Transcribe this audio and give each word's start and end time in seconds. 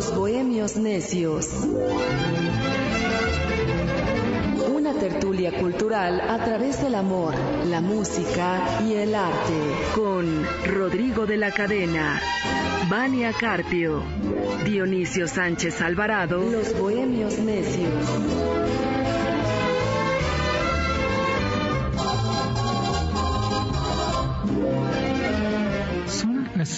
Los 0.00 0.16
Bohemios 0.16 0.76
Necios. 0.76 1.50
Una 4.72 4.94
tertulia 4.94 5.52
cultural 5.52 6.22
a 6.22 6.42
través 6.42 6.80
del 6.82 6.94
amor, 6.94 7.34
la 7.66 7.82
música 7.82 8.80
y 8.82 8.94
el 8.94 9.14
arte. 9.14 9.60
Con 9.94 10.42
Rodrigo 10.64 11.26
de 11.26 11.36
la 11.36 11.50
Cadena, 11.50 12.18
Vania 12.88 13.34
Carpio, 13.38 14.02
Dionisio 14.64 15.28
Sánchez 15.28 15.82
Alvarado. 15.82 16.50
Los 16.50 16.78
Bohemios 16.78 17.38
Necios. 17.38 18.59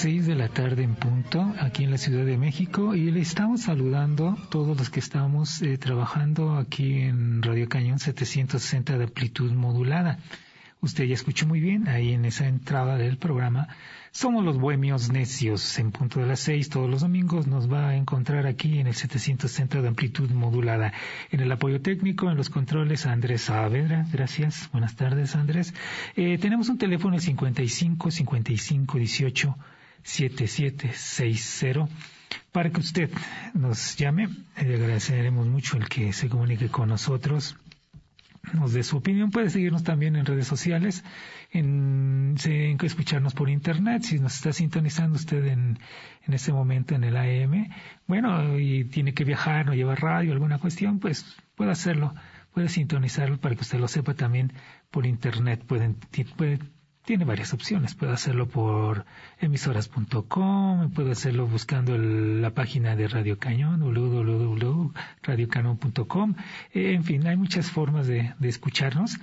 Las 0.03 0.11
seis 0.11 0.27
de 0.27 0.35
la 0.35 0.49
tarde 0.49 0.83
en 0.83 0.97
punto 0.97 1.55
aquí 1.61 1.85
en 1.85 1.93
la 1.93 1.97
Ciudad 1.97 2.25
de 2.25 2.37
México 2.37 2.97
y 2.97 3.13
le 3.13 3.21
estamos 3.21 3.63
saludando 3.63 4.37
todos 4.51 4.77
los 4.77 4.91
que 4.91 4.99
estamos 4.99 5.63
eh, 5.63 5.79
trabajando 5.79 6.57
aquí 6.57 7.03
en 7.03 7.41
Radio 7.41 7.69
Cañón 7.69 8.01
760 8.01 8.99
de 8.99 9.05
amplitud 9.05 9.53
modulada. 9.53 10.19
Usted 10.81 11.05
ya 11.05 11.15
escuchó 11.15 11.47
muy 11.47 11.61
bien 11.61 11.87
ahí 11.87 12.15
en 12.15 12.25
esa 12.25 12.49
entrada 12.49 12.97
del 12.97 13.17
programa. 13.17 13.69
Somos 14.11 14.45
los 14.45 14.59
bohemios 14.59 15.13
necios. 15.13 15.79
En 15.79 15.93
punto 15.93 16.19
de 16.19 16.27
las 16.27 16.41
seis 16.41 16.69
todos 16.69 16.91
los 16.91 17.03
domingos 17.03 17.47
nos 17.47 17.73
va 17.73 17.91
a 17.91 17.97
encontrar 17.97 18.49
aquí 18.49 18.81
en 18.81 18.89
el 18.89 18.95
760 18.95 19.83
de 19.83 19.87
amplitud 19.87 20.31
modulada. 20.33 20.93
En 21.31 21.39
el 21.39 21.53
apoyo 21.53 21.81
técnico, 21.81 22.29
en 22.29 22.37
los 22.37 22.51
controles, 22.51 23.07
Andrés 23.07 23.43
Saavedra. 23.43 24.05
Gracias. 24.13 24.69
Buenas 24.73 24.97
tardes, 24.97 25.37
Andrés. 25.37 25.73
Eh, 26.17 26.39
tenemos 26.39 26.69
un 26.71 26.79
teléfono 26.79 27.15
el 27.15 27.21
55 27.21 28.11
55 28.11 28.99
18 28.99 29.57
7760 30.03 31.89
para 32.51 32.71
que 32.71 32.81
usted 32.81 33.11
nos 33.55 33.97
llame. 33.97 34.29
Le 34.61 34.75
agradeceremos 34.75 35.47
mucho 35.47 35.77
el 35.77 35.89
que 35.89 36.13
se 36.13 36.29
comunique 36.29 36.69
con 36.69 36.89
nosotros 36.89 37.57
nos 38.53 38.73
dé 38.73 38.83
su 38.83 38.97
opinión. 38.97 39.31
Puede 39.31 39.51
seguirnos 39.51 39.85
también 39.85 40.17
en 40.17 40.27
redes 40.27 40.47
sociales, 40.47 41.05
en, 41.51 42.37
en, 42.45 42.79
escucharnos 42.83 43.35
por 43.35 43.49
internet. 43.49 44.03
Si 44.03 44.19
nos 44.19 44.35
está 44.35 44.53
sintonizando 44.53 45.17
usted 45.17 45.45
en, 45.47 45.79
en 46.27 46.35
este 46.35 46.53
momento 46.53 46.95
en 46.95 47.05
el 47.05 47.17
AM, 47.17 47.69
bueno, 48.07 48.59
y 48.59 48.85
tiene 48.85 49.15
que 49.15 49.25
viajar, 49.25 49.67
no 49.67 49.75
lleva 49.75 49.95
radio, 49.95 50.33
alguna 50.33 50.59
cuestión, 50.59 50.99
pues 50.99 51.37
puede 51.55 51.71
hacerlo, 51.71 52.15
puede 52.53 52.69
sintonizarlo 52.69 53.39
para 53.39 53.55
que 53.55 53.63
usted 53.63 53.79
lo 53.79 53.89
sepa 53.89 54.15
también 54.15 54.53
por 54.91 55.07
internet. 55.07 55.65
Pueden, 55.65 55.97
puede 56.37 56.59
tiene 57.05 57.25
varias 57.25 57.53
opciones. 57.53 57.95
Puede 57.95 58.13
hacerlo 58.13 58.49
por 58.49 59.05
emisoras.com, 59.41 60.91
puede 60.93 61.13
hacerlo 61.13 61.47
buscando 61.47 61.97
la 61.99 62.51
página 62.51 62.97
de 62.97 63.07
Radio 63.09 63.39
Cañón, 63.39 63.81
www.radiocanon.com. 63.81 66.35
En 66.73 67.05
fin, 67.05 67.27
hay 67.27 67.37
muchas 67.37 67.71
formas 67.71 68.07
de, 68.07 68.35
escucharnos 68.41 69.19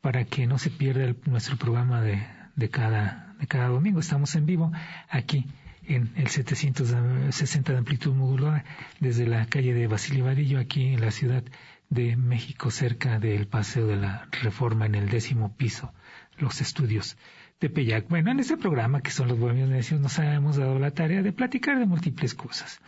para 0.00 0.24
que 0.24 0.46
no 0.46 0.58
se 0.58 0.70
pierda 0.70 1.14
nuestro 1.26 1.56
programa 1.56 2.00
de, 2.02 2.26
de, 2.56 2.70
cada, 2.70 3.34
domingo. 3.68 4.00
Estamos 4.00 4.34
en 4.34 4.46
vivo 4.46 4.72
aquí 5.08 5.46
en 5.86 6.12
el 6.16 6.26
760 6.26 7.72
de 7.72 7.78
amplitud 7.78 8.14
modulada 8.14 8.64
desde 8.98 9.26
la 9.26 9.46
calle 9.46 9.72
de 9.72 9.86
Basilio 9.86 10.24
Vadillo, 10.24 10.58
aquí 10.58 10.88
en 10.88 11.00
la 11.00 11.12
ciudad 11.12 11.44
de 11.88 12.16
México, 12.16 12.72
cerca 12.72 13.20
del 13.20 13.46
Paseo 13.46 13.86
de 13.86 13.94
la 13.94 14.26
Reforma 14.42 14.86
en 14.86 14.96
el 14.96 15.08
décimo 15.08 15.54
piso 15.54 15.92
los 16.38 16.60
estudios 16.60 17.16
de 17.60 17.70
Peyac. 17.70 18.08
Bueno, 18.08 18.30
en 18.30 18.40
este 18.40 18.56
programa, 18.56 19.00
que 19.00 19.10
son 19.10 19.28
los 19.28 19.38
Bohemios 19.38 19.68
Necios, 19.68 20.00
nos 20.00 20.18
hemos 20.18 20.56
dado 20.56 20.78
la 20.78 20.90
tarea 20.90 21.22
de 21.22 21.32
platicar 21.32 21.78
de 21.78 21.86
múltiples 21.86 22.34
cosas. 22.34 22.80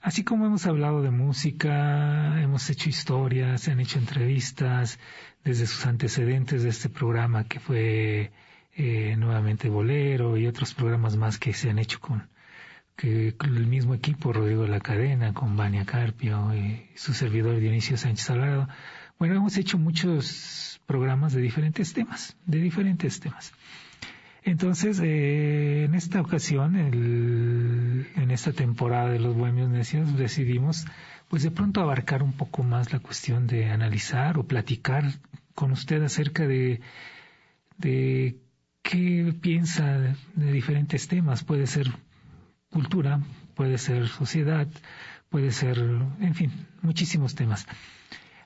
Así 0.00 0.22
como 0.22 0.46
hemos 0.46 0.66
hablado 0.66 1.02
de 1.02 1.10
música, 1.10 2.40
hemos 2.40 2.70
hecho 2.70 2.88
historias, 2.88 3.62
se 3.62 3.72
han 3.72 3.80
hecho 3.80 3.98
entrevistas 3.98 5.00
desde 5.42 5.66
sus 5.66 5.84
antecedentes 5.84 6.62
de 6.62 6.68
este 6.68 6.88
programa 6.88 7.44
que 7.44 7.58
fue 7.58 8.30
eh, 8.76 9.16
nuevamente 9.16 9.68
Bolero 9.68 10.36
y 10.36 10.46
otros 10.46 10.74
programas 10.74 11.16
más 11.16 11.38
que 11.38 11.52
se 11.52 11.70
han 11.70 11.78
hecho 11.78 11.98
con, 11.98 12.28
el 12.98 13.66
mismo 13.66 13.94
equipo, 13.94 14.32
Rodrigo 14.32 14.66
la 14.66 14.80
Cadena, 14.80 15.34
con 15.34 15.56
Vania 15.56 15.84
Carpio 15.84 16.54
y 16.54 16.86
su 16.94 17.12
servidor 17.12 17.58
Dionisio 17.58 17.96
Sánchez 17.96 18.26
Salgado. 18.26 18.68
Bueno, 19.18 19.36
hemos 19.36 19.56
hecho 19.56 19.78
muchos 19.78 20.78
programas 20.84 21.32
de 21.32 21.40
diferentes 21.40 21.94
temas, 21.94 22.36
de 22.44 22.60
diferentes 22.60 23.18
temas. 23.18 23.52
Entonces, 24.42 25.00
eh, 25.02 25.84
en 25.84 25.94
esta 25.94 26.20
ocasión, 26.20 26.76
en 26.76 28.30
esta 28.30 28.52
temporada 28.52 29.10
de 29.10 29.18
los 29.18 29.34
Bohemios 29.34 29.70
Necios, 29.70 30.16
decidimos, 30.18 30.84
pues 31.28 31.42
de 31.42 31.50
pronto 31.50 31.80
abarcar 31.80 32.22
un 32.22 32.34
poco 32.34 32.62
más 32.62 32.92
la 32.92 33.00
cuestión 33.00 33.46
de 33.46 33.70
analizar 33.70 34.38
o 34.38 34.44
platicar 34.44 35.04
con 35.54 35.72
usted 35.72 36.02
acerca 36.02 36.46
de, 36.46 36.80
de 37.78 38.36
qué 38.82 39.34
piensa 39.40 40.14
de 40.34 40.52
diferentes 40.52 41.08
temas. 41.08 41.42
Puede 41.42 41.66
ser 41.66 41.90
cultura, 42.70 43.20
puede 43.54 43.78
ser 43.78 44.08
sociedad, 44.08 44.68
puede 45.30 45.52
ser, 45.52 45.78
en 46.20 46.34
fin, 46.34 46.52
muchísimos 46.82 47.34
temas. 47.34 47.66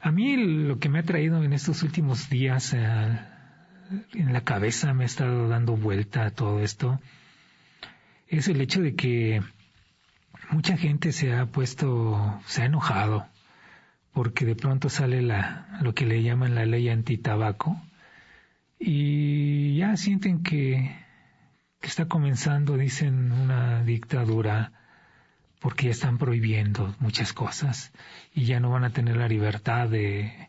A 0.00 0.10
mí 0.10 0.36
lo 0.36 0.78
que 0.78 0.88
me 0.88 1.00
ha 1.00 1.02
traído 1.02 1.44
en 1.44 1.52
estos 1.52 1.82
últimos 1.82 2.30
días 2.30 2.72
eh, 2.72 3.18
en 4.14 4.32
la 4.32 4.42
cabeza, 4.42 4.94
me 4.94 5.04
ha 5.04 5.06
estado 5.06 5.48
dando 5.48 5.76
vuelta 5.76 6.24
a 6.24 6.30
todo 6.30 6.60
esto, 6.60 7.00
es 8.26 8.48
el 8.48 8.60
hecho 8.60 8.80
de 8.80 8.94
que 8.94 9.42
mucha 10.50 10.76
gente 10.76 11.12
se 11.12 11.34
ha 11.34 11.46
puesto, 11.46 12.40
se 12.46 12.62
ha 12.62 12.66
enojado 12.66 13.26
porque 14.12 14.44
de 14.44 14.56
pronto 14.56 14.88
sale 14.88 15.22
la, 15.22 15.78
lo 15.82 15.94
que 15.94 16.06
le 16.06 16.22
llaman 16.22 16.54
la 16.54 16.64
ley 16.64 16.88
antitabaco 16.88 17.80
y 18.78 19.76
ya 19.76 19.96
sienten 19.96 20.42
que, 20.42 20.96
que 21.80 21.86
está 21.86 22.06
comenzando, 22.06 22.76
dicen, 22.76 23.32
una 23.32 23.84
dictadura 23.84 24.72
porque 25.60 25.87
ya 25.87 25.91
están 25.91 26.19
prohibiendo 26.19 26.94
muchas 26.98 27.32
cosas 27.32 27.93
y 28.34 28.44
ya 28.47 28.60
no 28.60 28.71
van 28.71 28.84
a 28.84 28.91
tener 28.91 29.16
la 29.16 29.28
libertad 29.28 29.88
de, 29.88 30.48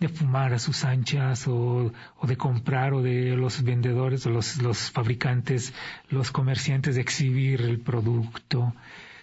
de 0.00 0.08
fumar 0.08 0.54
a 0.54 0.58
sus 0.58 0.84
anchas 0.84 1.46
o, 1.46 1.92
o, 2.16 2.26
de 2.26 2.36
comprar 2.36 2.94
o 2.94 3.02
de 3.02 3.36
los 3.36 3.62
vendedores 3.62 4.26
o 4.26 4.30
los, 4.30 4.56
los 4.62 4.90
fabricantes, 4.90 5.74
los 6.08 6.30
comerciantes 6.30 6.94
de 6.94 7.02
exhibir 7.02 7.60
el 7.60 7.78
producto. 7.78 8.74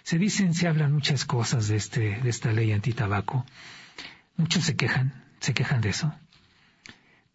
Se 0.02 0.18
dicen, 0.18 0.54
se 0.54 0.68
hablan 0.68 0.92
muchas 0.92 1.24
cosas 1.24 1.68
de, 1.68 1.76
este, 1.76 2.20
de 2.20 2.28
esta 2.28 2.52
ley 2.52 2.72
antitabaco. 2.72 3.44
Muchos 4.36 4.64
se 4.64 4.76
quejan, 4.76 5.24
se 5.40 5.54
quejan 5.54 5.80
de 5.80 5.88
eso. 5.88 6.14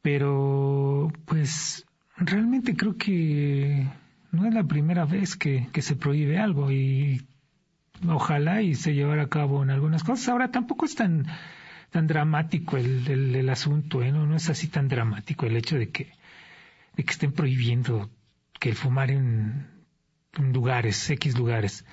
Pero, 0.02 1.12
pues, 1.25 1.85
realmente 2.16 2.75
creo 2.75 2.96
que 2.96 3.85
no 4.31 4.47
es 4.47 4.53
la 4.53 4.63
primera 4.63 5.06
vez 5.06 5.35
que, 5.35 5.68
que 5.73 5.81
se 5.81 5.96
prohíbe 5.96 6.40
algo 6.40 6.72
y 6.72 7.22
ojalá 8.07 8.62
y 8.62 8.75
se 8.75 8.94
llevara 8.94 9.23
a 9.23 9.29
cabo 9.29 9.63
en 9.63 9.69
algunas 9.69 10.03
cosas. 10.03 10.29
Ahora 10.29 10.51
tampoco 10.51 10.85
es 10.85 10.95
tan 10.95 11.25
tan 11.91 12.07
dramático 12.07 12.78
el, 12.78 13.35
el, 13.35 13.50
asunto, 13.50 14.01
¿eh? 14.01 14.13
¿no? 14.13 14.25
no 14.25 14.38
es 14.38 14.50
así 14.50 14.69
tan 14.69 14.88
dramático 14.88 15.45
el 15.45 15.57
hecho 15.57 15.78
de 15.78 15.89
que 15.89 16.13
de 16.95 17.03
que 17.03 17.11
estén 17.11 17.34
prohibiendo 17.34 18.09
que 18.59 18.69
el 18.69 18.75
fumar 18.75 19.11
en, 19.11 19.67
lugares, 20.38 21.09
X 21.09 21.38
lugares. 21.38 21.85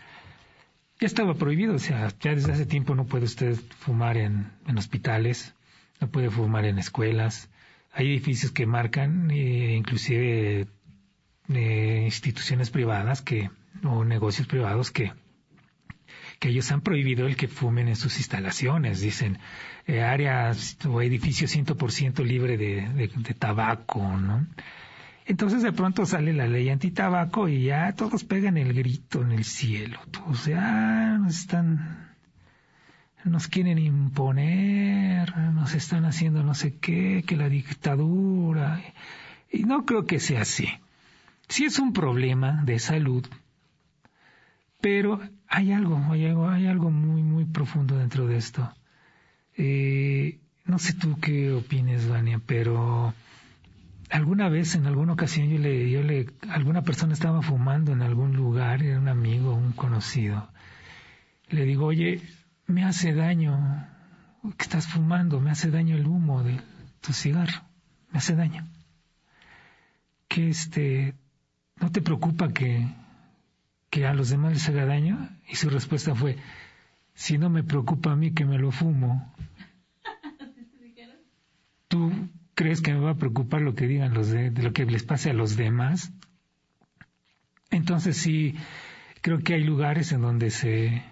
Ya 1.00 1.06
estaba 1.06 1.34
prohibido, 1.34 1.74
o 1.74 1.78
sea, 1.78 2.08
ya 2.20 2.34
desde 2.34 2.52
hace 2.52 2.66
tiempo 2.66 2.94
no 2.94 3.06
puede 3.06 3.24
usted 3.24 3.54
fumar 3.54 4.16
en, 4.16 4.50
en 4.66 4.78
hospitales, 4.78 5.54
no 6.00 6.08
puede 6.08 6.30
fumar 6.30 6.64
en 6.64 6.78
escuelas. 6.78 7.48
Hay 7.92 8.08
edificios 8.08 8.52
que 8.52 8.66
marcan, 8.66 9.30
eh, 9.30 9.74
inclusive 9.76 10.66
eh, 11.48 12.02
instituciones 12.04 12.70
privadas 12.70 13.22
que 13.22 13.50
o 13.84 14.04
negocios 14.04 14.46
privados 14.46 14.90
que 14.90 15.12
que 16.38 16.50
ellos 16.50 16.70
han 16.70 16.80
prohibido 16.80 17.26
el 17.26 17.36
que 17.36 17.48
fumen 17.48 17.88
en 17.88 17.96
sus 17.96 18.18
instalaciones, 18.18 19.00
dicen, 19.00 19.38
eh, 19.86 20.02
áreas 20.02 20.76
o 20.86 21.02
edificios 21.02 21.54
100% 21.56 22.24
libre 22.24 22.56
de, 22.56 22.88
de, 22.88 23.08
de 23.08 23.34
tabaco, 23.34 24.00
¿no? 24.16 24.46
Entonces 25.28 25.62
de 25.62 25.72
pronto 25.72 26.06
sale 26.06 26.32
la 26.32 26.46
ley 26.46 26.70
antitabaco 26.70 27.48
y 27.48 27.64
ya 27.64 27.92
todos 27.92 28.24
pegan 28.24 28.56
el 28.56 28.72
grito 28.72 29.20
en 29.20 29.32
el 29.32 29.44
cielo. 29.44 30.00
Todos 30.10 30.46
ya 30.46 31.18
nos 31.18 31.40
están, 31.40 32.14
nos 33.24 33.46
quieren 33.46 33.78
imponer, 33.78 35.36
nos 35.36 35.74
están 35.74 36.06
haciendo 36.06 36.42
no 36.42 36.54
sé 36.54 36.78
qué, 36.78 37.24
que 37.26 37.36
la 37.36 37.50
dictadura. 37.50 38.80
Y 39.52 39.64
no 39.64 39.84
creo 39.84 40.06
que 40.06 40.18
sea 40.18 40.42
así. 40.42 40.70
Si 41.46 41.66
es 41.66 41.78
un 41.78 41.92
problema 41.92 42.62
de 42.64 42.78
salud, 42.78 43.26
pero 44.80 45.20
hay 45.48 45.72
algo, 45.72 45.96
hay 46.10 46.26
algo, 46.26 46.48
hay 46.48 46.66
algo 46.66 46.90
muy, 46.90 47.22
muy 47.22 47.44
profundo 47.44 47.96
dentro 47.96 48.26
de 48.26 48.36
esto. 48.36 48.72
Eh, 49.56 50.38
no 50.64 50.78
sé 50.78 50.92
tú 50.92 51.18
qué 51.20 51.52
opines, 51.52 52.08
Vania, 52.08 52.40
pero 52.44 53.14
alguna 54.10 54.48
vez, 54.48 54.74
en 54.74 54.86
alguna 54.86 55.14
ocasión, 55.14 55.48
yo 55.48 55.58
le, 55.58 55.90
yo 55.90 56.02
le, 56.02 56.26
alguna 56.48 56.82
persona 56.82 57.12
estaba 57.12 57.42
fumando 57.42 57.92
en 57.92 58.02
algún 58.02 58.36
lugar, 58.36 58.82
era 58.82 58.98
un 58.98 59.08
amigo, 59.08 59.54
un 59.54 59.72
conocido, 59.72 60.48
Le 61.48 61.64
digo, 61.64 61.86
oye, 61.86 62.20
me 62.66 62.84
hace 62.84 63.14
daño 63.14 63.86
que 64.56 64.62
estás 64.62 64.86
fumando, 64.86 65.40
me 65.40 65.50
hace 65.50 65.70
daño 65.70 65.96
el 65.96 66.06
humo 66.06 66.42
de 66.42 66.60
tu 67.00 67.12
cigarro, 67.12 67.62
me 68.10 68.18
hace 68.18 68.34
daño. 68.34 68.66
Que 70.28 70.50
este, 70.50 71.14
¿no 71.80 71.90
te 71.90 72.02
preocupa 72.02 72.52
que, 72.52 72.86
que 73.90 74.06
a 74.06 74.14
los 74.14 74.30
demás 74.30 74.52
les 74.52 74.68
haga 74.68 74.86
daño? 74.86 75.30
Y 75.48 75.56
su 75.56 75.70
respuesta 75.70 76.14
fue, 76.14 76.36
si 77.14 77.38
no 77.38 77.50
me 77.50 77.62
preocupa 77.62 78.12
a 78.12 78.16
mí 78.16 78.32
que 78.32 78.44
me 78.44 78.58
lo 78.58 78.70
fumo, 78.70 79.34
¿tú 81.88 82.12
crees 82.54 82.80
que 82.80 82.92
me 82.92 83.00
va 83.00 83.10
a 83.10 83.16
preocupar 83.16 83.62
lo 83.62 83.74
que 83.74 83.86
digan 83.86 84.14
los 84.14 84.30
de, 84.30 84.50
lo 84.50 84.72
que 84.72 84.84
les 84.84 85.02
pase 85.02 85.30
a 85.30 85.34
los 85.34 85.56
demás? 85.56 86.12
Entonces 87.70 88.16
sí, 88.16 88.54
creo 89.20 89.40
que 89.40 89.54
hay 89.54 89.64
lugares 89.64 90.12
en 90.12 90.22
donde 90.22 90.50
se, 90.50 91.02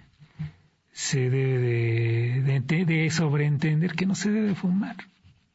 se 0.92 1.30
debe 1.30 1.58
de, 2.42 2.84
de, 2.84 3.10
sobreentender 3.10 3.92
que 3.92 4.06
no 4.06 4.14
se 4.14 4.30
debe 4.30 4.54
fumar. 4.54 4.96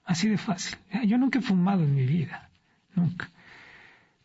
Así 0.03 0.27
de 0.27 0.37
fácil. 0.37 0.77
Yo 1.05 1.17
nunca 1.17 1.39
he 1.39 1.41
fumado 1.41 1.83
en 1.83 1.95
mi 1.95 2.05
vida, 2.05 2.49
nunca. 2.95 3.29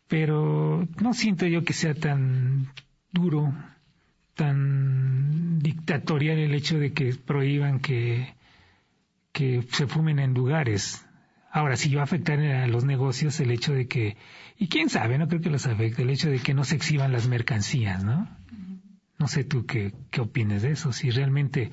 Pero 0.07 0.87
no 1.01 1.13
siento 1.13 1.45
yo 1.45 1.63
que 1.63 1.73
sea 1.73 1.93
tan 1.93 2.67
duro, 3.17 3.53
tan 4.35 5.59
dictatorial 5.59 6.37
el 6.37 6.53
hecho 6.53 6.77
de 6.77 6.93
que 6.93 7.15
prohíban 7.15 7.79
que, 7.79 8.35
que 9.31 9.63
se 9.71 9.87
fumen 9.87 10.19
en 10.19 10.33
lugares. 10.33 11.03
Ahora, 11.51 11.75
si 11.75 11.93
va 11.95 12.01
a 12.01 12.03
afectar 12.03 12.39
a 12.39 12.67
los 12.67 12.85
negocios 12.85 13.39
el 13.39 13.49
hecho 13.51 13.73
de 13.73 13.87
que, 13.87 14.15
y 14.57 14.67
quién 14.67 14.89
sabe, 14.89 15.17
no 15.17 15.27
creo 15.27 15.41
que 15.41 15.49
los 15.49 15.65
afecte, 15.65 16.03
el 16.03 16.11
hecho 16.11 16.29
de 16.29 16.39
que 16.39 16.53
no 16.53 16.63
se 16.63 16.75
exhiban 16.75 17.11
las 17.11 17.27
mercancías, 17.27 18.03
¿no? 18.03 18.29
No 19.17 19.27
sé 19.27 19.43
tú 19.43 19.65
qué, 19.65 19.93
qué 20.11 20.21
opines 20.21 20.61
de 20.61 20.71
eso, 20.71 20.93
si 20.93 21.09
realmente 21.09 21.71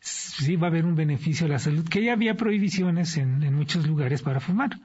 sí 0.00 0.56
va 0.56 0.66
a 0.66 0.70
haber 0.70 0.84
un 0.84 0.96
beneficio 0.96 1.46
a 1.46 1.48
la 1.48 1.58
salud, 1.58 1.88
que 1.88 2.04
ya 2.04 2.12
había 2.12 2.36
prohibiciones 2.36 3.16
en, 3.16 3.42
en 3.42 3.54
muchos 3.54 3.86
lugares 3.86 4.20
para 4.20 4.40
fumar. 4.40 4.78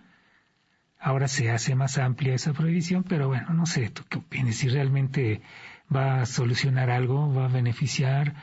Ahora 0.97 1.27
se 1.27 1.51
hace 1.51 1.75
más 1.75 1.97
amplia 1.97 2.33
esa 2.33 2.53
prohibición, 2.53 3.03
pero 3.03 3.27
bueno, 3.27 3.53
no 3.53 3.65
sé, 3.65 3.89
tú 3.89 4.03
qué 4.09 4.19
opinas, 4.19 4.55
si 4.55 4.69
realmente 4.69 5.41
va 5.93 6.21
a 6.21 6.25
solucionar 6.25 6.89
algo, 6.89 7.33
va 7.33 7.45
a 7.45 7.47
beneficiar 7.47 8.35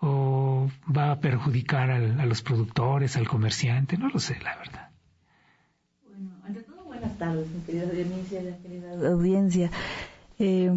o 0.00 0.68
va 0.84 1.12
a 1.12 1.20
perjudicar 1.20 1.90
a 1.90 2.26
los 2.26 2.42
productores, 2.42 3.16
al 3.16 3.28
comerciante, 3.28 3.96
no 3.96 4.08
lo 4.08 4.18
sé, 4.18 4.38
la 4.42 4.56
verdad. 4.56 4.90
Bueno, 6.06 6.30
ante 6.44 6.62
todo, 6.62 6.84
buenas 6.84 7.16
tardes, 7.18 7.46
mi 7.48 7.60
querida 7.62 7.86
Dionisio, 7.86 8.40
querida 8.62 9.08
audiencia. 9.08 9.70
Eh, 10.38 10.70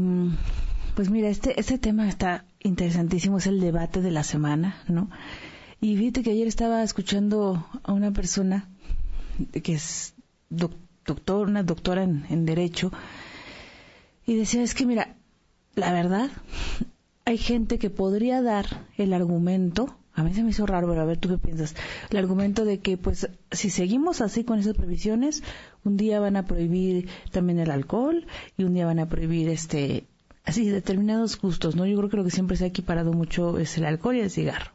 pues 0.95 1.09
mira, 1.09 1.29
este, 1.29 1.59
este 1.59 1.77
tema 1.79 2.07
está 2.07 2.45
interesantísimo, 2.59 3.39
es 3.39 3.47
el 3.47 3.59
debate 3.59 4.01
de 4.01 4.11
la 4.11 4.23
semana, 4.23 4.77
¿no? 4.87 5.09
Y 5.81 5.97
fíjate 5.97 6.23
que 6.23 6.31
ayer 6.31 6.47
estaba 6.47 6.83
escuchando 6.83 7.67
a 7.83 7.91
una 7.91 8.11
persona 8.11 8.69
que 9.51 9.73
es 9.73 10.13
doctor, 10.49 11.47
una 11.47 11.63
doctora 11.63 12.03
en 12.03 12.45
Derecho, 12.45 12.91
y 14.25 14.35
decía, 14.35 14.63
es 14.63 14.73
que 14.73 14.85
mira, 14.85 15.15
la 15.75 15.91
verdad, 15.91 16.29
hay 17.25 17.37
gente 17.37 17.77
que 17.77 17.89
podría 17.89 18.41
dar 18.41 18.87
el 18.97 19.13
argumento, 19.13 19.97
a 20.13 20.23
mí 20.23 20.33
se 20.33 20.43
me 20.43 20.51
hizo 20.51 20.65
raro, 20.65 20.87
pero 20.87 21.01
a 21.01 21.05
ver 21.05 21.17
tú 21.17 21.29
qué 21.29 21.37
piensas, 21.37 21.75
el 22.09 22.17
argumento 22.17 22.65
de 22.65 22.79
que 22.79 22.97
pues 22.97 23.29
si 23.51 23.69
seguimos 23.69 24.21
así 24.21 24.43
con 24.43 24.59
esas 24.59 24.75
prohibiciones, 24.75 25.43
un 25.83 25.97
día 25.97 26.19
van 26.19 26.37
a 26.37 26.45
prohibir 26.45 27.09
también 27.31 27.59
el 27.59 27.71
alcohol 27.71 28.25
y 28.57 28.63
un 28.63 28.73
día 28.73 28.85
van 28.85 28.99
a 28.99 29.09
prohibir 29.09 29.49
este 29.49 30.05
así 30.45 30.69
determinados 30.69 31.39
gustos, 31.39 31.75
¿no? 31.75 31.85
Yo 31.85 31.97
creo 31.97 32.09
que 32.09 32.17
lo 32.17 32.23
que 32.23 32.31
siempre 32.31 32.55
se 32.55 32.65
ha 32.65 32.67
equiparado 32.67 33.11
mucho 33.11 33.57
es 33.57 33.77
el 33.77 33.85
alcohol 33.85 34.15
y 34.15 34.21
el 34.21 34.29
cigarro. 34.29 34.71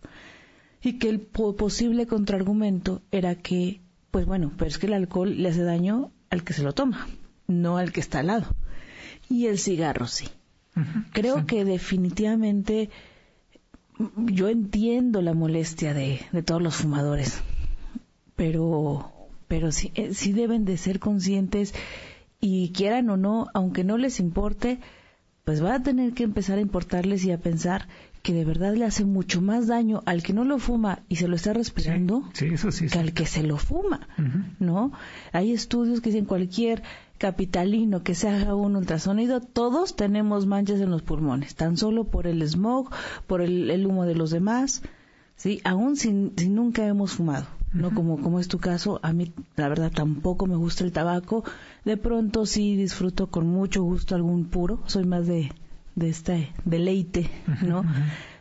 Y 0.82 0.98
que 0.98 1.08
el 1.08 1.20
posible 1.20 2.06
contraargumento 2.06 3.02
era 3.12 3.36
que, 3.36 3.80
pues 4.10 4.26
bueno, 4.26 4.52
pero 4.56 4.68
es 4.68 4.78
que 4.78 4.86
el 4.86 4.94
alcohol 4.94 5.42
le 5.42 5.48
hace 5.48 5.62
daño 5.62 6.10
al 6.30 6.42
que 6.42 6.54
se 6.54 6.62
lo 6.62 6.72
toma, 6.72 7.06
no 7.46 7.76
al 7.76 7.92
que 7.92 8.00
está 8.00 8.20
al 8.20 8.28
lado. 8.28 8.56
Y 9.28 9.46
el 9.46 9.58
cigarro 9.58 10.06
sí. 10.06 10.26
Creo 11.12 11.46
que 11.46 11.64
definitivamente 11.64 12.90
yo 14.16 14.48
entiendo 14.48 15.20
la 15.22 15.34
molestia 15.34 15.94
de, 15.94 16.20
de 16.32 16.42
todos 16.42 16.62
los 16.62 16.76
fumadores, 16.76 17.42
pero, 18.36 19.12
pero 19.48 19.72
sí, 19.72 19.92
eh, 19.94 20.14
sí 20.14 20.32
deben 20.32 20.64
de 20.64 20.76
ser 20.76 21.00
conscientes 21.00 21.74
y 22.40 22.72
quieran 22.72 23.10
o 23.10 23.16
no, 23.16 23.48
aunque 23.52 23.84
no 23.84 23.98
les 23.98 24.20
importe, 24.20 24.80
pues 25.44 25.62
va 25.62 25.74
a 25.74 25.82
tener 25.82 26.14
que 26.14 26.22
empezar 26.22 26.58
a 26.58 26.62
importarles 26.62 27.24
y 27.24 27.32
a 27.32 27.38
pensar 27.38 27.88
que 28.22 28.34
de 28.34 28.44
verdad 28.44 28.74
le 28.74 28.84
hace 28.84 29.04
mucho 29.04 29.40
más 29.40 29.66
daño 29.66 30.02
al 30.04 30.22
que 30.22 30.32
no 30.32 30.44
lo 30.44 30.58
fuma 30.58 31.00
y 31.08 31.16
se 31.16 31.28
lo 31.28 31.36
está 31.36 31.52
respirando 31.54 32.28
que 32.34 32.98
al 32.98 33.12
que 33.14 33.26
se 33.26 33.42
lo 33.42 33.56
fuma, 33.56 34.08
¿no? 34.58 34.92
Hay 35.32 35.52
estudios 35.52 36.00
que 36.00 36.10
dicen 36.10 36.26
cualquier 36.26 36.82
capitalino 37.16 38.02
que 38.02 38.14
se 38.14 38.28
haga 38.28 38.54
un 38.54 38.76
ultrasonido, 38.76 39.40
todos 39.40 39.96
tenemos 39.96 40.46
manchas 40.46 40.80
en 40.80 40.90
los 40.90 41.02
pulmones, 41.02 41.54
tan 41.54 41.76
solo 41.76 42.04
por 42.04 42.26
el 42.26 42.46
smog, 42.46 42.90
por 43.26 43.40
el, 43.40 43.86
humo 43.86 44.04
de 44.04 44.14
los 44.14 44.30
demás, 44.30 44.82
¿sí? 45.36 45.60
Aún 45.64 45.96
sin, 45.96 46.32
si 46.36 46.48
nunca 46.48 46.86
hemos 46.86 47.12
fumado. 47.12 47.46
¿no? 47.72 47.94
Como, 47.94 48.20
como 48.20 48.40
es 48.40 48.48
tu 48.48 48.58
caso, 48.58 48.98
a 49.02 49.12
mí 49.12 49.32
la 49.54 49.68
verdad 49.68 49.92
tampoco 49.94 50.46
me 50.46 50.56
gusta 50.56 50.82
el 50.82 50.90
tabaco. 50.90 51.44
De 51.84 51.96
pronto 51.96 52.44
sí 52.44 52.74
disfruto 52.74 53.28
con 53.28 53.46
mucho 53.46 53.82
gusto 53.82 54.16
algún 54.16 54.46
puro, 54.46 54.82
soy 54.86 55.04
más 55.04 55.26
de, 55.26 55.52
de 56.00 56.08
este 56.08 56.52
deleite, 56.64 57.30
¿no? 57.62 57.84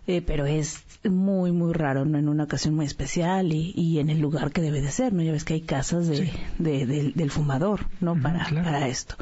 Eh, 0.08 0.24
pero 0.24 0.48
es 0.48 0.84
muy, 1.08 1.52
muy 1.52 1.72
raro, 1.72 2.04
¿no? 2.04 2.18
En 2.18 2.30
una 2.30 2.46
ocasión 2.46 2.74
muy 2.74 2.86
especial 2.86 3.54
y, 3.54 3.74
y, 3.76 4.00
en 4.00 4.10
el 4.10 4.20
lugar 4.20 4.52
que 4.52 4.62
debe 4.62 4.82
de 4.82 4.90
ser, 4.90 5.14
¿no? 5.14 5.22
Ya 5.22 5.32
ves 5.32 5.44
que 5.44 5.54
hay 5.54 5.62
casas 5.62 6.08
de, 6.08 6.32
del 6.58 7.30
fumador, 7.30 7.82
¿no? 8.02 8.20
para, 8.20 8.48
para 8.50 8.88
esto. 8.88 9.16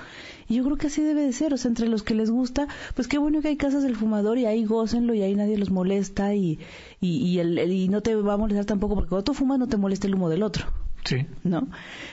Y 0.47 0.55
yo 0.55 0.63
creo 0.63 0.77
que 0.77 0.87
así 0.87 1.01
debe 1.01 1.23
de 1.23 1.33
ser, 1.33 1.53
o 1.53 1.57
sea, 1.57 1.67
entre 1.67 1.89
los 1.89 2.03
que 2.03 2.13
les 2.13 2.31
gusta, 2.31 2.69
pues 2.95 3.09
qué 3.09 3.17
bueno 3.17 3.41
que 3.41 3.49
hay 3.49 3.57
casas 3.57 3.83
del 3.83 3.97
fumador 3.97 4.37
y 4.37 4.45
ahí 4.45 4.63
gócenlo 4.63 5.13
y 5.13 5.23
ahí 5.23 5.35
nadie 5.35 5.57
los 5.57 5.71
molesta 5.71 6.33
y, 6.35 6.59
y, 7.01 7.17
y, 7.17 7.39
el, 7.39 7.59
y 7.69 7.89
no 7.89 8.01
te 8.01 8.15
va 8.15 8.35
a 8.35 8.37
molestar 8.37 8.63
tampoco 8.63 8.95
porque 8.95 9.09
cuando 9.09 9.25
tú 9.25 9.33
fumas 9.33 9.59
no 9.59 9.67
te 9.67 9.75
molesta 9.75 10.07
el 10.07 10.15
humo 10.15 10.29
del 10.29 10.43
otro. 10.43 10.67
Sí. 11.03 11.25
¿No? 11.43 11.67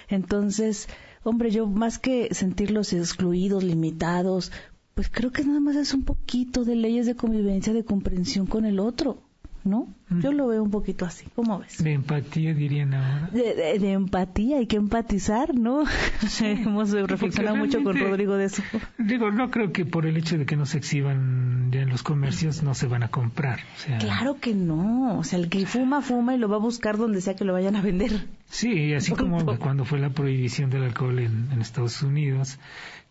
Entonces, 0.09 0.89
hombre, 1.23 1.53
yo 1.53 1.69
más 1.69 2.01
que 2.01 2.35
sentirlos 2.35 2.93
excluidos, 2.93 3.63
limitados, 3.63 4.51
pues 4.95 5.09
creo 5.11 5.33
que 5.33 5.45
nada 5.45 5.61
más 5.61 5.77
es 5.77 5.93
un 5.95 6.05
poquito 6.05 6.65
de 6.65 6.77
leyes 6.77 7.07
de 7.07 7.17
convivencia, 7.17 7.73
de 7.73 7.85
comprensión 7.85 8.47
con 8.47 8.65
el 8.65 8.79
otro, 8.79 9.19
¿no? 9.65 9.89
Yo 10.21 10.33
lo 10.33 10.47
veo 10.47 10.63
un 10.63 10.71
poquito 10.71 11.05
así, 11.07 11.27
¿cómo 11.35 11.59
ves? 11.59 11.83
De 11.83 11.93
empatía, 11.93 12.55
dirían 12.55 12.95
ahora. 12.95 13.31
De, 13.33 13.93
empatía, 13.93 14.59
hay 14.59 14.67
que 14.67 14.77
empatizar, 14.77 15.55
¿no? 15.55 15.83
Hemos 16.41 16.93
reflexionado 16.93 17.57
mucho 17.57 17.83
con 17.83 17.99
Rodrigo 17.99 18.37
de 18.37 18.45
eso. 18.45 18.63
Digo, 18.99 19.33
no 19.33 19.51
creo 19.51 19.73
que 19.73 19.85
por 19.85 20.07
el 20.07 20.17
hecho 20.17 20.39
de 20.39 20.47
que 20.47 20.57
no 20.57 20.67
se 20.67 20.79
exhiban 20.79 21.71
en 21.73 21.89
los 21.89 22.03
comercios 22.03 22.63
no 22.63 22.75
se 22.75 22.87
van 22.87 23.03
a 23.03 23.09
comprar. 23.09 23.61
claro 23.99 24.39
que 24.39 24.55
no, 24.55 25.19
o 25.19 25.25
sea, 25.25 25.39
el 25.39 25.49
que 25.49 25.67
fuma, 25.67 26.03
fuma 26.03 26.35
y 26.35 26.39
lo 26.39 26.49
va 26.49 26.57
a 26.57 26.61
buscar 26.61 26.97
donde 26.97 27.21
sea 27.21 27.35
que 27.35 27.45
lo 27.45 27.53
vayan 27.53 27.75
a 27.75 27.83
vender. 27.83 28.27
Sí, 28.51 28.95
así 28.95 29.13
como 29.13 29.45
cuando 29.59 29.85
fue 29.85 29.99
la 29.99 30.11
prohibición 30.11 30.71
del 30.71 30.85
alcohol 30.85 31.19
en, 31.19 31.49
en 31.51 31.61
Estados 31.61 32.03
Unidos, 32.03 32.59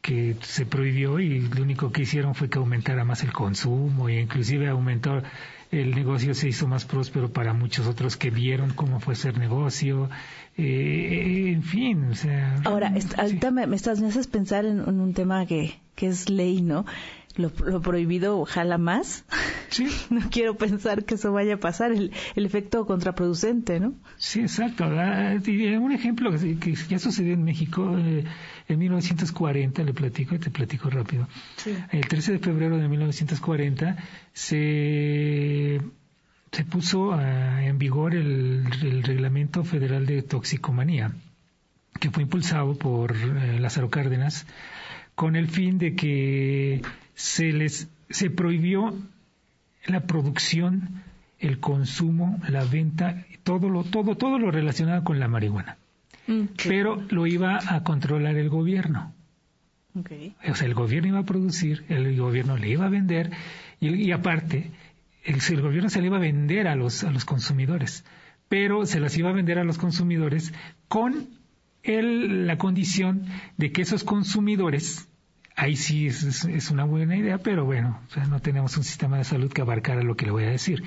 que 0.03 0.35
se 0.41 0.65
prohibió 0.65 1.17
y 1.21 1.39
lo 1.39 1.63
único 1.63 1.93
que 1.93 2.01
hicieron 2.01 2.35
fue 2.35 2.49
que 2.49 2.59
aumentara 2.59 3.05
más 3.05 3.23
el 3.23 3.31
consumo 3.31 4.09
e 4.09 4.19
inclusive 4.19 4.67
aumentó 4.67 5.23
el 5.71 5.95
negocio 5.95 6.35
se 6.35 6.49
hizo 6.49 6.67
más 6.67 6.83
próspero 6.83 7.31
para 7.31 7.53
muchos 7.53 7.87
otros 7.87 8.17
que 8.17 8.29
vieron 8.29 8.71
cómo 8.73 8.99
fue 8.99 9.15
ser 9.15 9.37
negocio 9.37 10.09
eh, 10.57 11.53
en 11.53 11.63
fin 11.63 12.03
o 12.11 12.15
sea 12.15 12.59
ahora 12.65 12.93
ahorita 13.17 13.51
me, 13.51 13.63
estás 13.73 14.01
me 14.01 14.07
haces 14.07 14.27
pensar 14.27 14.65
en, 14.65 14.81
un 14.81 15.13
tema 15.13 15.45
que, 15.45 15.79
que 15.95 16.07
es 16.07 16.29
ley 16.29 16.61
no 16.61 16.85
lo, 17.35 17.81
prohibido 17.81 18.39
ojalá 18.39 18.77
más. 18.77 19.25
Sí. 19.69 19.87
no 20.09 20.29
quiero 20.29 20.55
pensar 20.55 21.03
que 21.05 21.15
eso 21.15 21.31
vaya 21.31 21.55
a 21.55 21.57
pasar, 21.57 21.91
el, 21.91 22.11
el 22.35 22.45
efecto 22.45 22.85
contraproducente, 22.85 23.79
¿no? 23.79 23.93
Sí, 24.17 24.41
exacto. 24.41 24.85
Un 24.85 25.91
ejemplo 25.91 26.31
que, 26.31 26.75
ya 26.89 26.99
sucedió 26.99 27.33
en 27.33 27.43
México 27.43 27.97
eh, 27.97 28.23
en 28.67 28.79
1940, 28.79 29.83
le 29.83 29.93
platico, 29.93 30.39
te 30.39 30.51
platico 30.51 30.89
rápido. 30.89 31.27
El 31.91 32.07
13 32.07 32.33
de 32.33 32.39
febrero 32.39 32.77
de 32.77 32.87
1940 32.87 33.97
se, 34.33 35.81
se 36.51 36.65
puso 36.65 37.19
en 37.19 37.77
vigor 37.77 38.13
el, 38.15 38.65
el, 38.83 39.03
Reglamento 39.03 39.63
Federal 39.63 40.05
de 40.05 40.21
Toxicomanía, 40.21 41.13
que 41.99 42.11
fue 42.11 42.23
impulsado 42.23 42.75
por 42.77 43.15
eh, 43.15 43.59
Lázaro 43.59 43.89
Cárdenas 43.89 44.45
con 45.15 45.35
el 45.35 45.47
fin 45.47 45.77
de 45.77 45.95
que 45.95 46.81
se 47.15 47.51
les 47.51 47.89
se 48.09 48.29
prohibió 48.29 48.93
la 49.85 50.01
producción, 50.01 51.03
el 51.39 51.59
consumo, 51.59 52.39
la 52.47 52.63
venta, 52.63 53.25
todo 53.43 53.69
lo 53.69 53.83
todo 53.83 54.15
todo 54.15 54.39
lo 54.39 54.51
relacionado 54.51 55.03
con 55.03 55.19
la 55.19 55.27
marihuana. 55.27 55.77
Mm, 56.27 56.43
Pero 56.67 57.01
lo 57.09 57.27
iba 57.27 57.59
a 57.67 57.83
controlar 57.83 58.35
el 58.37 58.49
gobierno. 58.49 59.13
O 59.95 60.55
sea, 60.55 60.65
el 60.65 60.73
gobierno 60.73 61.09
iba 61.09 61.19
a 61.19 61.25
producir, 61.25 61.85
el 61.87 62.17
gobierno 62.17 62.57
le 62.57 62.69
iba 62.69 62.85
a 62.85 62.89
vender 62.89 63.29
y, 63.79 64.11
aparte 64.11 64.71
el, 65.23 65.61
gobierno 65.61 65.89
se 65.89 66.01
le 66.01 66.07
iba 66.07 66.17
a 66.17 66.21
vender 66.21 66.67
a 66.67 66.75
los, 66.75 67.03
a 67.03 67.11
los 67.11 67.25
consumidores, 67.25 68.03
pero 68.49 68.87
se 68.87 68.99
las 68.99 69.15
iba 69.17 69.29
a 69.29 69.33
vender 69.33 69.59
a 69.59 69.63
los 69.63 69.77
consumidores 69.77 70.51
con 70.87 71.27
el, 71.83 72.47
la 72.47 72.57
condición 72.57 73.25
de 73.57 73.71
que 73.71 73.83
esos 73.83 74.03
consumidores, 74.03 75.07
ahí 75.55 75.75
sí 75.75 76.07
es, 76.07 76.71
una 76.71 76.83
buena 76.83 77.15
idea, 77.15 77.37
pero 77.37 77.65
bueno, 77.65 77.99
no 78.29 78.39
tenemos 78.39 78.77
un 78.77 78.83
sistema 78.83 79.17
de 79.17 79.23
salud 79.23 79.51
que 79.51 79.61
abarcara 79.61 80.03
lo 80.03 80.15
que 80.15 80.25
le 80.25 80.31
voy 80.31 80.43
a 80.45 80.49
decir. 80.49 80.83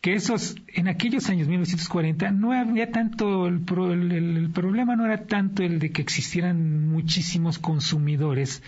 Que 0.00 0.14
esos, 0.14 0.54
en 0.68 0.86
aquellos 0.86 1.28
años 1.28 1.48
1940, 1.48 2.30
no 2.30 2.52
había 2.52 2.90
tanto, 2.92 3.48
el, 3.48 3.64
el 4.12 4.50
problema 4.50 4.94
no 4.94 5.04
era 5.04 5.26
tanto 5.26 5.62
el 5.62 5.80
de 5.80 5.90
que 5.90 6.02
existieran 6.02 6.88
muchísimos 6.88 7.58
consumidores 7.58 8.62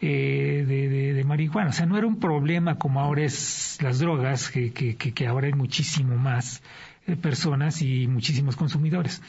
eh, 0.00 0.64
de, 0.66 1.14
de, 1.14 1.24
marihuana. 1.24 1.70
O 1.70 1.72
sea, 1.72 1.86
no 1.86 1.96
era 1.96 2.06
un 2.06 2.20
problema 2.20 2.76
como 2.76 3.00
ahora 3.00 3.24
es 3.24 3.78
las 3.80 3.98
drogas, 3.98 4.50
que, 4.50 4.72
que, 4.72 4.96
que 4.96 5.26
ahora 5.26 5.46
hay 5.46 5.54
muchísimo 5.54 6.16
más 6.16 6.62
eh, 7.06 7.16
personas 7.16 7.80
y 7.80 8.06
muchísimos 8.06 8.56
consumidores. 8.56 9.22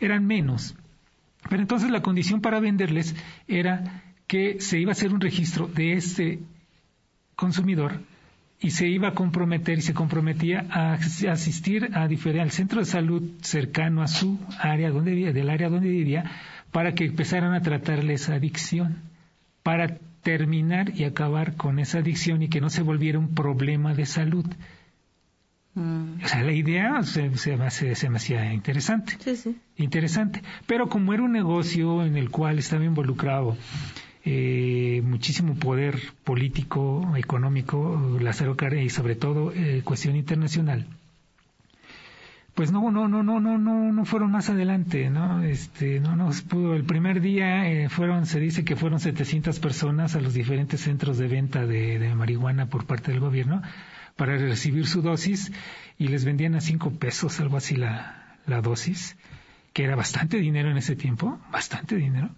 Eran 0.00 0.26
menos. 0.26 0.74
Pero 1.50 1.60
entonces 1.60 1.90
la 1.90 2.00
condición 2.00 2.40
para 2.40 2.60
venderles 2.60 3.14
era 3.46 4.02
que 4.26 4.60
se 4.60 4.78
iba 4.78 4.90
a 4.90 4.92
hacer 4.92 5.12
un 5.12 5.20
registro 5.20 5.68
de 5.68 5.92
este 5.94 6.40
consumidor 7.34 8.00
y 8.58 8.70
se 8.70 8.88
iba 8.88 9.08
a 9.08 9.14
comprometer 9.14 9.78
y 9.78 9.82
se 9.82 9.94
comprometía 9.94 10.66
a 10.70 10.94
asistir 10.94 11.90
a 11.94 12.02
al 12.04 12.50
centro 12.50 12.80
de 12.80 12.86
salud 12.86 13.22
cercano 13.42 14.02
a 14.02 14.08
su 14.08 14.38
área 14.58 14.90
donde 14.90 15.12
vivía, 15.12 15.32
del 15.32 15.50
área 15.50 15.68
donde 15.68 15.88
vivía, 15.88 16.30
para 16.72 16.94
que 16.94 17.04
empezaran 17.04 17.52
a 17.52 17.60
tratarle 17.60 18.14
esa 18.14 18.34
adicción 18.34 18.96
para 19.62 19.98
terminar 20.22 20.92
y 20.94 21.04
acabar 21.04 21.56
con 21.56 21.78
esa 21.78 21.98
adicción 21.98 22.42
y 22.42 22.48
que 22.48 22.60
no 22.60 22.70
se 22.70 22.82
volviera 22.82 23.18
un 23.18 23.34
problema 23.34 23.94
de 23.94 24.06
salud. 24.06 24.46
Mm. 25.74 26.22
O 26.24 26.28
sea, 26.28 26.42
la 26.42 26.52
idea 26.52 27.02
se, 27.02 27.36
se, 27.36 27.56
me 27.56 28.16
hacía 28.16 28.52
interesante. 28.52 29.16
Sí, 29.20 29.36
sí. 29.36 29.56
Interesante. 29.76 30.42
Pero 30.66 30.88
como 30.88 31.12
era 31.12 31.22
un 31.22 31.32
negocio 31.32 32.04
en 32.04 32.16
el 32.16 32.30
cual 32.30 32.58
estaba 32.58 32.84
involucrado 32.84 33.56
eh, 34.28 35.02
muchísimo 35.04 35.54
poder 35.54 36.00
político, 36.24 37.14
económico, 37.16 38.18
Lázaro 38.20 38.56
Cárdenas 38.56 38.86
y 38.86 38.90
sobre 38.90 39.14
todo 39.14 39.52
eh, 39.52 39.82
cuestión 39.84 40.16
internacional, 40.16 40.88
pues 42.56 42.72
no, 42.72 42.90
no, 42.90 43.06
no, 43.06 43.22
no, 43.22 43.38
no, 43.38 43.56
no, 43.56 43.92
no 43.92 44.04
fueron 44.04 44.32
más 44.32 44.50
adelante, 44.50 45.10
¿no? 45.10 45.42
Este, 45.44 46.00
no 46.00 46.16
nos 46.16 46.42
pudo. 46.42 46.74
El 46.74 46.82
primer 46.84 47.20
día 47.20 47.70
eh, 47.70 47.88
fueron, 47.88 48.26
se 48.26 48.40
dice 48.40 48.64
que 48.64 48.74
fueron 48.74 48.98
700 48.98 49.60
personas 49.60 50.16
a 50.16 50.20
los 50.20 50.34
diferentes 50.34 50.80
centros 50.80 51.18
de 51.18 51.28
venta 51.28 51.64
de, 51.64 52.12
marihuana 52.16 52.66
por 52.66 52.84
parte 52.84 53.12
del 53.12 53.20
gobierno 53.20 53.62
para 54.16 54.36
recibir 54.38 54.88
su 54.88 55.02
dosis 55.02 55.52
y 55.98 56.08
les 56.08 56.24
vendían 56.24 56.56
a 56.56 56.60
cinco 56.60 56.90
pesos, 56.90 57.38
algo 57.38 57.58
así 57.58 57.76
la, 57.76 58.38
la 58.46 58.60
dosis, 58.60 59.16
que 59.72 59.84
era 59.84 59.94
bastante 59.94 60.38
dinero 60.38 60.68
en 60.70 60.78
ese 60.78 60.96
tiempo, 60.96 61.38
bastante 61.52 61.94
dinero, 61.94 62.30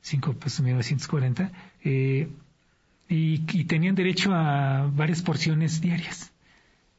cinco 0.00 0.34
pesos 0.34 0.60
1940, 0.60 1.50
eh, 1.84 2.28
y, 3.08 3.42
y 3.52 3.64
tenían 3.64 3.94
derecho 3.94 4.32
a 4.34 4.90
varias 4.92 5.22
porciones 5.22 5.80
diarias 5.80 6.32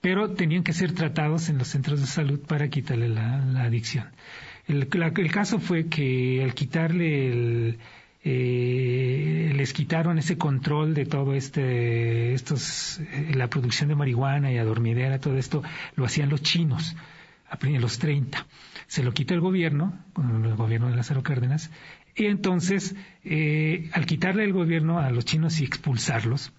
pero 0.02 0.32
tenían 0.32 0.64
que 0.64 0.74
ser 0.74 0.94
tratados 0.94 1.50
en 1.50 1.58
los 1.58 1.68
centros 1.68 2.00
de 2.00 2.08
salud 2.08 2.40
para 2.40 2.70
quitarle 2.70 3.10
la, 3.10 3.64
adicción. 3.64 4.06
El, 4.68 4.88
caso 5.32 5.60
fue 5.60 5.88
que 5.88 6.44
al 6.44 6.54
quitarle 6.54 7.30
el, 7.30 7.80
eh, 8.24 9.52
les 9.56 9.74
quitaron 9.74 10.18
ese 10.18 10.38
control 10.38 10.94
de 10.94 11.06
todo 11.06 11.34
este, 11.34 12.34
estos, 12.34 13.00
eh, 13.00 13.32
la 13.36 13.50
producción 13.50 13.90
de 13.90 13.96
marihuana 13.96 14.52
y 14.52 14.58
adormidera, 14.58 15.20
todo 15.20 15.38
esto 15.38 15.64
lo 15.96 16.06
hacían 16.06 16.30
los 16.30 16.42
chinos 16.42 16.96
en 17.62 17.82
los 17.82 17.98
30. 18.00 18.46
Se 18.88 19.04
lo 19.04 19.14
quita 19.14 19.34
el 19.34 19.42
gobierno, 19.42 19.98
el 20.18 20.56
gobierno 20.56 20.90
de 20.90 20.96
Lázaro 20.96 21.24
Cárdenas, 21.24 21.72
y 22.18 22.26
entonces, 22.26 22.96
eh, 23.24 23.90
al 23.94 24.08
quitarle 24.08 24.44
el 24.44 24.52
gobierno 24.52 25.00
a 25.00 25.12
los 25.12 25.24
chinos 25.24 25.62
y 25.62 25.66
expulsarlos, 25.66 26.52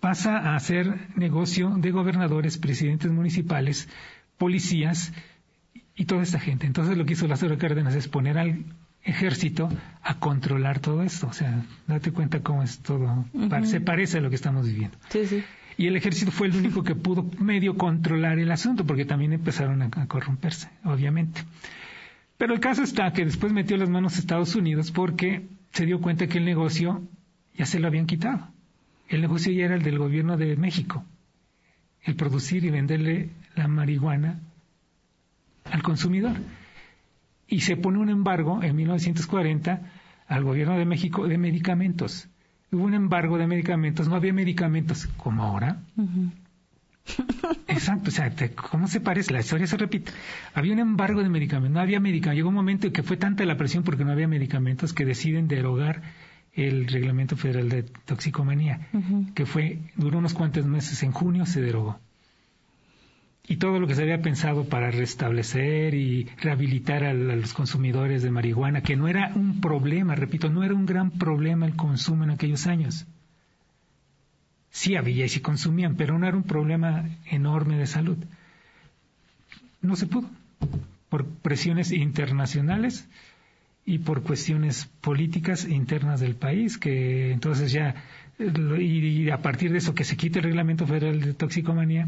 pasa 0.00 0.38
a 0.38 0.56
hacer 0.56 1.10
negocio 1.14 1.74
de 1.76 1.90
gobernadores, 1.90 2.56
presidentes 2.56 3.10
municipales, 3.10 3.86
policías 4.38 5.12
y 5.94 6.06
toda 6.06 6.22
esta 6.22 6.40
gente. 6.40 6.66
Entonces 6.66 6.96
lo 6.96 7.04
que 7.04 7.12
hizo 7.12 7.28
Lázaro 7.28 7.58
Cárdenas 7.58 7.94
es 7.94 8.08
poner 8.08 8.38
al 8.38 8.64
ejército 9.04 9.68
a 10.02 10.18
controlar 10.18 10.80
todo 10.80 11.02
esto. 11.02 11.26
O 11.26 11.34
sea, 11.34 11.62
date 11.86 12.10
cuenta 12.10 12.40
cómo 12.40 12.62
es 12.62 12.78
todo. 12.80 13.26
Se 13.64 13.82
parece 13.82 14.18
a 14.18 14.20
lo 14.22 14.30
que 14.30 14.36
estamos 14.36 14.66
viviendo. 14.66 14.96
Sí, 15.10 15.26
sí. 15.26 15.44
Y 15.76 15.86
el 15.86 15.96
ejército 15.96 16.30
fue 16.30 16.46
el 16.46 16.56
único 16.56 16.82
que 16.82 16.94
pudo 16.94 17.30
medio 17.38 17.76
controlar 17.76 18.38
el 18.38 18.50
asunto, 18.50 18.86
porque 18.86 19.04
también 19.04 19.34
empezaron 19.34 19.82
a, 19.82 19.90
a 19.94 20.06
corromperse, 20.06 20.68
obviamente. 20.84 21.42
Pero 22.40 22.54
el 22.54 22.60
caso 22.60 22.82
está 22.82 23.12
que 23.12 23.24
después 23.24 23.52
metió 23.52 23.76
las 23.76 23.88
manos 23.88 24.16
a 24.16 24.18
Estados 24.18 24.56
Unidos 24.56 24.90
porque 24.90 25.46
se 25.70 25.86
dio 25.86 26.00
cuenta 26.00 26.26
que 26.26 26.38
el 26.38 26.44
negocio 26.44 27.06
ya 27.54 27.66
se 27.66 27.78
lo 27.78 27.86
habían 27.86 28.06
quitado 28.06 28.48
el 29.10 29.20
negocio 29.20 29.52
ya 29.52 29.64
era 29.64 29.74
el 29.74 29.82
del 29.82 29.98
gobierno 29.98 30.36
de 30.36 30.56
México, 30.56 31.04
el 32.02 32.14
producir 32.14 32.64
y 32.64 32.70
venderle 32.70 33.30
la 33.56 33.66
marihuana 33.66 34.38
al 35.64 35.82
consumidor. 35.82 36.36
Y 37.48 37.60
se 37.62 37.76
pone 37.76 37.98
un 37.98 38.08
embargo 38.08 38.62
en 38.62 38.76
1940 38.76 39.82
al 40.28 40.44
gobierno 40.44 40.78
de 40.78 40.84
México 40.84 41.26
de 41.26 41.38
medicamentos. 41.38 42.28
Hubo 42.70 42.84
un 42.84 42.94
embargo 42.94 43.36
de 43.36 43.48
medicamentos, 43.48 44.08
no 44.08 44.14
había 44.14 44.32
medicamentos 44.32 45.08
como 45.16 45.42
ahora. 45.42 45.82
Exacto, 47.68 48.10
o 48.10 48.12
sea, 48.12 48.32
¿cómo 48.70 48.88
se 48.88 49.00
parece? 49.00 49.32
La 49.32 49.40
historia 49.40 49.66
se 49.66 49.76
repite. 49.76 50.12
Había 50.54 50.72
un 50.72 50.78
embargo 50.78 51.22
de 51.22 51.28
medicamentos, 51.28 51.74
no 51.74 51.80
había 51.80 52.00
medicamentos. 52.00 52.36
Llegó 52.36 52.48
un 52.50 52.54
momento 52.54 52.86
en 52.86 52.92
que 52.92 53.02
fue 53.02 53.16
tanta 53.16 53.44
la 53.44 53.56
presión 53.56 53.84
porque 53.84 54.04
no 54.04 54.12
había 54.12 54.28
medicamentos 54.28 54.92
que 54.92 55.04
deciden 55.04 55.48
derogar 55.48 56.02
el 56.52 56.86
Reglamento 56.88 57.36
Federal 57.36 57.68
de 57.68 57.82
Toxicomanía, 57.82 58.88
que 59.34 59.46
fue, 59.46 59.78
duró 59.96 60.18
unos 60.18 60.34
cuantos 60.34 60.66
meses, 60.66 61.02
en 61.02 61.12
junio 61.12 61.46
se 61.46 61.60
derogó. 61.60 62.00
Y 63.46 63.56
todo 63.56 63.80
lo 63.80 63.86
que 63.86 63.94
se 63.94 64.02
había 64.02 64.22
pensado 64.22 64.64
para 64.64 64.90
restablecer 64.90 65.94
y 65.94 66.28
rehabilitar 66.40 67.04
a, 67.04 67.14
los 67.14 67.52
consumidores 67.52 68.22
de 68.22 68.30
marihuana, 68.30 68.82
que 68.82 68.96
no 68.96 69.08
era 69.08 69.32
un 69.34 69.60
problema, 69.60 70.14
repito, 70.14 70.50
no 70.50 70.62
era 70.62 70.74
un 70.74 70.86
gran 70.86 71.10
problema 71.10 71.66
el 71.66 71.74
consumo 71.74 72.24
en 72.24 72.30
aquellos 72.30 72.66
años. 72.66 73.06
Sí 74.70 74.96
había 74.96 75.24
y 75.24 75.28
sí 75.28 75.40
consumían, 75.40 75.96
pero 75.96 76.18
no 76.18 76.26
era 76.26 76.36
un 76.36 76.44
problema 76.44 77.08
enorme 77.26 77.76
de 77.76 77.86
salud. 77.86 78.18
No 79.82 79.96
se 79.96 80.06
pudo, 80.06 80.28
por 81.08 81.26
presiones 81.26 81.90
internacionales, 81.90 83.08
y 83.84 83.98
por 83.98 84.22
cuestiones 84.22 84.88
políticas 85.00 85.64
internas 85.66 86.20
del 86.20 86.36
país, 86.36 86.78
que 86.78 87.32
entonces 87.32 87.72
ya, 87.72 87.94
y, 88.38 89.30
a 89.30 89.38
partir 89.42 89.72
de 89.72 89.78
eso 89.78 89.94
que 89.94 90.04
se 90.04 90.16
quite 90.16 90.38
el 90.38 90.44
reglamento 90.44 90.86
federal 90.86 91.20
de 91.20 91.34
toxicomanía, 91.34 92.06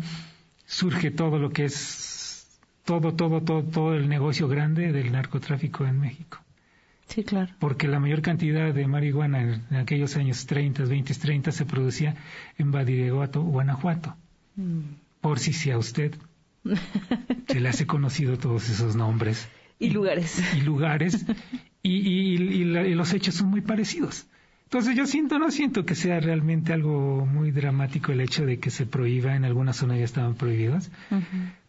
surge 0.66 1.10
todo 1.10 1.38
lo 1.38 1.50
que 1.50 1.64
es, 1.64 2.46
todo, 2.84 3.14
todo, 3.14 3.40
todo, 3.40 3.64
todo 3.64 3.94
el 3.94 4.08
negocio 4.08 4.46
grande 4.48 4.92
del 4.92 5.10
narcotráfico 5.12 5.84
en 5.84 5.98
México. 5.98 6.38
Sí, 7.12 7.24
claro. 7.24 7.52
Porque 7.58 7.88
la 7.88 8.00
mayor 8.00 8.22
cantidad 8.22 8.72
de 8.72 8.86
marihuana 8.86 9.42
en, 9.42 9.76
aquellos 9.76 10.16
años 10.16 10.46
30, 10.46 10.84
20, 10.84 11.14
30 11.14 11.52
se 11.52 11.66
producía 11.66 12.16
en 12.56 12.72
Badiraguato, 12.72 13.42
Guanajuato. 13.42 14.16
Mm. 14.56 14.94
Por 15.20 15.38
si 15.38 15.52
sea 15.52 15.76
usted 15.76 16.14
se 17.48 17.60
le 17.60 17.68
hace 17.68 17.86
conocido 17.86 18.38
todos 18.38 18.68
esos 18.68 18.96
nombres. 18.96 19.48
Y 19.78 19.90
lugares. 19.90 20.42
Y 20.56 20.60
lugares. 20.60 21.26
y, 21.82 22.64
los 22.64 23.12
hechos 23.12 23.34
son 23.34 23.48
muy 23.48 23.60
parecidos. 23.60 24.26
Entonces 24.64 24.96
yo 24.96 25.06
siento, 25.06 25.38
no 25.38 25.50
siento 25.50 25.84
que 25.84 25.94
sea 25.94 26.18
realmente 26.20 26.72
algo 26.72 27.26
muy 27.26 27.50
dramático 27.50 28.12
el 28.12 28.22
hecho 28.22 28.46
de 28.46 28.58
que 28.58 28.70
se 28.70 28.86
prohíba, 28.86 29.36
en 29.36 29.44
algunas 29.44 29.76
zonas 29.76 29.98
ya 29.98 30.04
estaban 30.04 30.34
prohibidas, 30.34 30.90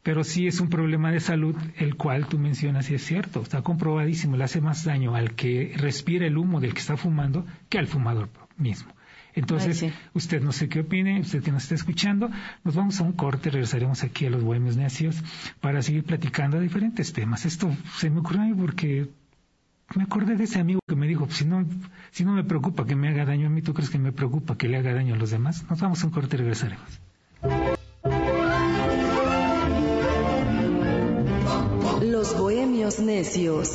pero 0.03 0.23
sí 0.23 0.47
es 0.47 0.59
un 0.59 0.69
problema 0.69 1.11
de 1.11 1.21
salud 1.21 1.55
el 1.77 1.95
cual 1.95 2.27
tú 2.27 2.37
mencionas 2.37 2.91
y 2.91 2.95
es 2.95 3.03
cierto, 3.03 3.41
está 3.41 3.61
comprobadísimo, 3.61 4.35
le 4.35 4.43
hace 4.43 4.61
más 4.61 4.83
daño 4.83 5.15
al 5.15 5.33
que 5.33 5.73
respira 5.77 6.27
el 6.27 6.37
humo 6.37 6.59
del 6.59 6.73
que 6.73 6.81
está 6.81 6.97
fumando 6.97 7.45
que 7.69 7.79
al 7.79 7.87
fumador 7.87 8.29
mismo. 8.57 8.93
Entonces, 9.35 9.85
usted 10.13 10.43
no 10.43 10.51
sé 10.51 10.69
qué 10.69 10.81
opine, 10.81 11.19
usted 11.21 11.41
que 11.41 11.51
nos 11.51 11.63
está 11.63 11.73
escuchando, 11.73 12.29
nos 12.63 12.75
vamos 12.75 12.99
a 12.99 13.03
un 13.03 13.13
corte, 13.13 13.49
regresaremos 13.49 14.03
aquí 14.03 14.27
a 14.27 14.29
los 14.29 14.43
Bohemios 14.43 14.77
Necios 14.77 15.23
para 15.59 15.81
seguir 15.81 16.03
platicando 16.03 16.57
de 16.57 16.63
diferentes 16.63 17.13
temas. 17.13 17.45
Esto 17.45 17.75
se 17.95 18.11
me 18.11 18.19
ocurrió 18.19 18.43
a 18.43 18.45
mí 18.45 18.53
porque 18.53 19.09
me 19.95 20.03
acordé 20.03 20.35
de 20.35 20.43
ese 20.43 20.59
amigo 20.59 20.81
que 20.87 20.95
me 20.95 21.07
dijo, 21.07 21.27
si 21.31 21.45
no, 21.45 21.65
si 22.11 22.25
no 22.25 22.33
me 22.33 22.43
preocupa 22.43 22.85
que 22.85 22.95
me 22.95 23.09
haga 23.09 23.25
daño 23.25 23.47
a 23.47 23.49
mí, 23.49 23.63
¿tú 23.63 23.73
crees 23.73 23.89
que 23.89 23.97
me 23.97 24.11
preocupa 24.11 24.55
que 24.55 24.67
le 24.67 24.77
haga 24.77 24.93
daño 24.93 25.15
a 25.15 25.17
los 25.17 25.31
demás? 25.31 25.65
Nos 25.67 25.81
vamos 25.81 26.03
a 26.03 26.07
un 26.07 26.13
corte 26.13 26.35
y 26.35 26.39
regresaremos. 26.39 27.82
bohemios 32.43 32.99
necios. 32.99 33.69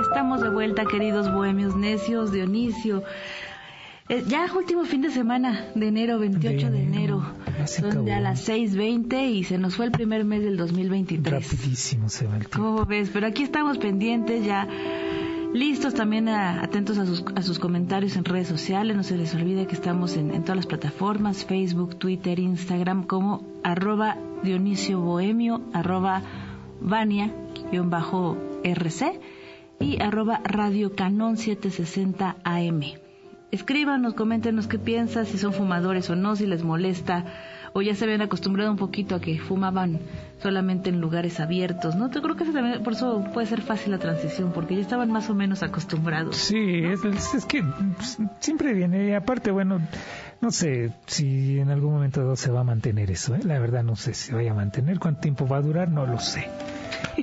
Estamos 0.00 0.40
de 0.40 0.48
vuelta, 0.50 0.84
queridos 0.84 1.32
bohemios 1.32 1.76
necios, 1.76 2.32
Dionisio. 2.32 3.04
Eh, 4.08 4.24
ya 4.26 4.52
último 4.52 4.84
fin 4.84 5.02
de 5.02 5.10
semana 5.10 5.70
de 5.76 5.86
enero, 5.86 6.18
28 6.18 6.70
de, 6.72 6.82
enero. 6.82 7.22
Son 7.66 8.06
ya 8.06 8.20
las 8.20 8.48
6.20 8.48 9.30
y 9.30 9.44
se 9.44 9.58
nos 9.58 9.76
fue 9.76 9.86
el 9.86 9.92
primer 9.92 10.24
mes 10.24 10.42
del 10.42 10.56
2023. 10.56 11.32
Rapidísimo 11.32 12.08
se 12.08 12.26
va 12.26 12.36
el 12.36 12.46
tiempo. 12.48 12.58
¿Cómo 12.58 12.86
ves? 12.86 13.10
Pero 13.12 13.26
aquí 13.26 13.42
estamos 13.42 13.78
pendientes 13.78 14.44
ya. 14.44 14.68
Listos 15.52 15.94
también 15.94 16.28
atentos 16.28 16.98
a 16.98 17.06
sus, 17.06 17.24
a 17.34 17.42
sus, 17.42 17.58
comentarios 17.58 18.16
en 18.16 18.24
redes 18.24 18.48
sociales. 18.48 18.96
No 18.96 19.02
se 19.02 19.16
les 19.16 19.34
olvide 19.34 19.66
que 19.66 19.74
estamos 19.74 20.16
en, 20.16 20.30
en 20.32 20.42
todas 20.42 20.56
las 20.56 20.66
plataformas, 20.66 21.44
Facebook, 21.44 21.96
Twitter, 21.96 22.38
Instagram, 22.38 23.04
como 23.04 23.42
arroba 23.62 24.16
Dionisio 24.42 25.00
Bohemio, 25.00 25.62
arroba 25.72 26.22
Vania-RC 26.80 27.60
y 29.80 30.02
arroba 30.02 30.40
Radio 30.44 30.94
Canon 30.94 31.36
760 31.36 32.36
AM. 32.44 32.82
Escríbanos, 33.50 34.14
coméntenos 34.14 34.66
qué 34.66 34.78
piensan, 34.78 35.24
si 35.24 35.38
son 35.38 35.52
fumadores 35.52 36.10
o 36.10 36.16
no, 36.16 36.36
si 36.36 36.46
les 36.46 36.64
molesta 36.64 37.24
o 37.72 37.82
ya 37.82 37.94
se 37.94 38.04
habían 38.04 38.22
acostumbrado 38.22 38.70
un 38.70 38.76
poquito 38.76 39.14
a 39.14 39.20
que 39.20 39.38
fumaban 39.38 40.00
solamente 40.42 40.90
en 40.90 41.00
lugares 41.00 41.40
abiertos, 41.40 41.96
¿no? 41.96 42.10
Yo 42.10 42.22
creo 42.22 42.36
que 42.36 42.44
por 42.80 42.92
eso 42.92 43.24
puede 43.32 43.46
ser 43.46 43.62
fácil 43.62 43.92
la 43.92 43.98
transición, 43.98 44.52
porque 44.52 44.74
ya 44.74 44.82
estaban 44.82 45.10
más 45.10 45.30
o 45.30 45.34
menos 45.34 45.62
acostumbrados. 45.62 46.36
Sí, 46.36 46.84
es, 46.84 47.04
es, 47.04 47.44
que 47.46 47.62
pues, 47.96 48.18
siempre 48.40 48.72
viene, 48.74 49.08
y 49.08 49.12
aparte, 49.12 49.50
bueno, 49.50 49.80
no 50.40 50.50
sé 50.50 50.92
si 51.06 51.58
en 51.58 51.70
algún 51.70 51.94
momento 51.94 52.36
se 52.36 52.50
va 52.50 52.60
a 52.60 52.64
mantener 52.64 53.10
eso, 53.10 53.34
¿eh? 53.34 53.40
la 53.42 53.58
verdad 53.58 53.82
no 53.82 53.96
sé 53.96 54.14
si 54.14 54.32
vaya 54.32 54.52
a 54.52 54.54
mantener, 54.54 54.98
cuánto 54.98 55.20
tiempo 55.20 55.48
va 55.48 55.58
a 55.58 55.62
durar, 55.62 55.90
no 55.90 56.06
lo 56.06 56.18
sé. 56.18 56.48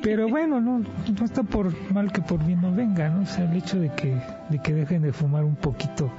Pero 0.02 0.28
bueno, 0.30 0.60
no, 0.60 0.80
no 0.80 1.26
está 1.26 1.44
por 1.44 1.72
mal 1.92 2.12
que 2.12 2.22
por 2.22 2.44
bien 2.44 2.62
no 2.62 2.74
venga, 2.74 3.10
¿no? 3.10 3.22
O 3.22 3.26
sea, 3.26 3.50
el 3.50 3.58
hecho 3.58 3.80
de 3.80 3.90
que, 3.90 4.20
de 4.50 4.60
que 4.60 4.74
dejen 4.74 5.02
de 5.02 5.14
fumar 5.14 5.44
un 5.44 5.56
poquito 5.56 6.12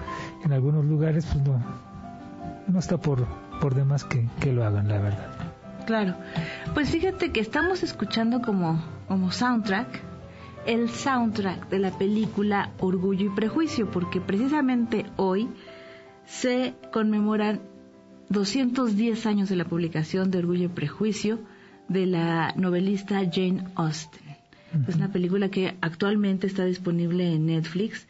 en 0.45 0.53
algunos 0.53 0.85
lugares, 0.85 1.27
pues 1.27 1.45
no, 1.45 1.61
no 2.69 2.79
está 2.79 2.97
por, 2.97 3.27
por 3.61 3.75
demás 3.75 4.05
que, 4.05 4.29
que 4.41 4.53
lo 4.53 4.65
hagan, 4.65 4.89
la 4.89 4.99
verdad. 4.99 5.31
Claro. 5.87 6.15
Pues 6.73 6.91
fíjate 6.91 7.33
que 7.33 7.41
estamos 7.41 7.83
escuchando 7.83 8.41
como, 8.41 8.83
como 9.07 9.31
soundtrack 9.31 10.03
el 10.67 10.89
soundtrack 10.89 11.69
de 11.69 11.79
la 11.79 11.97
película 11.97 12.73
Orgullo 12.79 13.27
y 13.27 13.35
Prejuicio, 13.35 13.91
porque 13.91 14.21
precisamente 14.21 15.07
hoy 15.17 15.49
se 16.27 16.75
conmemoran 16.93 17.61
210 18.31 19.27
años 19.27 19.49
de 19.49 19.57
la 19.57 19.67
publicación 19.67 20.31
de 20.31 20.39
Orgullo 20.39 20.65
y 20.65 20.69
Prejuicio, 20.69 21.39
de 21.89 22.07
la 22.07 22.55
novelista 22.57 23.21
Jane 23.31 23.65
Austen. 23.75 24.23
Es 24.89 24.97
una 24.97 25.13
película 25.13 25.51
que 25.51 25.77
actualmente 25.81 26.49
está 26.49 26.65
disponible 26.65 27.33
en 27.33 27.47
Netflix, 27.47 28.09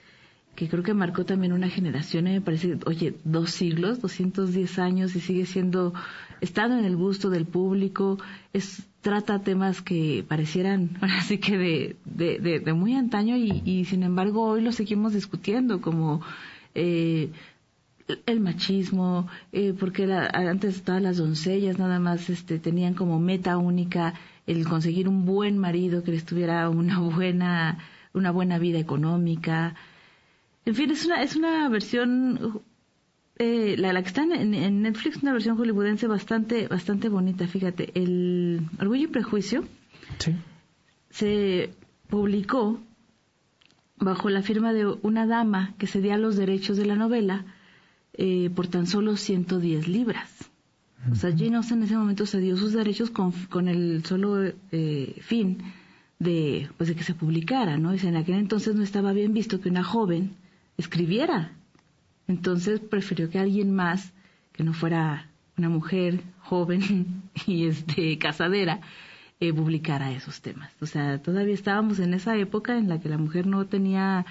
que 0.55 0.69
creo 0.69 0.83
que 0.83 0.95
marcó 0.95 1.25
también 1.25 1.53
una 1.53 1.69
generación, 1.69 2.25
me 2.25 2.41
parece, 2.41 2.79
oye, 2.87 3.15
dos 3.25 3.51
siglos, 3.51 4.01
210 4.01 4.79
años 4.79 5.17
y 5.17 5.21
sigue 5.21 5.47
siendo, 5.47 5.93
estado 6.41 6.79
en 6.79 6.85
el 6.85 6.97
gusto 6.97 7.31
del 7.31 7.47
público, 7.47 8.19
es, 8.53 8.85
trata 9.01 9.41
temas 9.41 9.83
que 9.83 10.25
parecieran 10.27 10.91
así 11.01 11.39
que 11.39 11.59
de, 11.59 11.97
de, 12.05 12.61
de, 12.61 12.73
muy 12.73 12.95
antaño 12.95 13.37
y, 13.37 13.63
y, 13.65 13.85
sin 13.85 14.03
embargo 14.03 14.45
hoy 14.45 14.63
lo 14.63 14.73
seguimos 14.73 15.13
discutiendo 15.13 15.81
como 15.81 16.23
eh, 16.75 17.31
el 18.27 18.41
machismo, 18.41 19.29
eh, 19.53 19.75
porque 19.79 20.05
antes 20.13 20.83
todas 20.83 21.03
las 21.03 21.17
doncellas 21.17 21.79
nada 21.79 21.99
más 21.99 22.29
este, 22.29 22.59
tenían 22.59 22.95
como 22.95 23.19
meta 23.19 23.57
única 23.57 24.15
el 24.47 24.67
conseguir 24.69 25.09
un 25.09 25.25
buen 25.25 25.59
marido 25.59 26.03
que 26.03 26.13
les 26.13 26.25
tuviera 26.25 26.69
una 26.69 27.01
buena, 27.01 27.79
una 28.13 28.31
buena 28.31 28.59
vida 28.59 28.79
económica. 28.79 29.75
En 30.67 30.75
fin, 30.75 30.91
es 30.91 31.05
una, 31.05 31.23
es 31.23 31.37
una 31.37 31.69
versión, 31.69 32.63
eh, 33.39 33.77
la, 33.79 33.93
la, 33.93 34.03
que 34.03 34.09
está 34.09 34.23
en, 34.23 34.55
en, 34.55 34.83
Netflix, 34.83 35.23
una 35.23 35.33
versión 35.33 35.57
hollywoodense 35.57 36.07
bastante, 36.07 36.69
bastante 36.69 37.09
bonita. 37.09 37.47
Fíjate, 37.47 37.91
el 37.95 38.63
Orgullo 38.81 39.05
y 39.05 39.09
Prejuicio 39.09 39.65
se 41.11 41.71
publicó 42.09 42.81
bajo 43.99 44.31
la 44.31 44.43
firma 44.43 44.73
de 44.73 44.87
una 44.87 45.27
dama 45.27 45.75
que 45.79 45.87
cedía 45.87 46.17
los 46.17 46.37
derechos 46.37 46.77
de 46.77 46.87
la 46.87 46.97
novela 46.97 47.45
eh, 48.15 48.51
por 48.55 48.67
tan 48.69 48.87
solo 48.87 49.17
110 49.17 49.89
libras. 49.89 50.31
O 51.11 51.15
sea, 51.15 51.31
Jane 51.37 51.57
Austen 51.57 51.79
en 51.79 51.85
ese 51.85 51.97
momento 51.97 52.25
se 52.25 52.41
dio 52.41 52.57
sus 52.57 52.73
derechos 52.73 53.11
con, 53.11 53.33
con 53.33 53.69
el 53.69 54.03
solo 54.05 54.43
eh, 54.73 55.17
fin 55.21 55.59
de, 56.19 56.71
pues, 56.79 56.89
de 56.89 56.95
que 56.95 57.05
se 57.05 57.15
publicara, 57.15 57.77
¿no? 57.77 57.95
Y 57.95 57.99
en 57.99 58.17
aquel 58.17 58.37
entonces 58.37 58.75
no 58.75 58.83
estaba 58.83 59.13
bien 59.13 59.35
visto 59.35 59.61
que 59.61 59.69
una 59.69 59.85
joven 59.85 60.37
escribiera. 60.77 61.53
Entonces 62.27 62.81
prefirió 62.81 63.31
que 63.31 63.39
alguien 63.39 63.75
más, 63.75 64.13
que 64.53 64.65
no 64.65 64.73
fuera 64.73 65.29
una 65.57 65.69
mujer 65.69 66.21
joven 66.41 67.23
y 67.47 67.67
este 67.67 68.19
casadera, 68.19 68.81
eh, 69.41 69.53
publicara 69.53 70.13
esos 70.13 70.41
temas. 70.41 70.73
O 70.81 70.87
sea, 70.87 71.19
todavía 71.19 71.55
estábamos 71.55 71.99
en 71.99 72.15
esa 72.15 72.37
época 72.37 72.79
en 72.79 72.89
la 72.89 73.01
que 73.01 73.09
la 73.09 73.19
mujer 73.19 73.47
no 73.47 73.67
tenía 73.67 74.25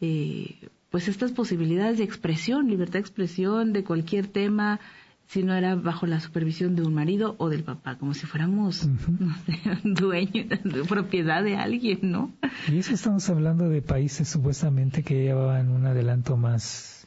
eh, 0.00 0.56
pues 0.90 1.08
estas 1.08 1.32
posibilidades 1.32 1.98
de 1.98 2.04
expresión, 2.04 2.68
libertad 2.68 2.94
de 2.94 3.00
expresión 3.00 3.72
de 3.72 3.84
cualquier 3.84 4.26
tema, 4.26 4.80
si 5.30 5.44
no 5.44 5.54
era 5.54 5.76
bajo 5.76 6.06
la 6.06 6.18
supervisión 6.18 6.74
de 6.74 6.82
un 6.82 6.92
marido 6.92 7.36
o 7.38 7.48
del 7.48 7.62
papá, 7.62 7.96
como 7.98 8.14
si 8.14 8.26
fuéramos 8.26 8.88
dueños, 9.84 10.48
de 10.48 10.84
propiedad 10.88 11.44
de 11.44 11.54
alguien, 11.54 12.00
¿no? 12.02 12.32
Y 12.66 12.78
eso 12.78 12.94
estamos 12.94 13.30
hablando 13.30 13.68
de 13.68 13.80
países 13.80 14.28
supuestamente 14.28 15.04
que 15.04 15.22
llevaban 15.22 15.68
un 15.68 15.86
adelanto 15.86 16.36
más, 16.36 17.06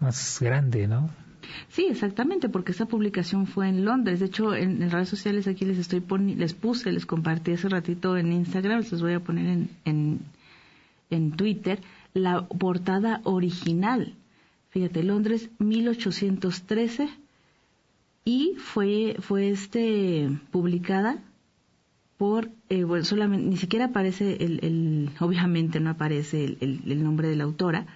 más 0.00 0.38
grande, 0.40 0.88
¿no? 0.88 1.10
Sí, 1.68 1.88
exactamente, 1.90 2.48
porque 2.48 2.72
esa 2.72 2.86
publicación 2.86 3.46
fue 3.46 3.68
en 3.68 3.84
Londres. 3.84 4.20
De 4.20 4.26
hecho, 4.26 4.54
en, 4.54 4.90
redes 4.90 5.10
sociales 5.10 5.46
aquí 5.46 5.66
les 5.66 5.76
estoy 5.76 6.02
les 6.36 6.54
puse, 6.54 6.90
les 6.90 7.04
compartí 7.04 7.52
hace 7.52 7.68
ratito 7.68 8.16
en 8.16 8.32
Instagram, 8.32 8.80
les 8.80 9.02
voy 9.02 9.12
a 9.12 9.20
poner 9.20 9.46
en, 9.46 9.70
en, 9.84 10.20
en 11.10 11.32
Twitter 11.32 11.82
la 12.14 12.48
portada 12.48 13.20
original. 13.24 14.14
Fíjate, 14.70 15.02
Londres 15.02 15.50
1813 15.58 17.25
y 18.26 18.54
fue 18.58 19.16
fue 19.20 19.48
este 19.48 20.28
publicada 20.50 21.18
por 22.18 22.50
eh, 22.68 22.84
bueno 22.84 23.06
solamente 23.06 23.46
ni 23.46 23.56
siquiera 23.56 23.86
aparece 23.86 24.36
el, 24.44 24.60
el 24.62 25.10
obviamente 25.18 25.80
no 25.80 25.88
aparece 25.88 26.44
el, 26.44 26.82
el, 26.86 27.02
nombre 27.02 27.28
de 27.28 27.36
la 27.36 27.44
autora 27.44 27.86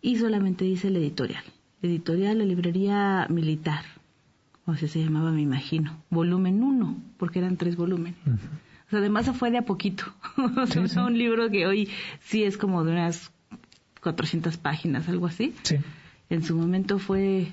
y 0.00 0.16
solamente 0.16 0.64
dice 0.64 0.88
el 0.88 0.96
editorial 0.96 1.44
editorial 1.82 2.38
la 2.38 2.44
librería 2.44 3.28
militar 3.30 3.84
o 4.66 4.72
así 4.72 4.88
se 4.88 5.04
llamaba 5.04 5.30
me 5.30 5.42
imagino 5.42 6.02
volumen 6.10 6.64
1 6.64 6.96
porque 7.18 7.38
eran 7.38 7.56
tres 7.56 7.76
volúmenes 7.76 8.16
además 8.98 9.26
se 9.26 9.32
fue 9.32 9.50
de 9.50 9.58
a 9.58 9.62
poquito. 9.62 10.04
es 10.84 10.96
un 10.96 11.16
libro 11.16 11.50
que 11.50 11.66
hoy 11.66 11.88
sí 12.20 12.44
es 12.44 12.56
como 12.56 12.84
de 12.84 12.92
unas 12.92 13.30
400 14.02 14.56
páginas, 14.56 15.08
algo 15.08 15.26
así. 15.26 15.54
Sí. 15.62 15.76
En 16.30 16.42
su 16.42 16.56
momento 16.56 16.98
fue, 16.98 17.48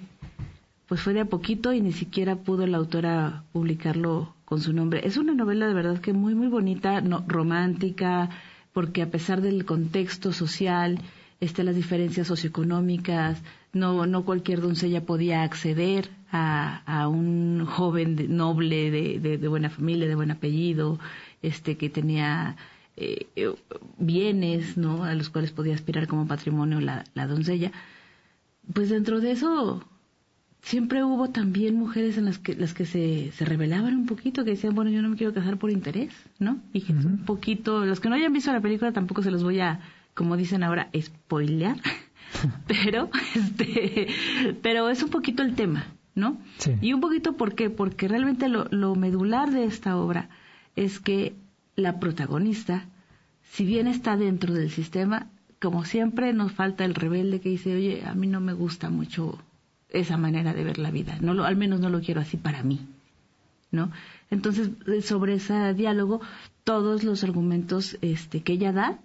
pues 0.89 1.01
fue 1.01 1.13
de 1.13 1.19
a 1.19 1.25
poquito 1.25 1.71
y 1.71 1.81
ni 1.81 1.93
siquiera 1.93 2.35
pudo 2.35 2.65
la 2.65 2.77
autora 2.77 3.43
publicarlo 3.53 4.33
con 4.43 4.59
su 4.59 4.73
nombre. 4.73 5.05
Es 5.05 5.17
una 5.17 5.35
novela 5.35 5.67
de 5.67 5.75
verdad 5.75 5.99
que 5.99 6.13
muy, 6.13 6.33
muy 6.33 6.47
bonita, 6.47 6.99
no, 6.99 7.23
romántica, 7.27 8.31
porque 8.73 9.03
a 9.03 9.11
pesar 9.11 9.41
del 9.41 9.65
contexto 9.65 10.33
social, 10.33 10.99
este, 11.39 11.63
las 11.63 11.75
diferencias 11.75 12.25
socioeconómicas, 12.25 13.39
no, 13.71 14.07
no 14.07 14.25
cualquier 14.25 14.61
doncella 14.61 15.05
podía 15.05 15.43
acceder 15.43 16.09
a, 16.31 16.81
a 16.87 17.07
un 17.07 17.67
joven 17.67 18.35
noble 18.35 18.89
de, 18.89 19.19
de, 19.19 19.37
de, 19.37 19.47
buena 19.47 19.69
familia, 19.69 20.07
de 20.07 20.15
buen 20.15 20.31
apellido, 20.31 20.97
este 21.43 21.77
que 21.77 21.91
tenía 21.91 22.57
eh, 22.97 23.27
bienes, 23.99 24.75
¿no? 24.75 25.03
A 25.03 25.13
los 25.13 25.29
cuales 25.29 25.51
podía 25.51 25.75
aspirar 25.75 26.07
como 26.07 26.25
patrimonio 26.25 26.81
la, 26.81 27.03
la 27.13 27.27
doncella. 27.27 27.71
Pues 28.73 28.89
dentro 28.89 29.19
de 29.19 29.31
eso 29.31 29.83
siempre 30.61 31.03
hubo 31.03 31.29
también 31.29 31.75
mujeres 31.75 32.17
en 32.17 32.25
las 32.25 32.37
que 32.37 32.55
las 32.55 32.73
que 32.73 32.85
se, 32.85 33.31
se 33.31 33.45
rebelaban 33.45 33.95
un 33.95 34.05
poquito, 34.05 34.43
que 34.43 34.51
decían, 34.51 34.75
bueno, 34.75 34.91
yo 34.91 35.01
no 35.01 35.09
me 35.09 35.15
quiero 35.15 35.33
casar 35.33 35.57
por 35.57 35.71
interés, 35.71 36.13
¿no? 36.37 36.57
Y 36.73 36.81
que 36.81 36.93
un 36.93 37.25
poquito, 37.25 37.85
los 37.85 37.99
que 37.99 38.09
no 38.09 38.15
hayan 38.15 38.33
visto 38.33 38.51
la 38.51 38.61
película 38.61 38.91
tampoco 38.91 39.23
se 39.23 39.31
los 39.31 39.43
voy 39.43 39.59
a, 39.59 39.79
como 40.13 40.37
dicen 40.37 40.63
ahora, 40.63 40.89
spoilear, 40.99 41.77
pero, 42.67 43.09
este, 43.35 44.07
pero 44.61 44.89
es 44.89 45.01
un 45.03 45.09
poquito 45.09 45.43
el 45.43 45.55
tema, 45.55 45.87
¿no? 46.15 46.37
Y 46.81 46.93
un 46.93 47.01
poquito, 47.01 47.33
¿por 47.33 47.55
qué? 47.55 47.69
Porque 47.69 48.07
realmente 48.07 48.49
lo, 48.49 48.65
lo 48.69 48.95
medular 48.95 49.51
de 49.51 49.65
esta 49.65 49.97
obra 49.97 50.29
es 50.75 50.99
que 50.99 51.33
la 51.75 51.99
protagonista, 51.99 52.85
si 53.43 53.65
bien 53.65 53.87
está 53.87 54.17
dentro 54.17 54.53
del 54.53 54.69
sistema, 54.69 55.27
como 55.59 55.83
siempre 55.83 56.31
nos 56.33 56.51
falta 56.51 56.85
el 56.85 56.95
rebelde 56.95 57.41
que 57.41 57.49
dice, 57.49 57.75
oye, 57.75 58.03
a 58.05 58.13
mí 58.13 58.27
no 58.27 58.39
me 58.39 58.53
gusta 58.53 58.89
mucho 58.89 59.39
esa 59.89 60.17
manera 60.17 60.53
de 60.53 60.63
ver 60.63 60.77
la 60.77 60.91
vida, 60.91 61.17
no 61.21 61.33
lo, 61.33 61.45
al 61.45 61.55
menos 61.55 61.79
no 61.79 61.89
lo 61.89 62.01
quiero 62.01 62.21
así 62.21 62.37
para 62.37 62.63
mí, 62.63 62.79
¿no? 63.71 63.91
Entonces, 64.29 64.69
sobre 65.03 65.35
ese 65.35 65.73
diálogo, 65.73 66.21
todos 66.63 67.03
los 67.03 67.23
argumentos 67.23 67.97
este, 68.01 68.41
que 68.41 68.53
ella 68.53 68.71
da 68.71 68.99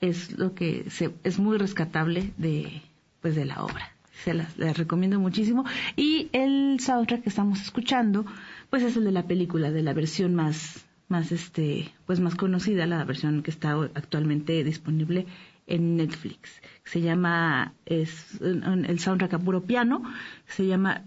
es 0.00 0.38
lo 0.38 0.54
que 0.54 0.90
se, 0.90 1.14
es 1.24 1.38
muy 1.38 1.56
rescatable 1.56 2.32
de, 2.36 2.82
pues 3.20 3.34
de 3.34 3.46
la 3.46 3.64
obra. 3.64 3.92
Se 4.24 4.34
las, 4.34 4.56
recomiendo 4.56 5.20
muchísimo. 5.20 5.64
Y 5.94 6.28
el 6.32 6.78
soundtrack 6.80 7.22
que 7.22 7.28
estamos 7.28 7.60
escuchando, 7.60 8.24
pues 8.70 8.82
es 8.82 8.96
el 8.96 9.04
de 9.04 9.12
la 9.12 9.26
película, 9.26 9.70
de 9.70 9.82
la 9.82 9.92
versión 9.92 10.34
más, 10.34 10.84
más 11.08 11.32
este, 11.32 11.90
pues 12.06 12.20
más 12.20 12.34
conocida, 12.34 12.86
la 12.86 13.04
versión 13.04 13.42
que 13.42 13.50
está 13.50 13.72
actualmente 13.94 14.64
disponible 14.64 15.26
en 15.66 15.96
Netflix. 15.96 16.50
Se 16.84 17.00
llama, 17.00 17.74
es 17.84 18.40
el 18.40 18.98
soundtrack 18.98 19.34
a 19.34 19.38
puro 19.38 19.62
piano, 19.62 20.02
se 20.46 20.66
llama 20.66 21.02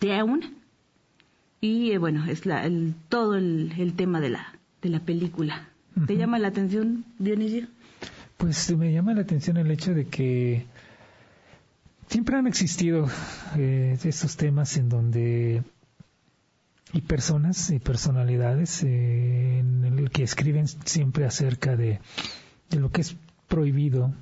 Down. 0.00 0.42
Y 1.60 1.92
eh, 1.92 1.98
bueno, 1.98 2.24
es 2.26 2.46
la, 2.46 2.64
el, 2.64 2.94
todo 3.08 3.36
el, 3.36 3.72
el 3.78 3.94
tema 3.94 4.20
de 4.20 4.30
la, 4.30 4.52
de 4.82 4.90
la 4.90 5.00
película. 5.00 5.68
¿Te 6.06 6.16
llama 6.16 6.38
la 6.38 6.48
atención, 6.48 7.06
Dionisio? 7.18 7.68
Pues 8.36 8.76
me 8.76 8.92
llama 8.92 9.14
la 9.14 9.22
atención 9.22 9.56
el 9.56 9.70
hecho 9.70 9.94
de 9.94 10.04
que 10.06 10.66
siempre 12.08 12.36
han 12.36 12.46
existido 12.46 13.08
eh, 13.56 13.96
estos 14.04 14.36
temas 14.36 14.76
en 14.76 14.90
donde 14.90 15.62
y 16.92 17.00
personas 17.00 17.70
y 17.70 17.78
personalidades 17.78 18.82
eh, 18.84 19.58
en 19.58 19.84
el 19.84 20.10
que 20.10 20.22
escriben 20.22 20.68
siempre 20.68 21.24
acerca 21.24 21.76
de, 21.76 21.98
de, 22.70 22.78
lo 22.78 22.90
que 22.90 23.00
es 23.00 23.16
prohibido 23.48 24.12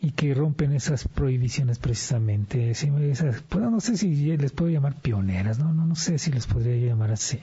y 0.00 0.12
que 0.12 0.34
rompen 0.34 0.72
esas 0.72 1.06
prohibiciones 1.06 1.78
precisamente. 1.78 2.70
Esas, 2.70 3.44
no 3.54 3.80
sé 3.80 3.96
si 3.96 4.36
les 4.36 4.52
puedo 4.52 4.70
llamar 4.70 4.94
pioneras, 5.00 5.58
¿no? 5.58 5.72
No, 5.74 5.86
no 5.86 5.94
sé 5.94 6.18
si 6.18 6.32
les 6.32 6.46
podría 6.46 6.76
llamar 6.88 7.10
así. 7.10 7.40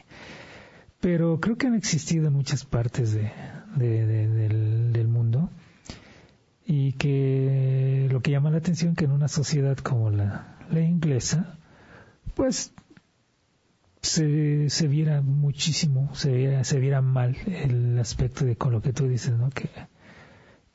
Pero 0.99 1.39
creo 1.39 1.57
que 1.57 1.67
han 1.67 1.75
existido 1.75 2.27
en 2.27 2.33
muchas 2.33 2.65
partes 2.65 3.13
de, 3.13 3.31
del, 3.75 4.91
del 4.91 5.07
mundo 5.07 5.51
y 6.65 6.93
que 6.93 8.07
lo 8.11 8.21
que 8.21 8.31
llama 8.31 8.49
la 8.49 8.57
atención 8.57 8.95
que 8.95 9.05
en 9.05 9.11
una 9.11 9.27
sociedad 9.27 9.77
como 9.77 10.09
la, 10.09 10.57
la 10.71 10.81
inglesa, 10.81 11.57
pues 12.33 12.73
se, 14.01 14.69
se 14.69 14.87
viera 14.87 15.21
muchísimo, 15.21 16.09
se 16.13 16.31
viera, 16.31 16.63
se 16.63 16.79
viera 16.79 17.01
mal 17.01 17.37
el 17.45 17.97
aspecto 17.99 18.45
de 18.45 18.55
con 18.55 18.71
lo 18.71 18.81
que 18.81 18.93
tú 18.93 19.07
dices, 19.07 19.33
¿no? 19.37 19.49
Que, 19.49 19.69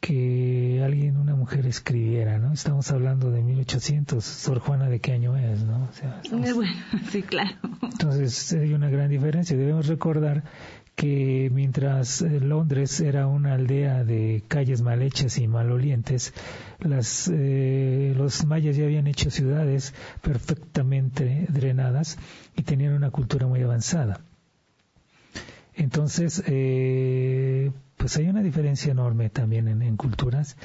que 0.02 0.82
alguien, 0.84 1.16
una 1.16 1.36
mujer 1.36 1.64
escribiera, 1.64 2.36
¿no? 2.36 2.52
Estamos 2.52 2.90
hablando 2.90 3.30
de 3.30 3.40
1800, 3.40 4.22
Sor 4.24 4.58
Juana 4.58 4.88
de 4.88 4.98
qué 4.98 5.12
año 5.12 5.36
es, 5.36 5.62
¿no? 5.62 5.88
O 5.88 5.92
sea, 5.92 6.20
Bueno, 6.28 6.72
sí, 7.12 7.22
claro. 7.22 7.52
Entonces 7.80 8.52
hay 8.52 8.74
una 8.74 8.90
gran 8.90 9.10
diferencia. 9.10 9.56
Debemos 9.56 9.86
recordar 9.86 10.42
que 10.96 11.50
mientras 11.54 12.20
eh, 12.20 12.40
Londres 12.40 12.98
era 13.00 13.28
una 13.28 13.54
aldea 13.54 14.02
de 14.02 14.42
calles 14.48 14.82
mal 14.82 15.02
hechas 15.02 15.38
y 15.38 15.46
malolientes, 15.46 16.34
las, 16.80 17.30
eh, 17.32 18.12
los 18.16 18.44
mayas 18.44 18.74
ya 18.74 18.84
habían 18.84 19.06
hecho 19.06 19.30
ciudades 19.30 19.94
perfectamente 20.20 21.46
drenadas 21.48 22.18
y 22.56 22.64
tenían 22.64 22.94
una 22.94 23.12
cultura 23.12 23.46
muy 23.46 23.62
avanzada. 23.62 24.20
Entonces, 25.74 26.42
eh, 26.46 27.70
pues 27.96 28.16
hay 28.16 28.28
una 28.28 28.42
diferencia 28.42 28.92
enorme 28.92 29.30
también 29.30 29.68
en 29.68 29.96
culturas 29.96 30.56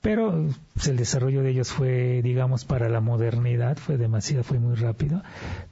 pero 0.00 0.46
pues, 0.74 0.86
el 0.88 0.96
desarrollo 0.96 1.42
de 1.42 1.50
ellos 1.50 1.72
fue, 1.72 2.22
digamos, 2.22 2.64
para 2.64 2.88
la 2.88 3.00
modernidad, 3.00 3.76
fue 3.76 3.96
demasiado, 3.96 4.44
fue 4.44 4.58
muy 4.58 4.76
rápido, 4.76 5.22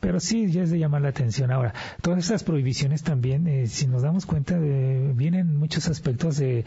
pero 0.01 0.19
sí, 0.21 0.51
ya 0.51 0.63
es 0.63 0.71
de 0.71 0.79
llamar 0.79 1.03
la 1.03 1.11
atención. 1.11 1.53
Ahora, 1.53 1.75
todas 2.03 2.19
estas 2.21 2.43
prohibiciones 2.43 3.03
también, 3.03 3.47
eh, 3.47 3.67
si 3.69 3.87
nos 3.87 4.03
damos 4.03 4.27
cuenta, 4.27 4.59
de, 4.59 5.13
vienen 5.15 5.57
muchos 5.57 5.89
aspectos 5.89 6.39
de 6.39 6.65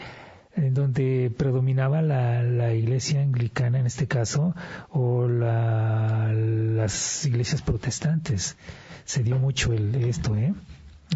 donde 0.56 1.32
predominaba 1.36 2.02
la, 2.02 2.42
la, 2.42 2.74
iglesia 2.74 3.22
anglicana 3.22 3.78
en 3.78 3.86
este 3.86 4.08
caso 4.08 4.56
o 4.88 5.28
la, 5.28 6.32
las 6.32 7.24
iglesias 7.24 7.62
protestantes. 7.62 8.56
Se 9.04 9.22
dio 9.22 9.38
mucho 9.38 9.72
el, 9.72 9.94
esto, 9.94 10.34
¿eh? 10.34 10.52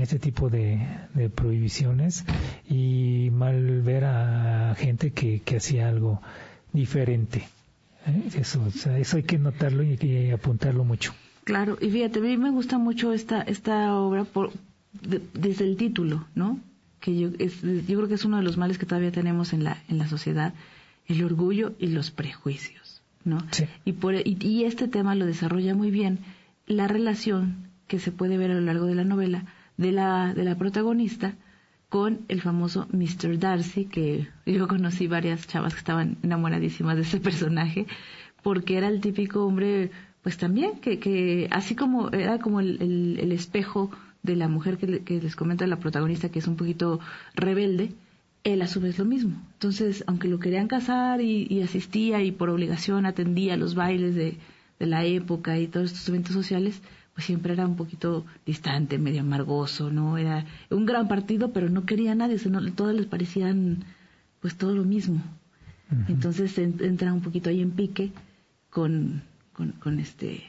Este 0.00 0.18
tipo 0.18 0.50
de, 0.50 0.86
de, 1.14 1.30
prohibiciones 1.30 2.24
y 2.68 3.30
mal 3.32 3.82
ver 3.82 4.04
a 4.04 4.74
gente 4.76 5.12
que, 5.12 5.40
que 5.40 5.56
hacía 5.56 5.88
algo 5.88 6.20
diferente. 6.72 7.48
¿eh? 8.06 8.30
Eso, 8.38 8.66
eso 8.66 9.16
hay 9.16 9.22
que 9.22 9.38
notarlo 9.38 9.82
y 9.82 9.90
hay 9.90 9.96
que 9.96 10.32
apuntarlo 10.32 10.84
mucho. 10.84 11.14
Claro, 11.44 11.76
y 11.80 11.90
fíjate, 11.90 12.18
a 12.18 12.22
mí 12.22 12.36
me 12.36 12.50
gusta 12.50 12.78
mucho 12.78 13.12
esta, 13.12 13.42
esta 13.42 13.94
obra 13.96 14.24
por, 14.24 14.50
desde 15.34 15.64
el 15.64 15.76
título, 15.76 16.26
¿no? 16.34 16.58
Que 17.00 17.18
yo, 17.18 17.28
es, 17.38 17.60
yo 17.62 17.96
creo 17.96 18.08
que 18.08 18.14
es 18.14 18.24
uno 18.24 18.38
de 18.38 18.42
los 18.42 18.56
males 18.56 18.78
que 18.78 18.86
todavía 18.86 19.12
tenemos 19.12 19.52
en 19.52 19.62
la, 19.62 19.82
en 19.88 19.98
la 19.98 20.08
sociedad, 20.08 20.54
el 21.06 21.22
orgullo 21.22 21.74
y 21.78 21.88
los 21.88 22.10
prejuicios, 22.10 23.02
¿no? 23.24 23.38
Y, 23.84 23.92
por, 23.92 24.14
y, 24.14 24.38
y 24.40 24.64
este 24.64 24.88
tema 24.88 25.14
lo 25.14 25.26
desarrolla 25.26 25.74
muy 25.74 25.90
bien 25.90 26.20
la 26.66 26.88
relación 26.88 27.68
que 27.88 27.98
se 27.98 28.10
puede 28.10 28.38
ver 28.38 28.50
a 28.50 28.54
lo 28.54 28.62
largo 28.62 28.86
de 28.86 28.94
la 28.94 29.04
novela 29.04 29.44
de 29.76 29.92
la, 29.92 30.34
de 30.34 30.44
la 30.44 30.56
protagonista 30.56 31.34
con 31.88 32.24
el 32.26 32.40
famoso 32.40 32.88
Mr. 32.90 33.38
Darcy, 33.38 33.84
que 33.84 34.28
yo 34.46 34.66
conocí 34.66 35.06
varias 35.06 35.46
chavas 35.46 35.74
que 35.74 35.78
estaban 35.78 36.16
enamoradísimas 36.22 36.96
de 36.96 37.02
ese 37.02 37.20
personaje, 37.20 37.86
porque 38.42 38.76
era 38.76 38.88
el 38.88 39.00
típico 39.00 39.44
hombre, 39.44 39.90
pues 40.22 40.36
también, 40.36 40.80
que, 40.80 40.98
que 40.98 41.46
así 41.50 41.76
como 41.76 42.10
era 42.10 42.38
como 42.38 42.60
el, 42.60 43.18
el, 43.20 43.30
espejo 43.32 43.90
de 44.22 44.36
la 44.36 44.48
mujer 44.48 44.76
que, 44.76 45.04
que, 45.04 45.20
les 45.20 45.36
comenta 45.36 45.66
la 45.66 45.78
protagonista, 45.78 46.30
que 46.30 46.40
es 46.40 46.48
un 46.48 46.56
poquito 46.56 46.98
rebelde, 47.34 47.92
él 48.42 48.60
a 48.62 48.66
su 48.66 48.80
vez 48.80 48.98
lo 48.98 49.04
mismo. 49.04 49.40
Entonces, 49.52 50.02
aunque 50.06 50.28
lo 50.28 50.38
querían 50.38 50.66
casar 50.66 51.20
y, 51.20 51.46
y 51.48 51.62
asistía 51.62 52.22
y 52.22 52.32
por 52.32 52.50
obligación 52.50 53.06
atendía 53.06 53.54
a 53.54 53.56
los 53.56 53.74
bailes 53.74 54.14
de, 54.14 54.36
de 54.78 54.86
la 54.86 55.04
época 55.04 55.58
y 55.58 55.68
todos 55.68 55.92
estos 55.92 56.08
eventos 56.08 56.32
sociales, 56.32 56.82
pues 57.14 57.26
siempre 57.26 57.52
era 57.52 57.66
un 57.66 57.76
poquito 57.76 58.26
distante, 58.44 58.98
medio 58.98 59.20
amargoso, 59.20 59.90
¿no? 59.90 60.18
Era 60.18 60.44
un 60.70 60.84
gran 60.84 61.06
partido, 61.06 61.52
pero 61.52 61.70
no 61.70 61.86
quería 61.86 62.12
a 62.12 62.14
nadie, 62.16 62.38
sino, 62.38 62.60
todos 62.72 62.94
les 62.94 63.06
parecían 63.06 63.84
pues 64.40 64.56
todo 64.56 64.74
lo 64.74 64.84
mismo. 64.84 65.22
Entonces 66.08 66.58
entra 66.58 67.12
un 67.12 67.20
poquito 67.20 67.50
ahí 67.50 67.60
en 67.60 67.70
pique 67.70 68.10
con, 68.68 69.22
con, 69.52 70.00
este 70.00 70.42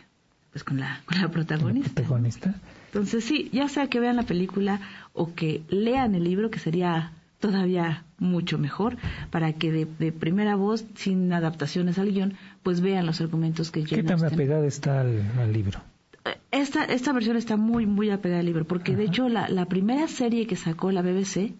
pues 0.52 0.64
con 0.64 0.80
la, 0.80 1.02
con 1.06 1.22
la 1.22 1.30
protagonista. 1.30 1.94
protagonista. 1.94 2.56
Entonces 2.88 3.24
sí, 3.24 3.50
ya 3.54 3.70
sea 3.70 3.88
que 3.88 4.00
vean 4.00 4.16
la 4.16 4.24
película 4.24 4.82
o 5.14 5.36
que 5.36 5.62
lean 5.70 6.16
el 6.16 6.24
libro, 6.24 6.50
que 6.50 6.58
sería 6.58 7.12
todavía 7.40 8.06
mucho 8.18 8.58
mejor, 8.58 8.98
para 9.30 9.54
que 9.54 9.72
de, 9.72 9.88
de 10.00 10.12
primera 10.12 10.56
voz, 10.56 10.86
sin 10.96 11.32
adaptaciones 11.32 12.00
al 12.00 12.12
guion, 12.12 12.34
pues 12.64 12.82
vean 12.82 13.06
los 13.06 13.22
argumentos 13.22 13.70
que 13.70 13.84
¿Qué 13.84 14.02
tan 14.02 14.24
apegada 14.26 14.66
está 14.66 15.02
al 15.02 15.54
libro? 15.54 15.82
Esta, 16.52 16.86
esta 16.86 17.14
versión 17.14 17.38
está 17.38 17.58
muy, 17.58 17.86
muy 17.86 18.10
apegada 18.10 18.40
al 18.40 18.46
libro, 18.46 18.66
porque 18.66 18.96
de 18.96 19.06
hecho 19.06 19.30
la, 19.30 19.48
la, 19.50 19.66
primera 19.66 20.08
serie 20.08 20.48
que 20.48 20.56
sacó 20.56 20.92
la 20.92 21.02
BBC, 21.02 21.54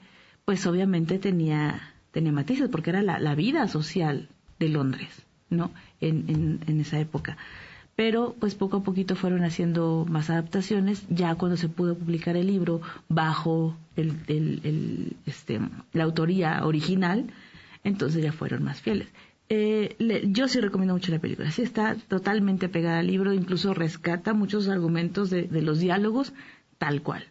pues 0.46 0.66
obviamente 0.66 1.20
tenía, 1.20 1.94
tenía 2.12 2.32
matices, 2.32 2.70
porque 2.70 2.90
era 2.92 3.02
la, 3.02 3.20
la 3.20 3.36
vida 3.36 3.68
social 3.68 4.30
de 4.60 4.70
Londres, 4.70 5.10
¿no? 5.50 5.72
En, 6.02 6.26
en, 6.30 6.60
en, 6.68 6.82
esa 6.82 7.00
época. 7.00 7.38
Pero 7.96 8.36
pues 8.40 8.56
poco 8.56 8.78
a 8.78 8.84
poquito 8.84 9.16
fueron 9.16 9.44
haciendo 9.44 10.06
más 10.10 10.30
adaptaciones, 10.30 11.06
ya 11.10 11.36
cuando 11.36 11.58
se 11.58 11.70
pudo 11.70 11.96
publicar 11.96 12.36
el 12.36 12.48
libro 12.48 12.82
bajo 13.08 13.78
el, 13.96 14.14
el, 14.28 14.62
el 14.64 15.18
este, 15.26 15.60
la 15.94 16.04
autoría 16.04 16.66
original, 16.66 17.28
entonces 17.84 18.22
ya 18.24 18.34
fueron 18.34 18.64
más 18.64 18.82
fieles. 18.82 19.08
Eh, 19.50 19.96
yo 20.30 20.48
sí 20.48 20.60
recomiendo 20.60 20.94
mucho 20.94 21.12
la 21.12 21.20
película. 21.20 21.52
Sí 21.52 21.62
está 21.62 21.96
totalmente 22.08 22.70
pegada 22.70 23.00
al 23.00 23.08
libro, 23.08 23.34
incluso 23.34 23.74
rescata 23.74 24.34
muchos 24.34 24.68
argumentos 24.68 25.30
de, 25.30 25.48
los 25.62 25.80
diálogos 25.80 26.34
tal 26.78 27.02
cual. 27.02 27.24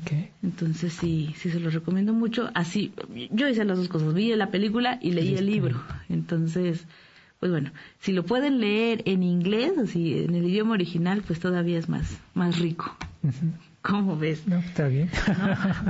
Okay. 0.00 0.30
Entonces 0.42 0.92
sí, 0.92 1.34
sí 1.36 1.50
se 1.50 1.60
los 1.60 1.74
recomiendo 1.74 2.12
mucho. 2.12 2.50
Así, 2.54 2.92
yo 3.30 3.48
hice 3.48 3.64
las 3.64 3.78
dos 3.78 3.88
cosas, 3.88 4.14
vi 4.14 4.34
la 4.34 4.50
película 4.50 4.98
y 5.02 5.12
leí 5.12 5.34
el 5.34 5.46
libro. 5.46 5.82
Entonces, 6.08 6.86
pues 7.40 7.50
bueno, 7.50 7.72
si 7.98 8.12
lo 8.12 8.24
pueden 8.24 8.60
leer 8.60 9.02
en 9.06 9.22
inglés, 9.22 9.72
así 9.76 10.20
en 10.22 10.34
el 10.34 10.44
idioma 10.44 10.74
original, 10.74 11.22
pues 11.26 11.40
todavía 11.40 11.78
es 11.78 11.88
más, 11.88 12.18
más 12.34 12.58
rico. 12.60 12.96
¿Cómo 13.82 14.16
ves? 14.16 14.46
No, 14.46 14.58
está 14.58 14.86
bien. 14.86 15.10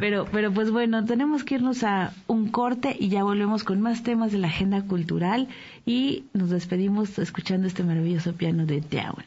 Pero, 0.01 0.27
pero 0.33 0.53
pues 0.53 0.71
bueno, 0.71 1.05
tenemos 1.05 1.45
que 1.45 1.57
irnos 1.57 1.85
a 1.85 2.15
un 2.27 2.49
corte 2.49 2.97
y 2.99 3.11
ya 3.11 3.23
volvemos 3.23 3.65
con 3.65 3.83
más 3.83 4.03
temas 4.03 4.33
de 4.33 4.39
la 4.39 4.49
agenda 4.49 4.83
cultural 4.83 5.49
y 5.85 6.25
nos 6.33 6.49
despedimos 6.49 7.19
escuchando 7.19 7.67
este 7.67 7.85
maravilloso 7.85 8.33
piano 8.33 8.65
de 8.65 8.81
Down. 8.81 9.25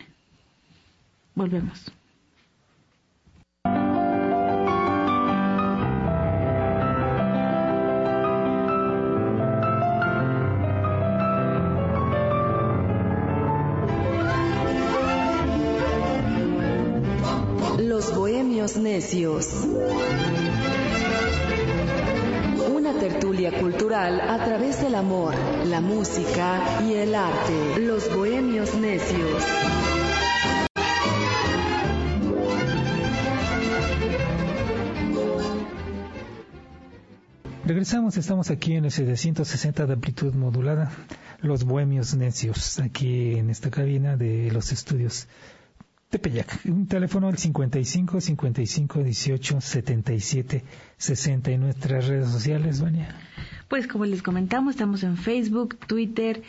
Volvemos. 1.36 1.92
Los 17.96 18.14
bohemios 18.14 18.76
necios. 18.76 19.48
Una 22.76 22.92
tertulia 23.00 23.58
cultural 23.58 24.20
a 24.20 24.44
través 24.44 24.82
del 24.82 24.96
amor, 24.96 25.34
la 25.66 25.80
música 25.80 26.82
y 26.86 26.96
el 26.96 27.16
arte. 27.16 27.80
Los 27.80 28.14
Bohemios 28.14 28.76
Necios. 28.76 29.44
Regresamos, 37.64 38.18
estamos 38.18 38.52
aquí 38.52 38.74
en 38.74 38.84
el 38.84 38.92
760 38.92 39.86
de 39.86 39.94
amplitud 39.94 40.34
modulada, 40.34 40.92
los 41.40 41.64
bohemios 41.64 42.14
necios, 42.14 42.78
aquí 42.80 43.36
en 43.36 43.50
esta 43.50 43.72
cabina 43.72 44.18
de 44.18 44.52
los 44.52 44.74
estudios 44.74 45.30
Tepeyac. 46.16 46.62
Un 46.64 46.88
teléfono 46.88 47.28
al 47.28 47.38
55 47.38 48.22
55 48.22 49.04
18 49.04 49.60
77 49.60 50.64
60 50.96 51.52
en 51.52 51.60
nuestras 51.60 52.08
redes 52.08 52.30
sociales, 52.30 52.80
Vania. 52.80 53.14
Pues 53.68 53.86
como 53.86 54.06
les 54.06 54.24
comentamos, 54.24 54.76
estamos 54.76 55.04
en 55.04 55.18
Facebook, 55.18 55.78
Twitter, 55.88 56.42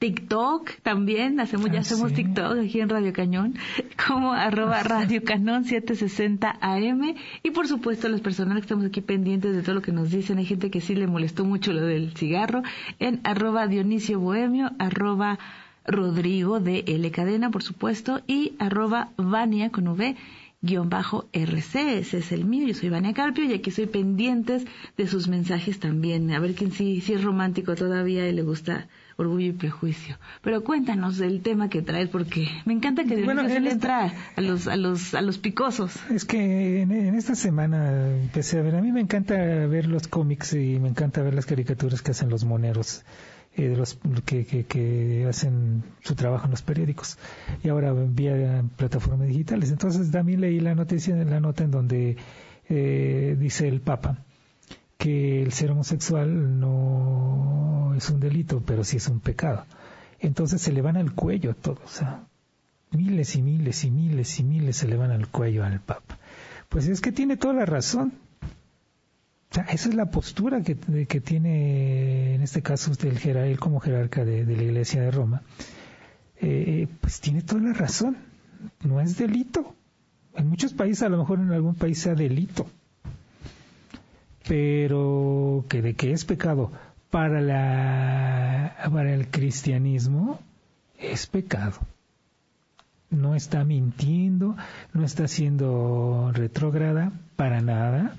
TikTok 0.00 0.82
también, 0.82 1.40
hacemos, 1.40 1.70
ya 1.70 1.78
ah, 1.78 1.80
hacemos 1.80 2.12
TikTok 2.12 2.58
aquí 2.58 2.78
en 2.80 2.90
Radio 2.90 3.14
Cañón, 3.14 3.54
como 4.06 4.34
arroba 4.34 4.82
Radio 4.82 5.24
Cañón 5.24 5.64
760 5.64 6.58
AM. 6.60 7.14
Y 7.42 7.52
por 7.52 7.68
supuesto, 7.68 8.10
las 8.10 8.20
personas 8.20 8.56
que 8.56 8.60
estamos 8.60 8.84
aquí 8.84 9.00
pendientes 9.00 9.56
de 9.56 9.62
todo 9.62 9.76
lo 9.76 9.80
que 9.80 9.92
nos 9.92 10.10
dicen, 10.10 10.36
hay 10.36 10.44
gente 10.44 10.70
que 10.70 10.82
sí 10.82 10.94
le 10.94 11.06
molestó 11.06 11.46
mucho 11.46 11.72
lo 11.72 11.86
del 11.86 12.14
cigarro, 12.14 12.62
en 12.98 13.22
arroba 13.24 13.66
Dionisio 13.66 14.20
Bohemio, 14.20 14.72
arroba 14.78 15.38
Rodrigo 15.86 16.60
de 16.60 16.84
L 16.86 17.10
Cadena, 17.10 17.50
por 17.50 17.62
supuesto, 17.62 18.20
y 18.26 18.52
arroba 18.58 19.10
Vania 19.16 19.70
con 19.70 19.88
V 19.88 20.16
guion 20.62 20.88
bajo 20.88 21.26
RC, 21.32 21.98
ese 21.98 22.18
es 22.18 22.32
el 22.32 22.44
mío, 22.44 22.66
yo 22.66 22.74
soy 22.74 22.88
Vania 22.88 23.12
Carpio 23.12 23.44
y 23.44 23.52
aquí 23.52 23.70
soy 23.70 23.86
pendientes 23.86 24.64
de 24.96 25.06
sus 25.06 25.28
mensajes 25.28 25.78
también, 25.78 26.32
a 26.32 26.40
ver 26.40 26.54
quién 26.54 26.72
sí, 26.72 27.00
sí 27.00 27.12
es 27.12 27.22
romántico 27.22 27.74
todavía 27.74 28.28
y 28.28 28.32
le 28.32 28.42
gusta 28.42 28.88
orgullo 29.16 29.46
y 29.46 29.52
prejuicio. 29.52 30.18
Pero 30.42 30.62
cuéntanos 30.62 31.18
del 31.18 31.40
tema 31.40 31.68
que 31.68 31.82
traes 31.82 32.08
porque 32.08 32.48
me 32.64 32.74
encanta 32.74 33.04
que 33.04 33.22
bueno, 33.22 33.48
se 33.48 33.60
le 33.60 33.70
entra 33.70 34.12
a 34.34 34.40
los, 34.40 34.66
a 34.66 34.76
los, 34.76 35.14
a 35.14 35.22
los 35.22 35.38
picosos. 35.38 35.94
Es 36.10 36.24
que 36.24 36.82
en, 36.82 36.90
esta 37.14 37.34
semana 37.34 38.14
empecé 38.22 38.58
a 38.58 38.62
ver, 38.62 38.76
a 38.76 38.82
mí 38.82 38.92
me 38.92 39.00
encanta 39.00 39.34
ver 39.66 39.86
los 39.86 40.08
cómics 40.08 40.52
y 40.54 40.78
me 40.78 40.88
encanta 40.88 41.22
ver 41.22 41.34
las 41.34 41.46
caricaturas 41.46 42.02
que 42.02 42.10
hacen 42.10 42.28
los 42.28 42.44
moneros. 42.44 43.04
Eh, 43.58 43.68
de 43.68 43.76
los 43.76 43.98
que, 44.26 44.44
que, 44.44 45.26
hacen 45.26 45.82
su 46.02 46.14
trabajo 46.14 46.44
en 46.44 46.50
los 46.50 46.60
periódicos 46.60 47.16
y 47.64 47.70
ahora 47.70 47.94
vía 47.94 48.62
plataformas 48.76 49.28
digitales. 49.28 49.70
Entonces 49.70 50.10
también 50.10 50.42
leí 50.42 50.60
la 50.60 50.74
noticia, 50.74 51.16
la 51.16 51.40
nota 51.40 51.64
en 51.64 51.70
donde 51.70 52.16
eh, 52.68 53.34
dice 53.38 53.66
el 53.66 53.80
Papa 53.80 54.18
que 54.98 55.42
el 55.42 55.52
ser 55.52 55.70
homosexual 55.70 56.60
no 56.60 57.94
es 57.96 58.10
un 58.10 58.20
delito, 58.20 58.62
pero 58.66 58.84
sí 58.84 58.98
es 58.98 59.08
un 59.08 59.20
pecado. 59.20 59.64
Entonces 60.20 60.60
se 60.60 60.72
le 60.72 60.82
van 60.82 60.98
al 60.98 61.14
cuello 61.14 61.52
a 61.52 61.54
todos, 61.54 61.80
o 61.82 61.88
sea, 61.88 62.24
miles 62.90 63.36
y 63.36 63.42
miles 63.42 63.84
y 63.84 63.90
miles 63.90 64.38
y 64.38 64.44
miles 64.44 64.76
se 64.76 64.86
le 64.86 64.96
van 64.96 65.12
al 65.12 65.28
cuello 65.28 65.64
al 65.64 65.80
Papa. 65.80 66.18
Pues 66.68 66.88
es 66.88 67.00
que 67.00 67.10
tiene 67.10 67.38
toda 67.38 67.54
la 67.54 67.64
razón. 67.64 68.12
Esa 69.50 69.88
es 69.88 69.94
la 69.94 70.06
postura 70.06 70.62
que, 70.62 70.76
que 71.06 71.20
tiene, 71.20 72.34
en 72.34 72.42
este 72.42 72.62
caso, 72.62 72.90
usted, 72.90 73.16
el 73.16 73.36
él 73.36 73.58
como 73.58 73.80
jerarca 73.80 74.24
de, 74.24 74.44
la 74.44 74.62
Iglesia 74.62 75.02
de 75.02 75.10
Roma. 75.10 75.42
Eh, 76.40 76.88
pues 77.00 77.20
tiene 77.20 77.42
toda 77.42 77.62
la 77.62 77.72
razón. 77.72 78.16
No 78.84 79.00
es 79.00 79.16
delito. 79.16 79.74
En 80.34 80.48
muchos 80.48 80.74
países, 80.74 81.02
a 81.02 81.08
lo 81.08 81.18
mejor 81.18 81.40
en 81.40 81.52
algún 81.52 81.74
país 81.74 81.98
sea 81.98 82.14
delito, 82.14 82.66
pero 84.46 85.64
que 85.68 85.80
de 85.80 85.94
que 85.94 86.12
es 86.12 86.26
pecado 86.26 86.70
para 87.10 87.40
la 87.40 88.76
para 88.92 89.14
el 89.14 89.28
cristianismo 89.28 90.38
es 90.98 91.26
pecado. 91.26 91.80
No 93.08 93.34
está 93.34 93.64
mintiendo, 93.64 94.56
no 94.92 95.04
está 95.04 95.26
siendo 95.28 96.30
retrógrada 96.34 97.12
para 97.36 97.62
nada, 97.62 98.14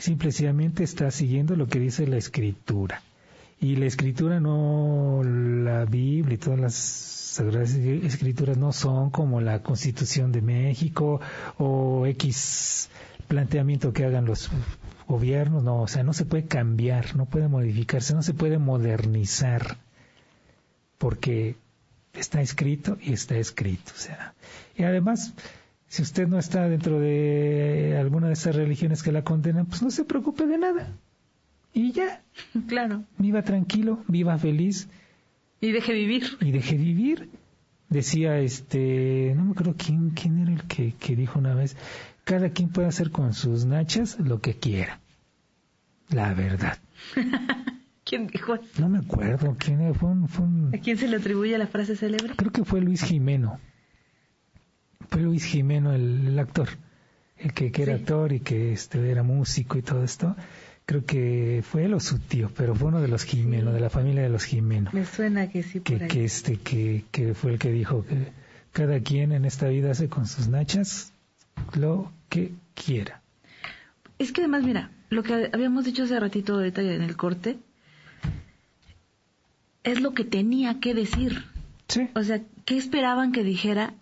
simplemente 0.00 0.82
está 0.82 1.10
siguiendo 1.10 1.56
lo 1.56 1.66
que 1.66 1.78
dice 1.78 2.06
la 2.06 2.16
escritura. 2.16 3.02
Y 3.60 3.76
la 3.76 3.86
escritura 3.86 4.40
no, 4.40 5.22
la 5.22 5.84
Biblia 5.84 6.34
y 6.34 6.38
todas 6.38 6.58
las 6.58 6.74
sagradas 6.74 7.74
escrituras 7.74 8.56
no 8.56 8.72
son 8.72 9.10
como 9.10 9.40
la 9.40 9.62
Constitución 9.62 10.32
de 10.32 10.40
México 10.40 11.20
o 11.58 12.06
X 12.06 12.88
planteamiento 13.28 13.92
que 13.92 14.04
hagan 14.04 14.24
los 14.24 14.50
gobiernos, 15.06 15.62
no, 15.62 15.82
o 15.82 15.88
sea, 15.88 16.02
no 16.02 16.12
se 16.12 16.24
puede 16.24 16.46
cambiar, 16.46 17.14
no 17.14 17.26
puede 17.26 17.46
modificarse, 17.46 18.12
no 18.12 18.22
se 18.22 18.34
puede 18.34 18.58
modernizar, 18.58 19.78
porque 20.98 21.56
está 22.12 22.40
escrito 22.40 22.98
y 23.00 23.12
está 23.12 23.36
escrito, 23.36 23.92
o 23.94 23.98
sea, 23.98 24.34
y 24.76 24.82
además, 24.82 25.32
si 25.90 26.02
usted 26.02 26.28
no 26.28 26.38
está 26.38 26.68
dentro 26.68 27.00
de 27.00 27.96
alguna 27.98 28.28
de 28.28 28.34
esas 28.34 28.54
religiones 28.54 29.02
que 29.02 29.10
la 29.10 29.24
condenan, 29.24 29.66
pues 29.66 29.82
no 29.82 29.90
se 29.90 30.04
preocupe 30.04 30.46
de 30.46 30.56
nada. 30.56 30.96
Y 31.74 31.90
ya. 31.90 32.22
Claro. 32.68 33.02
Viva 33.18 33.42
tranquilo, 33.42 34.04
viva 34.06 34.38
feliz. 34.38 34.88
Y 35.60 35.72
deje 35.72 35.92
vivir. 35.92 36.38
Y 36.40 36.52
deje 36.52 36.76
vivir. 36.76 37.28
Decía 37.88 38.38
este, 38.38 39.32
no 39.34 39.46
me 39.46 39.50
acuerdo 39.50 39.74
quién, 39.76 40.10
quién 40.10 40.38
era 40.38 40.52
el 40.52 40.62
que, 40.62 40.92
que 40.92 41.16
dijo 41.16 41.40
una 41.40 41.54
vez, 41.54 41.76
cada 42.22 42.50
quien 42.50 42.68
puede 42.68 42.86
hacer 42.86 43.10
con 43.10 43.34
sus 43.34 43.64
nachas 43.64 44.16
lo 44.20 44.40
que 44.40 44.54
quiera. 44.54 45.00
La 46.08 46.34
verdad. 46.34 46.78
¿Quién 48.04 48.28
dijo? 48.28 48.60
No 48.78 48.88
me 48.88 48.98
acuerdo 48.98 49.56
quién 49.58 49.92
fue, 49.96 50.10
¿A 50.72 50.80
quién 50.80 50.96
se 50.96 51.08
le 51.08 51.16
atribuye 51.16 51.58
la 51.58 51.66
frase 51.66 51.96
célebre? 51.96 52.34
Creo 52.36 52.52
que 52.52 52.64
fue 52.64 52.80
Luis 52.80 53.02
Jimeno. 53.02 53.58
Fue 55.10 55.22
Luis 55.22 55.44
Jimeno 55.44 55.92
el, 55.92 56.38
actor, 56.38 56.68
el 57.36 57.52
que, 57.52 57.72
era 57.76 57.94
actor 57.94 58.32
y 58.32 58.40
que 58.40 58.72
este, 58.72 59.10
era 59.10 59.22
músico 59.22 59.76
y 59.76 59.82
todo 59.82 60.04
esto. 60.04 60.36
Creo 60.86 61.04
que 61.04 61.62
fue 61.64 61.84
él 61.84 61.94
o 61.94 62.00
su 62.00 62.18
tío, 62.18 62.50
pero 62.56 62.74
fue 62.74 62.88
uno 62.88 63.00
de 63.00 63.08
los 63.08 63.24
Jimeno, 63.24 63.72
de 63.72 63.80
la 63.80 63.90
familia 63.90 64.22
de 64.22 64.28
los 64.28 64.44
Jimeno. 64.44 64.90
Me 64.92 65.04
suena 65.04 65.48
que 65.48 65.62
sí. 65.62 65.80
que, 65.80 65.98
que 66.06 66.24
este, 66.24 66.56
que, 66.56 67.04
que 67.10 67.34
fue 67.34 67.52
el 67.52 67.58
que 67.58 67.70
dijo 67.70 68.04
que 68.04 68.32
cada 68.72 69.00
quien 69.00 69.32
en 69.32 69.44
esta 69.44 69.68
vida 69.68 69.92
hace 69.92 70.08
con 70.08 70.26
sus 70.26 70.48
nachas 70.48 71.12
lo 71.74 72.10
que 72.28 72.52
quiera. 72.74 73.20
Es 74.18 74.32
que 74.32 74.42
además, 74.42 74.64
mira, 74.64 74.90
lo 75.10 75.22
que 75.22 75.50
habíamos 75.52 75.84
dicho 75.84 76.04
hace 76.04 76.18
ratito 76.18 76.54
ahorita 76.54 76.82
en 76.82 77.02
el 77.02 77.16
corte, 77.16 77.58
es 79.82 80.00
lo 80.00 80.12
que 80.12 80.24
tenía 80.24 80.80
que 80.80 80.94
decir. 80.94 81.44
Sí. 81.88 82.08
O 82.14 82.22
sea, 82.22 82.40
¿qué 82.64 82.76
esperaban 82.76 83.32
que 83.32 83.42
dijera 83.42 83.94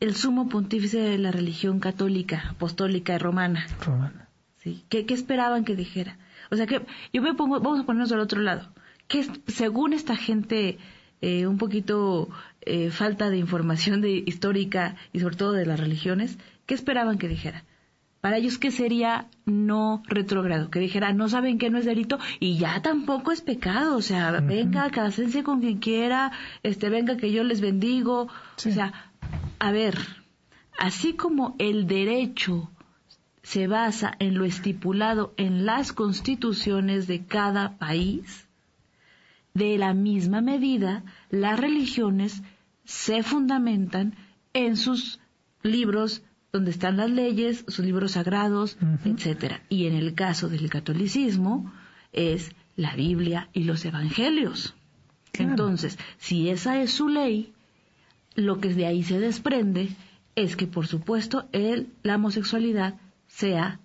el 0.00 0.14
sumo 0.14 0.48
pontífice 0.48 0.98
de 0.98 1.18
la 1.18 1.30
religión 1.30 1.80
católica, 1.80 2.48
apostólica 2.50 3.14
y 3.14 3.18
romana? 3.18 3.66
Romana. 3.84 4.28
Sí. 4.56 4.84
¿Qué, 4.88 5.04
esperaban 5.08 5.64
que 5.64 5.76
dijera? 5.76 6.18
O 6.50 6.56
sea, 6.56 6.66
que 6.66 6.82
yo 7.12 7.22
me 7.22 7.34
pongo, 7.34 7.60
vamos 7.60 7.80
a 7.80 7.86
ponernos 7.86 8.12
al 8.12 8.20
otro 8.20 8.40
lado. 8.40 8.68
Que 9.08 9.26
según 9.46 9.92
esta 9.92 10.16
gente 10.16 10.78
eh, 11.20 11.46
un 11.46 11.58
poquito 11.58 12.28
eh, 12.60 12.90
falta 12.90 13.30
de 13.30 13.38
información 13.38 14.00
de, 14.00 14.24
histórica 14.26 14.96
y 15.12 15.20
sobre 15.20 15.36
todo 15.36 15.52
de 15.52 15.66
las 15.66 15.78
religiones, 15.78 16.38
¿Qué 16.66 16.74
esperaban 16.74 17.18
que 17.18 17.28
dijera? 17.28 17.64
Para 18.20 18.38
ellos, 18.38 18.58
¿qué 18.58 18.72
sería 18.72 19.28
no 19.44 20.02
retrógrado? 20.08 20.68
Que 20.68 20.80
dijera, 20.80 21.12
no 21.12 21.28
saben 21.28 21.58
que 21.58 21.70
no 21.70 21.78
es 21.78 21.84
delito 21.84 22.18
y 22.40 22.58
ya 22.58 22.82
tampoco 22.82 23.30
es 23.30 23.40
pecado. 23.40 23.96
O 23.96 24.02
sea, 24.02 24.32
venga, 24.40 24.90
cásense 24.90 25.44
con 25.44 25.60
quien 25.60 25.78
quiera, 25.78 26.32
este, 26.64 26.90
venga 26.90 27.16
que 27.16 27.30
yo 27.30 27.44
les 27.44 27.60
bendigo. 27.60 28.22
O 28.22 28.30
sea, 28.56 29.12
a 29.58 29.72
ver, 29.72 29.98
así 30.78 31.14
como 31.14 31.56
el 31.58 31.86
derecho 31.86 32.70
se 33.42 33.66
basa 33.66 34.14
en 34.18 34.36
lo 34.36 34.44
estipulado 34.44 35.32
en 35.36 35.66
las 35.66 35.92
constituciones 35.92 37.06
de 37.06 37.26
cada 37.26 37.78
país, 37.78 38.46
de 39.54 39.78
la 39.78 39.94
misma 39.94 40.40
medida, 40.40 41.04
las 41.30 41.58
religiones 41.58 42.42
se 42.84 43.22
fundamentan 43.22 44.14
en 44.52 44.76
sus 44.76 45.20
libros 45.62 46.22
donde 46.52 46.70
están 46.70 46.96
las 46.96 47.10
leyes, 47.10 47.64
sus 47.68 47.84
libros 47.84 48.12
sagrados, 48.12 48.78
etcétera. 49.04 49.62
Y 49.68 49.86
en 49.86 49.94
el 49.94 50.14
caso 50.14 50.48
del 50.48 50.70
catolicismo 50.70 51.72
es 52.12 52.52
la 52.76 52.94
Biblia 52.96 53.48
y 53.52 53.64
los 53.64 53.84
evangelios. 53.84 54.74
Entonces, 55.34 55.98
si 56.18 56.48
esa 56.48 56.80
es 56.80 56.92
su 56.92 57.08
ley, 57.08 57.52
lo 58.36 58.60
que 58.60 58.74
de 58.74 58.86
ahí 58.86 59.02
se 59.02 59.18
desprende 59.18 59.88
es 60.34 60.56
que, 60.56 60.66
por 60.66 60.86
supuesto, 60.86 61.46
el, 61.52 61.88
la 62.02 62.16
homosexualidad 62.16 62.94
sea 63.26 63.80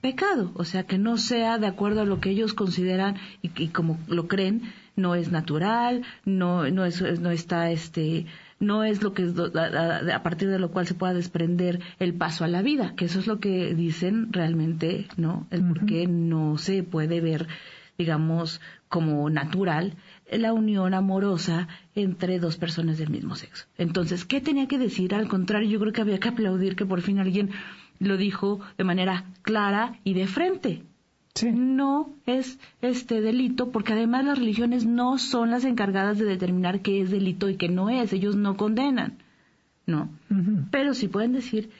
pecado, 0.00 0.50
o 0.54 0.64
sea, 0.64 0.84
que 0.84 0.98
no 0.98 1.16
sea 1.16 1.58
de 1.58 1.68
acuerdo 1.68 2.00
a 2.00 2.04
lo 2.04 2.20
que 2.20 2.30
ellos 2.30 2.54
consideran 2.54 3.16
y, 3.40 3.50
y 3.62 3.68
como 3.68 3.98
lo 4.08 4.26
creen, 4.26 4.72
no 4.96 5.14
es 5.14 5.30
natural, 5.30 6.02
no, 6.24 6.68
no, 6.70 6.84
es, 6.84 7.00
no 7.20 7.30
está 7.30 7.70
este, 7.70 8.26
no 8.58 8.84
es 8.84 9.02
lo 9.02 9.14
que 9.14 9.22
a, 9.22 10.22
partir 10.22 10.48
de 10.48 10.58
lo 10.58 10.70
cual 10.70 10.86
se 10.86 10.94
pueda 10.94 11.14
desprender 11.14 11.80
el 11.98 12.14
paso 12.14 12.44
a 12.44 12.48
la 12.48 12.62
vida, 12.62 12.94
que 12.96 13.04
eso 13.04 13.20
es 13.20 13.26
lo 13.26 13.38
que 13.38 13.74
dicen 13.74 14.32
realmente, 14.32 15.06
¿no? 15.16 15.46
El 15.50 15.64
por 15.64 15.86
qué 15.86 16.06
no 16.06 16.58
se 16.58 16.82
puede 16.82 17.20
ver 17.20 17.46
digamos, 17.98 18.60
como 18.88 19.30
natural 19.30 19.94
la 20.30 20.52
unión 20.52 20.94
amorosa 20.94 21.68
entre 21.94 22.38
dos 22.38 22.56
personas 22.56 22.98
del 22.98 23.10
mismo 23.10 23.34
sexo. 23.34 23.66
Entonces, 23.76 24.24
¿qué 24.24 24.40
tenía 24.40 24.66
que 24.66 24.78
decir? 24.78 25.14
Al 25.14 25.28
contrario, 25.28 25.68
yo 25.68 25.80
creo 25.80 25.92
que 25.92 26.00
había 26.00 26.20
que 26.20 26.28
aplaudir 26.28 26.76
que 26.76 26.86
por 26.86 27.02
fin 27.02 27.18
alguien 27.18 27.50
lo 27.98 28.16
dijo 28.16 28.60
de 28.78 28.84
manera 28.84 29.26
clara 29.42 29.98
y 30.04 30.14
de 30.14 30.26
frente. 30.26 30.82
No 31.44 32.10
es 32.26 32.58
este 32.82 33.22
delito 33.22 33.70
porque 33.70 33.94
además 33.94 34.24
las 34.26 34.38
religiones 34.38 34.84
no 34.84 35.16
son 35.18 35.50
las 35.50 35.64
encargadas 35.64 36.18
de 36.18 36.26
determinar 36.26 36.80
qué 36.80 37.00
es 37.00 37.10
delito 37.10 37.48
y 37.48 37.56
qué 37.56 37.68
no 37.68 37.88
es, 37.88 38.12
ellos 38.12 38.36
no 38.36 38.56
condenan, 38.58 39.18
¿no? 39.86 40.10
Pero 40.70 40.92
sí 40.92 41.08
pueden 41.08 41.32
decir 41.32 41.70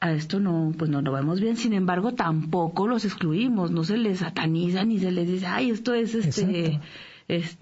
a 0.00 0.12
esto 0.12 0.40
no, 0.40 0.74
pues 0.76 0.90
no 0.90 1.00
lo 1.00 1.12
vemos 1.12 1.40
bien, 1.40 1.56
sin 1.56 1.72
embargo 1.72 2.12
tampoco 2.12 2.86
los 2.86 3.04
excluimos, 3.04 3.70
no 3.70 3.84
se 3.84 3.96
les 3.96 4.18
sataniza 4.18 4.84
ni 4.84 4.98
se 4.98 5.10
les 5.10 5.28
dice, 5.28 5.46
ay, 5.46 5.70
esto 5.70 5.94
es 5.94 6.14
este, 6.14 6.80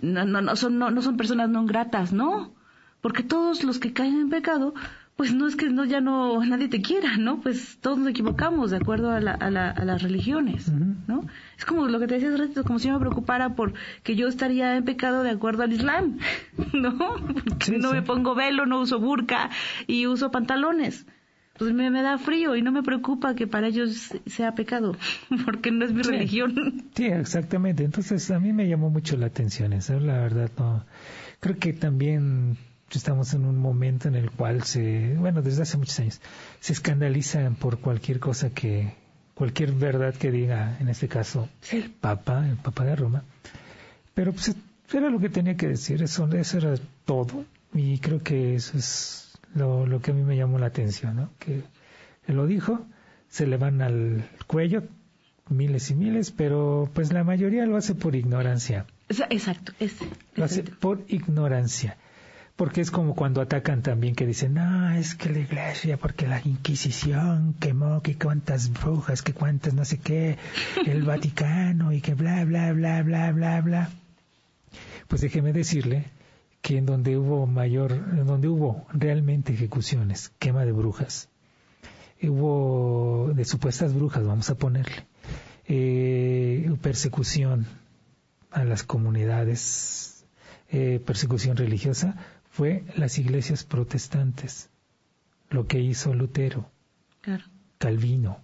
no, 0.01 0.25
no, 0.25 0.41
no, 0.43 0.57
son, 0.57 0.79
no, 0.79 0.91
no 0.91 1.03
son 1.03 1.17
personas 1.17 1.49
no 1.49 1.65
gratas, 1.67 2.13
no, 2.13 2.55
porque 3.01 3.23
todos 3.23 3.65
los 3.65 3.79
que 3.79 3.93
caen 3.93 4.21
en 4.21 4.31
pecado 4.31 4.75
pues 5.21 5.35
no 5.35 5.47
es 5.47 5.55
que 5.55 5.69
no 5.69 5.85
ya 5.85 6.01
no 6.01 6.43
nadie 6.47 6.69
te 6.69 6.81
quiera, 6.81 7.19
¿no? 7.19 7.43
Pues 7.43 7.77
todos 7.83 7.99
nos 7.99 8.09
equivocamos 8.09 8.71
de 8.71 8.79
acuerdo 8.79 9.11
a, 9.11 9.21
la, 9.21 9.33
a, 9.33 9.51
la, 9.51 9.71
a 9.71 9.85
las 9.85 10.01
religiones, 10.01 10.73
¿no? 10.73 11.27
Es 11.59 11.67
como 11.67 11.89
lo 11.89 12.01
que 12.01 12.07
te 12.07 12.15
decía 12.15 12.31
hace 12.31 12.39
rato, 12.39 12.65
como 12.65 12.79
si 12.79 12.89
yo 12.89 12.95
me 12.95 13.01
preocupara 13.01 13.55
por 13.55 13.75
que 14.03 14.17
yo 14.17 14.29
estaría 14.29 14.79
en 14.79 14.85
pecado 14.87 15.23
de 15.23 15.29
acuerdo 15.29 15.63
al 15.63 15.75
Islam, 15.75 16.17
¿no? 16.73 16.97
Porque 17.47 17.77
no 17.77 17.93
me 17.93 18.01
pongo 18.01 18.35
velo, 18.35 18.65
no 18.65 18.81
uso 18.81 18.99
burka 18.99 19.51
y 19.87 20.07
uso 20.07 20.31
pantalones. 20.31 21.05
Pues 21.61 21.75
me, 21.75 21.91
me, 21.91 22.01
da 22.01 22.17
frío 22.17 22.57
y 22.57 22.63
no 22.63 22.73
me 22.73 22.83
preocupa 22.83 23.35
que 23.35 23.47
para 23.47 23.67
ellos 23.67 24.15
sea 24.25 24.55
pecado, 24.55 24.97
porque 25.45 25.71
no 25.71 25.85
es 25.85 25.93
mi 25.93 26.01
religión. 26.01 26.87
Sí, 26.95 27.05
exactamente. 27.05 27.85
Entonces 27.85 28.31
a 28.31 28.41
mí 28.41 28.55
me 28.55 28.67
llamó 28.67 28.89
mucho 28.89 29.19
la 29.19 29.27
atención 29.27 29.75
eso, 29.75 30.01
la 30.01 30.21
verdad 30.21 30.51
no. 30.57 30.87
Creo 31.39 31.59
que 31.59 31.75
también 31.75 32.57
estamos 32.91 33.35
en 33.35 33.45
un 33.45 33.59
momento 33.59 34.09
en 34.09 34.15
el 34.15 34.31
cual 34.31 34.63
se, 34.63 35.15
bueno, 35.19 35.43
desde 35.43 35.61
hace 35.61 35.77
muchos 35.77 36.01
años, 36.01 36.23
se 36.61 36.73
escandalizan 36.73 37.57
por 37.57 37.81
cualquier 37.81 38.21
cosa 38.21 38.49
que, 38.49 38.95
cualquier 39.35 39.73
verdad 39.73 40.15
que 40.15 40.31
diga, 40.31 40.79
en 40.81 40.89
este 40.89 41.09
caso, 41.09 41.51
el 41.73 41.91
Papa, 41.91 42.49
el 42.49 42.57
Papa 42.57 42.87
de 42.87 42.97
Roma. 42.97 43.23
Pero 44.15 44.33
pues 44.33 44.57
era 44.91 45.11
lo 45.11 45.21
que 45.21 45.29
tenía 45.29 45.59
que 45.59 45.69
decir, 45.69 46.03
eso, 46.03 46.27
eso 46.33 46.57
era 46.57 46.75
todo. 47.05 47.45
Y 47.75 47.99
creo 47.99 48.23
que 48.23 48.55
eso 48.55 48.79
es 48.79 49.30
lo, 49.55 49.87
lo 49.87 50.01
que 50.01 50.11
a 50.11 50.15
mí 50.15 50.23
me 50.23 50.37
llamó 50.37 50.59
la 50.59 50.67
atención, 50.67 51.17
¿no? 51.17 51.31
Que 51.39 51.63
él 52.27 52.37
lo 52.37 52.47
dijo, 52.47 52.87
se 53.29 53.47
le 53.47 53.57
van 53.57 53.83
al 53.83 54.29
cuello 54.47 54.85
miles 55.49 55.91
y 55.91 55.95
miles, 55.95 56.31
pero 56.31 56.89
pues 56.95 57.13
la 57.13 57.25
mayoría 57.25 57.67
lo 57.67 57.77
hace 57.77 57.95
por 57.95 58.15
ignorancia. 58.15 58.87
Exacto, 59.09 59.73
es, 59.81 59.97
lo 60.37 60.45
hace 60.45 60.63
por 60.63 61.05
ignorancia 61.09 61.97
porque 62.61 62.83
es 62.83 62.91
como 62.91 63.15
cuando 63.15 63.41
atacan 63.41 63.81
también 63.81 64.15
que 64.15 64.27
dicen, 64.27 64.53
no, 64.53 64.91
es 64.91 65.15
que 65.15 65.31
la 65.31 65.39
iglesia, 65.39 65.97
porque 65.97 66.29
la 66.29 66.43
Inquisición 66.45 67.55
quemó, 67.59 68.03
que 68.03 68.19
cuántas 68.19 68.71
brujas, 68.71 69.23
que 69.23 69.33
cuántas 69.33 69.73
no 69.73 69.87
sé 69.87 69.97
qué, 69.97 70.37
el 70.85 71.03
Vaticano 71.05 71.91
y 71.91 72.03
que 72.03 72.13
bla, 72.13 72.45
bla, 72.45 72.71
bla, 72.75 73.03
bla, 73.03 73.33
bla, 73.33 73.63
bla. 73.63 73.91
Pues 75.09 75.23
déjeme 75.23 75.55
decirle 75.55 76.05
que 76.63 76.77
en 76.77 76.87
donde 76.87 77.17
hubo 77.17 77.47
mayor, 77.47 77.93
en 77.93 78.27
donde 78.27 78.49
hubo 78.49 78.87
realmente 78.93 79.53
ejecuciones, 79.53 80.33
quema 80.39 80.65
de 80.65 80.73
brujas, 80.73 81.29
hubo 82.23 83.33
de 83.35 83.45
supuestas 83.45 83.95
brujas, 83.95 84.25
vamos 84.25 84.51
a 84.51 84.57
ponerle, 84.57 85.07
eh, 85.67 86.71
persecución 86.83 87.67
a 88.51 88.65
las 88.65 88.83
comunidades, 88.83 90.25
eh, 90.71 91.01
persecución 91.05 91.57
religiosa, 91.57 92.17
fue 92.51 92.85
las 92.97 93.19
iglesias 93.19 93.65
protestantes, 93.65 94.69
lo 95.49 95.67
que 95.67 95.81
hizo 95.81 96.15
Lutero, 96.15 96.71
Calvino. 97.79 98.41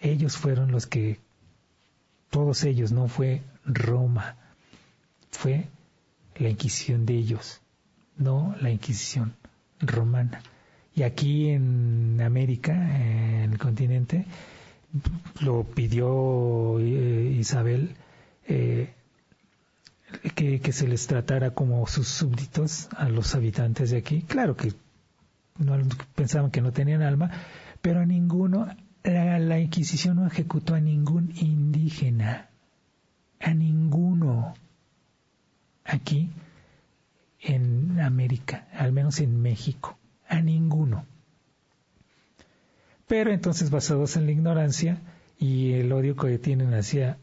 Ellos 0.00 0.36
fueron 0.36 0.72
los 0.72 0.86
que, 0.86 1.20
todos 2.30 2.64
ellos, 2.64 2.92
no 2.92 3.08
fue 3.08 3.42
Roma, 3.64 4.36
fue 5.30 5.68
la 6.36 6.48
Inquisición 6.48 7.06
de 7.06 7.14
ellos, 7.14 7.60
no 8.16 8.54
la 8.60 8.70
Inquisición 8.70 9.34
romana. 9.80 10.42
Y 10.94 11.02
aquí 11.04 11.48
en 11.48 12.20
América, 12.20 12.72
en 12.72 13.52
el 13.52 13.58
continente, 13.58 14.26
lo 15.40 15.64
pidió 15.64 16.78
eh, 16.78 17.36
Isabel 17.38 17.96
eh, 18.46 18.92
que, 20.34 20.72
se 20.72 20.86
les 20.86 21.06
tratara 21.06 21.52
como 21.52 21.86
sus 21.86 22.08
súbditos 22.08 22.88
a 22.96 23.08
los 23.08 23.34
habitantes 23.34 23.90
de 23.90 23.98
aquí. 23.98 24.22
Claro 24.22 24.56
que 24.56 24.74
no, 25.58 25.78
pensaban 26.14 26.50
que 26.50 26.60
no 26.60 26.72
tenían 26.72 27.02
alma, 27.02 27.30
pero 27.80 28.00
a 28.00 28.06
ninguno, 28.06 28.68
la, 29.02 29.38
la 29.38 29.58
Inquisición 29.58 30.16
no 30.16 30.26
ejecutó 30.26 30.74
a 30.74 30.80
ningún 30.80 31.32
indígena, 31.36 32.50
a 33.40 33.54
ninguno 33.54 34.54
aquí 35.84 36.30
en 37.40 38.00
América, 38.00 38.68
al 38.72 38.92
menos 38.92 39.20
en 39.20 39.40
México, 39.40 39.98
a 40.28 40.40
ninguno. 40.40 41.04
Pero 43.08 43.32
entonces 43.32 43.70
basados 43.70 44.16
en 44.16 44.26
la 44.26 44.32
ignorancia 44.32 44.98
y 45.38 45.72
el 45.72 45.92
odio 45.92 46.16
que 46.16 46.38
tienen 46.38 46.72
hacia 46.72 47.18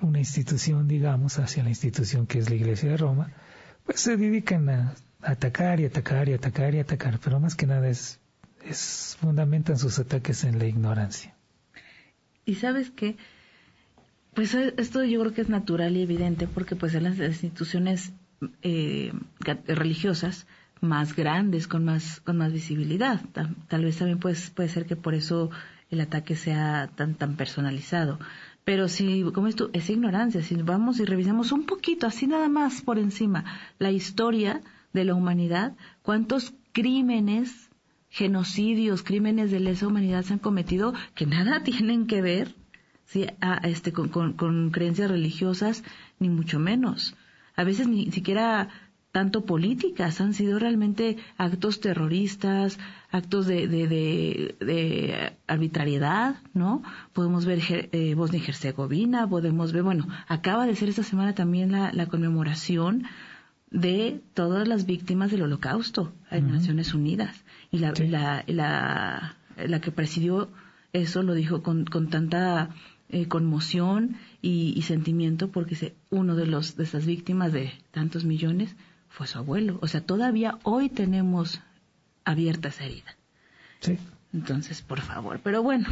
una 0.00 0.18
institución, 0.18 0.88
digamos, 0.88 1.38
hacia 1.38 1.62
la 1.62 1.68
institución 1.68 2.26
que 2.26 2.38
es 2.38 2.48
la 2.48 2.56
Iglesia 2.56 2.90
de 2.90 2.96
Roma, 2.96 3.32
pues 3.84 4.00
se 4.00 4.16
dedican 4.16 4.68
a 4.70 4.94
atacar 5.20 5.80
y 5.80 5.84
atacar 5.84 6.28
y 6.28 6.32
atacar 6.32 6.74
y 6.74 6.78
atacar, 6.78 7.18
pero 7.22 7.40
más 7.40 7.54
que 7.54 7.66
nada 7.66 7.88
es, 7.88 8.20
es 8.64 9.16
fundamentan 9.20 9.78
sus 9.78 9.98
ataques 9.98 10.44
en 10.44 10.58
la 10.58 10.66
ignorancia. 10.66 11.34
Y 12.44 12.54
sabes 12.54 12.90
qué, 12.90 13.16
pues 14.34 14.54
eh, 14.54 14.74
esto 14.76 15.04
yo 15.04 15.20
creo 15.20 15.32
que 15.32 15.40
es 15.42 15.48
natural 15.48 15.96
y 15.96 16.02
evidente 16.02 16.46
porque 16.46 16.76
pues 16.76 16.94
en 16.94 17.04
las 17.04 17.18
instituciones 17.18 18.12
eh, 18.62 19.12
religiosas 19.66 20.46
más 20.80 21.14
grandes, 21.14 21.66
con 21.66 21.84
más, 21.84 22.20
con 22.20 22.38
más 22.38 22.52
visibilidad. 22.52 23.20
Tal, 23.32 23.84
vez 23.84 23.98
también 23.98 24.18
pues, 24.18 24.50
puede 24.50 24.68
ser 24.68 24.86
que 24.86 24.96
por 24.96 25.14
eso 25.14 25.50
el 25.90 26.00
ataque 26.00 26.36
sea 26.36 26.90
tan, 26.94 27.14
tan 27.14 27.36
personalizado. 27.36 28.18
Pero 28.64 28.88
si, 28.88 29.22
como 29.34 29.48
es 29.48 29.56
tú, 29.56 29.70
es 29.72 29.90
ignorancia, 29.90 30.42
si 30.42 30.54
vamos 30.54 31.00
y 31.00 31.04
revisamos 31.04 31.52
un 31.52 31.66
poquito, 31.66 32.06
así 32.06 32.26
nada 32.26 32.48
más 32.48 32.82
por 32.82 32.98
encima, 32.98 33.44
la 33.78 33.90
historia 33.90 34.60
de 34.92 35.04
la 35.04 35.14
humanidad, 35.14 35.74
cuántos 36.02 36.54
crímenes, 36.72 37.70
genocidios, 38.08 39.02
crímenes 39.02 39.50
de 39.50 39.60
lesa 39.60 39.86
humanidad 39.86 40.22
se 40.22 40.34
han 40.34 40.38
cometido 40.38 40.94
que 41.14 41.26
nada 41.26 41.62
tienen 41.64 42.06
que 42.06 42.22
ver 42.22 42.54
¿sí? 43.10 43.26
a, 43.40 43.56
este, 43.68 43.92
con, 43.92 44.08
con 44.08 44.70
creencias 44.70 45.10
religiosas, 45.10 45.82
ni 46.18 46.28
mucho 46.28 46.58
menos. 46.58 47.16
A 47.56 47.64
veces 47.64 47.88
ni 47.88 48.10
siquiera 48.10 48.68
tanto 49.12 49.44
políticas, 49.44 50.20
han 50.20 50.34
sido 50.34 50.60
realmente 50.60 51.16
actos 51.36 51.80
terroristas, 51.80 52.78
actos 53.10 53.46
de, 53.46 53.66
de, 53.66 55.32
arbitrariedad, 55.48 56.36
¿no? 56.54 56.82
Podemos 57.12 57.44
ver 57.44 57.60
eh, 57.90 58.14
Bosnia 58.14 58.40
y 58.40 58.48
Herzegovina, 58.48 59.28
podemos 59.28 59.72
ver, 59.72 59.82
bueno, 59.82 60.06
acaba 60.28 60.64
de 60.66 60.76
ser 60.76 60.88
esta 60.88 61.02
semana 61.02 61.34
también 61.34 61.72
la, 61.72 61.92
la 61.92 62.06
conmemoración 62.06 63.04
de 63.72 64.20
todas 64.34 64.68
las 64.68 64.86
víctimas 64.86 65.32
del 65.32 65.42
holocausto 65.42 66.12
en 66.30 66.52
Naciones 66.52 66.94
Unidas. 66.94 67.44
Y 67.72 67.78
la, 67.78 67.92
la, 67.98 68.44
la, 68.46 69.36
la, 69.56 69.80
que 69.80 69.90
presidió 69.90 70.50
eso 70.92 71.22
lo 71.22 71.34
dijo 71.34 71.62
con, 71.62 71.84
con 71.84 72.08
tanta 72.10 72.70
eh, 73.12 73.26
conmoción 73.28 74.16
y, 74.42 74.72
y, 74.76 74.82
sentimiento 74.82 75.50
porque 75.50 75.94
uno 76.10 76.36
de 76.36 76.46
los 76.46 76.76
de 76.76 76.84
esas 76.84 77.06
víctimas 77.06 77.52
de 77.52 77.72
tantos 77.90 78.24
millones 78.24 78.74
fue 79.08 79.26
su 79.26 79.38
abuelo. 79.38 79.78
O 79.82 79.88
sea, 79.88 80.00
todavía 80.00 80.58
hoy 80.62 80.88
tenemos 80.88 81.60
abierta 82.24 82.68
esa 82.68 82.84
herida. 82.84 83.16
Sí. 83.80 83.98
Entonces, 84.32 84.82
por 84.82 85.00
favor. 85.00 85.40
Pero 85.42 85.62
bueno, 85.62 85.88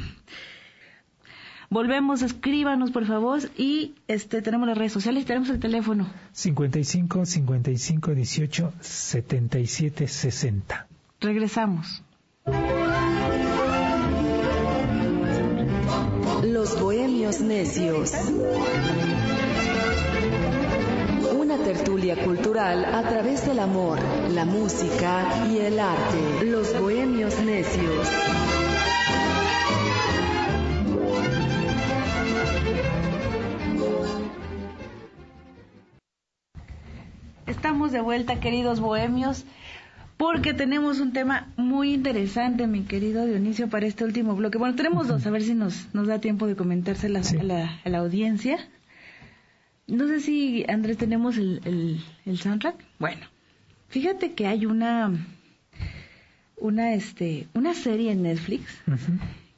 volvemos, 1.71 2.23
escríbanos 2.23 2.91
por 2.91 3.07
favor 3.07 3.41
y 3.57 3.95
este 4.07 4.43
tenemos 4.43 4.69
las 4.69 4.79
redes 4.79 4.93
sociales, 4.93 5.25
tenemos 5.27 5.51
el 5.51 5.61
teléfono. 5.61 6.09
55 6.33 7.27
55 7.27 8.15
18 8.15 8.73
77 8.81 10.09
60. 10.09 10.87
Regresamos. 11.21 12.03
Los 16.69 16.83
Bohemios 16.83 17.41
Necios. 17.41 18.13
Una 21.35 21.57
tertulia 21.57 22.23
cultural 22.23 22.85
a 22.85 23.09
través 23.09 23.47
del 23.47 23.59
amor, 23.59 23.99
la 24.33 24.45
música 24.45 25.47
y 25.51 25.61
el 25.61 25.81
arte. 25.81 26.45
Los 26.45 26.79
Bohemios 26.79 27.39
Necios. 27.41 28.09
Estamos 37.47 37.93
de 37.93 38.03
vuelta, 38.03 38.41
queridos 38.41 38.81
bohemios 38.81 39.47
porque 40.19 40.53
tenemos 40.53 40.99
un 40.99 41.13
tema 41.13 41.47
muy 41.57 41.95
interesante, 41.95 42.67
mi 42.67 42.83
querido 42.83 43.25
Dionisio, 43.25 43.71
para 43.71 43.87
este 43.87 44.05
último 44.05 44.35
bloque. 44.35 44.59
Bueno, 44.59 44.75
tenemos 44.75 45.07
dos, 45.07 45.25
a 45.25 45.31
ver 45.31 45.43
si 45.43 45.55
nos, 45.55 45.95
nos 45.95 46.09
da 46.09 46.19
tiempo 46.19 46.49
de 46.49 46.57
comentárselas 46.57 47.33
a, 47.33 47.43
la, 47.45 47.81
a 47.85 47.89
la 47.89 47.99
audiencia. 47.99 48.59
No 49.87 50.09
sé 50.09 50.21
si, 50.21 50.67
Andrés, 50.69 50.99
tenemos 50.99 51.39
el, 51.39 52.03
el, 52.27 52.39
soundtrack. 52.39 52.75
Bueno, 52.99 53.27
fíjate 53.89 54.33
que 54.35 54.47
hay 54.49 54.67
una 54.67 55.13
una 56.61 56.93
este 56.95 57.47
una 57.55 57.73
serie 57.73 58.11
en 58.11 58.23
Netflix 58.25 58.83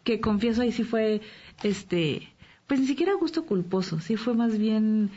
que 0.05 0.21
confieso 0.21 0.61
ahí 0.61 0.71
sí 0.71 0.85
fue 0.85 1.23
este 1.63 2.29
pues 2.67 2.79
ni 2.79 2.87
siquiera 2.87 3.15
gusto 3.15 3.47
culposo 3.47 4.01
sí 4.01 4.17
fue 4.17 4.35
más 4.35 4.59
bien 4.59 5.09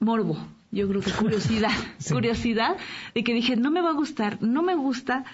morbo 0.00 0.36
yo 0.70 0.88
creo 0.88 1.00
que 1.00 1.12
curiosidad 1.12 1.72
curiosidad 2.10 2.76
de 3.14 3.24
que 3.24 3.34
dije 3.34 3.56
no 3.56 3.70
me 3.70 3.80
va 3.80 3.90
a 3.90 3.94
gustar 3.94 4.42
no 4.42 4.62
me 4.62 4.74
gusta 4.74 5.24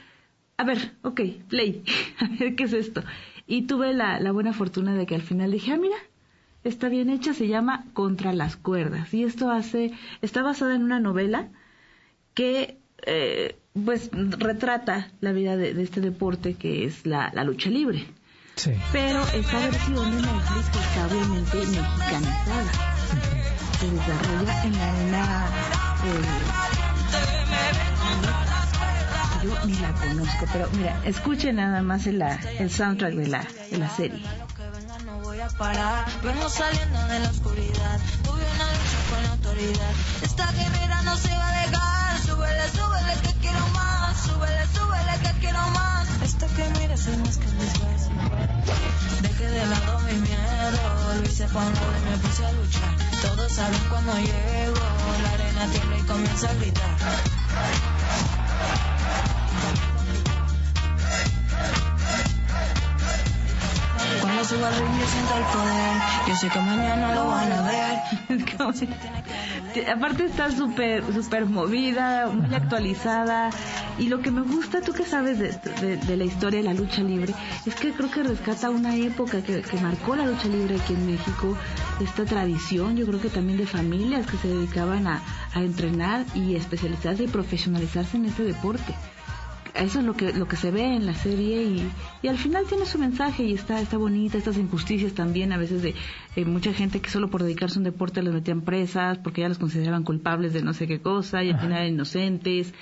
a 0.56 0.64
ver 0.64 0.92
ok 1.02 1.20
play 1.48 1.82
a 2.18 2.28
ver 2.28 2.54
qué 2.54 2.64
es 2.64 2.72
esto 2.72 3.02
y 3.46 3.62
tuve 3.62 3.92
la, 3.92 4.20
la 4.20 4.32
buena 4.32 4.52
fortuna 4.52 4.94
de 4.94 5.06
que 5.06 5.14
al 5.14 5.22
final 5.22 5.50
dije 5.50 5.72
ah 5.72 5.76
mira 5.76 5.96
está 6.64 6.88
bien 6.88 7.10
hecha, 7.10 7.34
se 7.34 7.46
llama 7.46 7.84
Contra 7.92 8.32
las 8.32 8.56
cuerdas. 8.56 9.12
Y 9.14 9.24
esto 9.24 9.50
hace, 9.50 9.92
está 10.22 10.42
basada 10.42 10.74
en 10.74 10.82
una 10.82 10.98
novela 10.98 11.48
que 12.32 12.78
eh, 13.06 13.56
pues 13.84 14.10
retrata 14.12 15.10
la 15.20 15.32
vida 15.32 15.56
de, 15.56 15.80
este 15.82 16.00
deporte 16.00 16.54
que 16.54 16.84
es 16.84 17.06
la, 17.06 17.30
lucha 17.44 17.70
libre. 17.70 18.06
Sí. 18.56 18.72
Pero 18.92 19.20
esta 19.34 19.58
versión 19.58 20.10
de 20.10 20.22
Netflix 20.22 20.68
está 20.74 21.06
obviamente 21.06 21.56
mexicanizada. 21.58 23.53
Se 23.84 23.90
desarrolla 23.90 24.64
en 24.64 24.72
la 24.78 24.88
arena. 24.88 25.46
Eh, 26.04 26.22
yo 29.44 29.66
ni 29.66 29.74
la 29.74 29.92
conozco, 29.92 30.46
pero 30.52 30.68
mira, 30.72 30.98
escuchen 31.04 31.56
nada 31.56 31.82
más 31.82 32.06
el, 32.06 32.22
el 32.22 32.70
soundtrack 32.70 33.12
de 33.12 33.26
la, 33.26 33.46
de 33.70 33.76
la 33.76 33.90
serie. 33.90 34.24
Vengo 36.22 36.48
saliendo 36.48 37.06
de 37.08 37.18
la 37.20 37.28
oscuridad. 37.28 38.00
Tuve 38.22 38.42
una 38.54 38.70
lucha 38.72 39.20
la 39.22 39.32
autoridad. 39.32 39.92
Esta 40.22 40.50
guerrera 40.52 41.02
no 41.02 41.16
se 41.18 41.28
va 41.28 41.48
a 41.48 41.60
dejar. 41.60 42.18
Súbele 42.24 42.62
que 45.22 45.40
quiero 45.40 45.60
más. 45.70 46.03
Esto 46.22 46.46
que 46.56 46.80
miras 46.80 47.06
es 47.06 47.18
más 47.18 47.38
que 47.38 47.46
un 47.48 47.58
disfraz. 47.58 48.08
Dejé 49.22 49.46
de 49.48 49.66
lado 49.66 50.00
mi 50.00 50.14
miedo. 50.20 51.14
Lo 51.20 51.22
hice 51.28 51.46
cuando 51.52 51.80
me 51.80 52.18
puse 52.18 52.44
a 52.44 52.52
luchar. 52.52 52.96
Todos 53.22 53.52
saben 53.52 53.80
cuando 53.88 54.12
llego. 54.14 54.74
La 55.22 55.30
arena 55.30 55.66
tiembla 55.72 55.98
y 55.98 56.02
comienza 56.02 56.50
a 56.50 56.54
gritar. 56.54 56.96
Yo 64.44 64.50
siento 64.50 65.36
el 65.38 65.44
poder. 65.54 65.96
Yo 66.28 66.36
sé 66.36 66.48
que 66.50 66.60
mañana 66.60 67.14
lo 67.14 67.28
van 67.28 67.50
a 67.50 67.62
ver. 67.62 67.98
Aparte 69.96 70.26
está 70.26 70.50
súper 70.50 71.02
súper 71.14 71.46
movida, 71.46 72.26
muy 72.26 72.54
actualizada. 72.54 73.48
Y 73.98 74.08
lo 74.08 74.20
que 74.20 74.30
me 74.30 74.42
gusta, 74.42 74.82
tú 74.82 74.92
que 74.92 75.06
sabes 75.06 75.38
de, 75.38 75.96
de, 75.96 76.16
la 76.18 76.24
historia 76.24 76.58
de 76.58 76.66
la 76.66 76.74
lucha 76.74 77.00
libre, 77.02 77.32
es 77.64 77.74
que 77.74 77.92
creo 77.92 78.10
que 78.10 78.22
rescata 78.22 78.68
una 78.68 78.94
época 78.96 79.40
que, 79.42 79.62
que 79.62 79.76
marcó 79.78 80.14
la 80.14 80.26
lucha 80.26 80.48
libre 80.48 80.76
aquí 80.76 80.92
en 80.92 81.06
México, 81.06 81.56
esta 82.00 82.24
tradición, 82.26 82.96
yo 82.96 83.06
creo 83.06 83.20
que 83.20 83.30
también 83.30 83.56
de 83.56 83.66
familias 83.66 84.26
que 84.26 84.36
se 84.36 84.48
dedicaban 84.48 85.06
a, 85.06 85.22
a 85.54 85.60
entrenar 85.60 86.24
y 86.34 86.56
especializarse 86.56 87.24
y 87.24 87.28
profesionalizarse 87.28 88.16
en 88.16 88.26
este 88.26 88.42
deporte 88.42 88.94
eso 89.74 89.98
es 89.98 90.04
lo 90.04 90.14
que 90.14 90.32
lo 90.32 90.46
que 90.46 90.56
se 90.56 90.70
ve 90.70 90.94
en 90.94 91.06
la 91.06 91.14
serie 91.14 91.62
y, 91.62 91.90
y 92.22 92.28
al 92.28 92.38
final 92.38 92.64
tiene 92.66 92.86
su 92.86 92.98
mensaje 92.98 93.44
y 93.44 93.54
está 93.54 93.80
está 93.80 93.96
bonita 93.96 94.38
estas 94.38 94.56
injusticias 94.56 95.12
también 95.14 95.52
a 95.52 95.56
veces 95.56 95.82
de 95.82 95.94
mucha 96.44 96.72
gente 96.72 97.00
que 97.00 97.10
solo 97.10 97.28
por 97.28 97.42
dedicarse 97.42 97.78
a 97.78 97.80
un 97.80 97.84
deporte 97.84 98.22
les 98.22 98.32
metían 98.32 98.62
presas 98.62 99.18
porque 99.18 99.40
ya 99.40 99.48
los 99.48 99.58
consideraban 99.58 100.04
culpables 100.04 100.52
de 100.52 100.62
no 100.62 100.72
sé 100.74 100.86
qué 100.86 101.00
cosa 101.00 101.42
y 101.42 101.50
al 101.50 101.58
final 101.58 101.78
eran 101.78 101.94
inocentes 101.94 102.72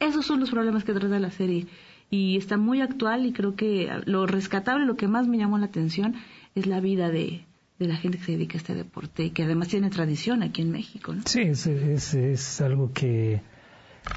esos 0.00 0.26
son 0.26 0.40
los 0.40 0.50
problemas 0.50 0.84
que 0.84 0.92
trata 0.92 1.18
la 1.18 1.30
serie 1.30 1.66
y 2.10 2.36
está 2.36 2.56
muy 2.56 2.80
actual 2.80 3.26
y 3.26 3.32
creo 3.32 3.54
que 3.54 3.88
lo 4.06 4.26
rescatable 4.26 4.86
lo 4.86 4.96
que 4.96 5.08
más 5.08 5.28
me 5.28 5.38
llamó 5.38 5.58
la 5.58 5.66
atención 5.66 6.16
es 6.54 6.66
la 6.66 6.80
vida 6.80 7.10
de, 7.10 7.44
de 7.78 7.86
la 7.86 7.96
gente 7.96 8.18
que 8.18 8.24
se 8.24 8.32
dedica 8.32 8.54
a 8.54 8.58
este 8.58 8.74
deporte 8.74 9.24
y 9.24 9.30
que 9.30 9.44
además 9.44 9.68
tiene 9.68 9.90
tradición 9.90 10.42
aquí 10.42 10.62
en 10.62 10.70
México. 10.70 11.12
¿no? 11.12 11.22
Sí, 11.26 11.40
es, 11.40 11.66
es, 11.66 12.14
es 12.14 12.60
algo 12.60 12.92
que 12.92 13.40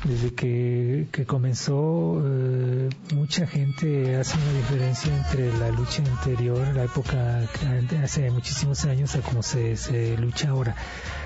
desde 0.03 0.33
que, 0.33 1.07
que 1.11 1.25
comenzó, 1.25 2.21
eh, 2.25 2.89
mucha 3.13 3.47
gente 3.47 4.15
hace 4.17 4.37
una 4.37 4.57
diferencia 4.57 5.15
entre 5.15 5.57
la 5.57 5.69
lucha 5.69 6.03
anterior, 6.03 6.75
la 6.75 6.83
época 6.83 7.41
hace 8.03 8.29
muchísimos 8.31 8.85
años, 8.85 9.15
a 9.15 9.21
cómo 9.21 9.41
se, 9.41 9.77
se 9.77 10.17
lucha 10.17 10.49
ahora. 10.49 10.75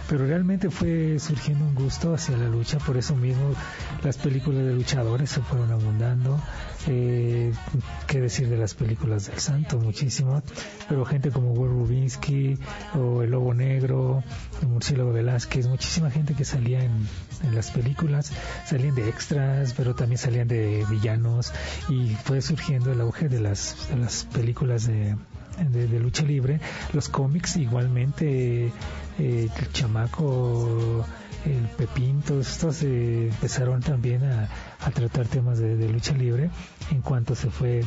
Pero 0.07 0.27
realmente 0.27 0.69
fue 0.69 1.17
surgiendo 1.19 1.65
un 1.65 1.73
gusto 1.73 2.13
hacia 2.13 2.37
la 2.37 2.47
lucha, 2.49 2.77
por 2.79 2.97
eso 2.97 3.15
mismo 3.15 3.53
las 4.03 4.17
películas 4.17 4.65
de 4.65 4.73
luchadores 4.73 5.29
se 5.29 5.41
fueron 5.41 5.71
abundando, 5.71 6.39
eh, 6.87 7.53
qué 8.07 8.19
decir 8.19 8.49
de 8.49 8.57
las 8.57 8.73
películas 8.73 9.27
del 9.27 9.39
santo, 9.39 9.79
muchísimo, 9.79 10.43
pero 10.89 11.05
gente 11.05 11.31
como 11.31 11.53
Will 11.53 11.71
Rubinsky 11.71 12.57
o 12.95 13.23
El 13.23 13.31
Lobo 13.31 13.53
Negro, 13.53 14.23
el 14.61 14.67
Murciélago 14.67 15.13
Velázquez, 15.13 15.67
muchísima 15.67 16.11
gente 16.11 16.33
que 16.33 16.45
salía 16.45 16.83
en, 16.83 17.07
las 17.53 17.71
películas, 17.71 18.31
salían 18.65 18.95
de 18.95 19.09
extras, 19.09 19.73
pero 19.75 19.95
también 19.95 20.17
salían 20.17 20.47
de 20.47 20.85
villanos 20.89 21.51
y 21.89 22.15
fue 22.15 22.41
surgiendo 22.41 22.91
el 22.91 23.01
auge 23.01 23.29
de 23.29 23.39
las, 23.39 23.89
de 23.89 23.97
las 23.97 24.25
películas 24.25 24.87
de, 24.87 25.15
de, 25.69 25.99
lucha 25.99 26.23
libre, 26.23 26.59
los 26.93 27.09
cómics 27.09 27.57
igualmente 27.57 28.71
eh, 29.19 29.49
el 29.57 29.71
chamaco, 29.73 31.05
el 31.45 31.67
Pepín, 31.77 32.21
todos 32.21 32.51
estos 32.51 32.83
eh, 32.83 33.27
empezaron 33.27 33.81
también 33.81 34.23
a, 34.23 34.47
tratar 34.93 35.27
temas 35.27 35.59
de, 35.59 35.89
lucha 35.89 36.13
libre. 36.13 36.49
En 36.91 37.01
cuanto 37.01 37.35
se 37.35 37.49
fue 37.49 37.83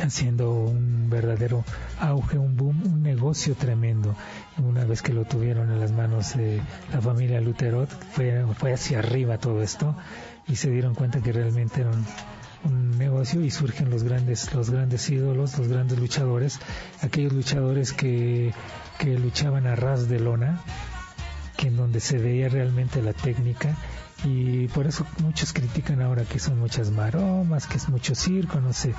haciendo 0.00 0.52
un 0.52 1.08
verdadero 1.10 1.64
auge, 2.00 2.38
un 2.38 2.56
boom, 2.56 2.82
un 2.84 3.02
negocio 3.02 3.54
tremendo. 3.54 4.14
Una 4.58 4.84
vez 4.84 5.02
que 5.02 5.12
lo 5.12 5.24
tuvieron 5.24 5.70
en 5.70 5.80
las 5.80 5.92
manos 5.92 6.36
de 6.36 6.60
la 6.92 7.00
familia 7.00 7.40
Luterot, 7.40 7.90
fue, 8.12 8.44
fue 8.58 8.72
hacia 8.72 8.98
arriba 8.98 9.38
todo 9.38 9.62
esto 9.62 9.96
y 10.48 10.56
se 10.56 10.70
dieron 10.70 10.94
cuenta 10.94 11.20
que 11.20 11.32
realmente 11.32 11.80
eran 11.80 12.04
un 12.64 12.98
negocio 12.98 13.42
y 13.42 13.50
surgen 13.50 13.90
los 13.90 14.02
grandes 14.02 14.52
los 14.54 14.70
grandes 14.70 15.08
ídolos 15.10 15.56
los 15.58 15.68
grandes 15.68 16.00
luchadores 16.00 16.58
aquellos 17.02 17.32
luchadores 17.32 17.92
que 17.92 18.52
que 18.98 19.18
luchaban 19.18 19.66
a 19.66 19.76
ras 19.76 20.08
de 20.08 20.20
lona, 20.20 20.60
que 21.56 21.68
en 21.68 21.76
donde 21.76 22.00
se 22.00 22.18
veía 22.18 22.48
realmente 22.48 23.02
la 23.02 23.12
técnica 23.12 23.76
y 24.24 24.68
por 24.68 24.86
eso 24.86 25.06
muchos 25.22 25.52
critican 25.52 26.00
ahora 26.00 26.24
que 26.24 26.38
son 26.38 26.58
muchas 26.58 26.90
maromas, 26.90 27.66
que 27.66 27.76
es 27.76 27.88
mucho 27.88 28.14
circo, 28.14 28.60
no 28.60 28.72
sé. 28.72 28.94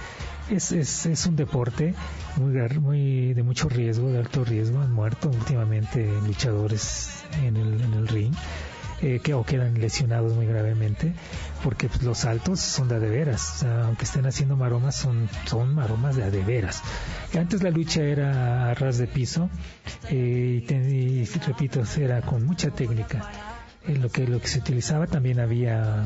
Es, 0.50 0.72
es, 0.72 1.06
es 1.06 1.26
un 1.26 1.36
deporte 1.36 1.96
muy, 2.38 3.34
de 3.34 3.44
mucho 3.44 3.68
riesgo, 3.68 4.12
de 4.12 4.20
alto 4.20 4.46
riesgo. 4.46 4.80
Han 4.80 4.92
muerto 4.92 5.30
últimamente 5.30 6.08
luchadores 6.26 7.24
en 7.44 7.58
el, 7.58 7.82
en 7.82 7.94
el 7.94 8.08
ring 8.08 8.34
eh, 9.02 9.20
que 9.24 9.34
o 9.36 9.44
quedan 9.44 9.80
lesionados 9.80 10.34
muy 10.34 10.48
gravemente 10.48 11.14
porque 11.64 11.88
pues, 11.88 12.02
los 12.02 12.20
saltos 12.20 12.60
son 12.60 12.88
de 12.88 13.00
de 13.00 13.10
veras 13.10 13.62
aunque 13.62 14.06
estén 14.06 14.26
haciendo 14.26 14.56
maromas 14.56 14.96
son 14.96 15.30
son 15.46 15.76
maromas 15.76 16.16
de 16.16 16.32
de 16.32 16.44
veras 16.44 16.82
antes 17.38 17.62
la 17.62 17.70
lucha 17.70 18.02
era 18.02 18.72
a 18.72 18.74
ras 18.74 18.98
de 18.98 19.06
piso 19.06 19.52
eh, 20.10 20.66
y, 20.68 21.26
repito 21.46 21.84
era 22.00 22.22
con 22.24 22.44
mucha 22.44 22.72
técnica 22.72 23.57
eh, 23.88 23.96
lo 23.96 24.10
que 24.10 24.28
lo 24.28 24.40
que 24.40 24.48
se 24.48 24.60
utilizaba 24.60 25.08
también 25.08 25.40
había 25.40 26.06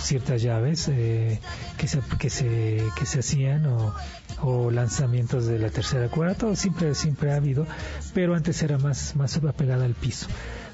ciertas 0.00 0.42
llaves 0.42 0.86
que 0.86 1.38
se 1.86 2.00
que 2.18 2.30
se 2.30 2.82
que 2.98 3.06
se 3.06 3.20
hacían 3.20 3.66
o, 3.66 3.94
o 4.40 4.70
lanzamientos 4.70 5.46
de 5.46 5.58
la 5.58 5.70
tercera 5.70 6.08
cuerda 6.08 6.34
todo 6.34 6.56
siempre 6.56 6.94
siempre 6.94 7.32
ha 7.32 7.36
habido 7.36 7.66
pero 8.12 8.34
antes 8.34 8.62
era 8.62 8.78
más 8.78 9.14
más 9.14 9.36
apegada 9.36 9.84
al 9.84 9.94
piso 9.94 10.26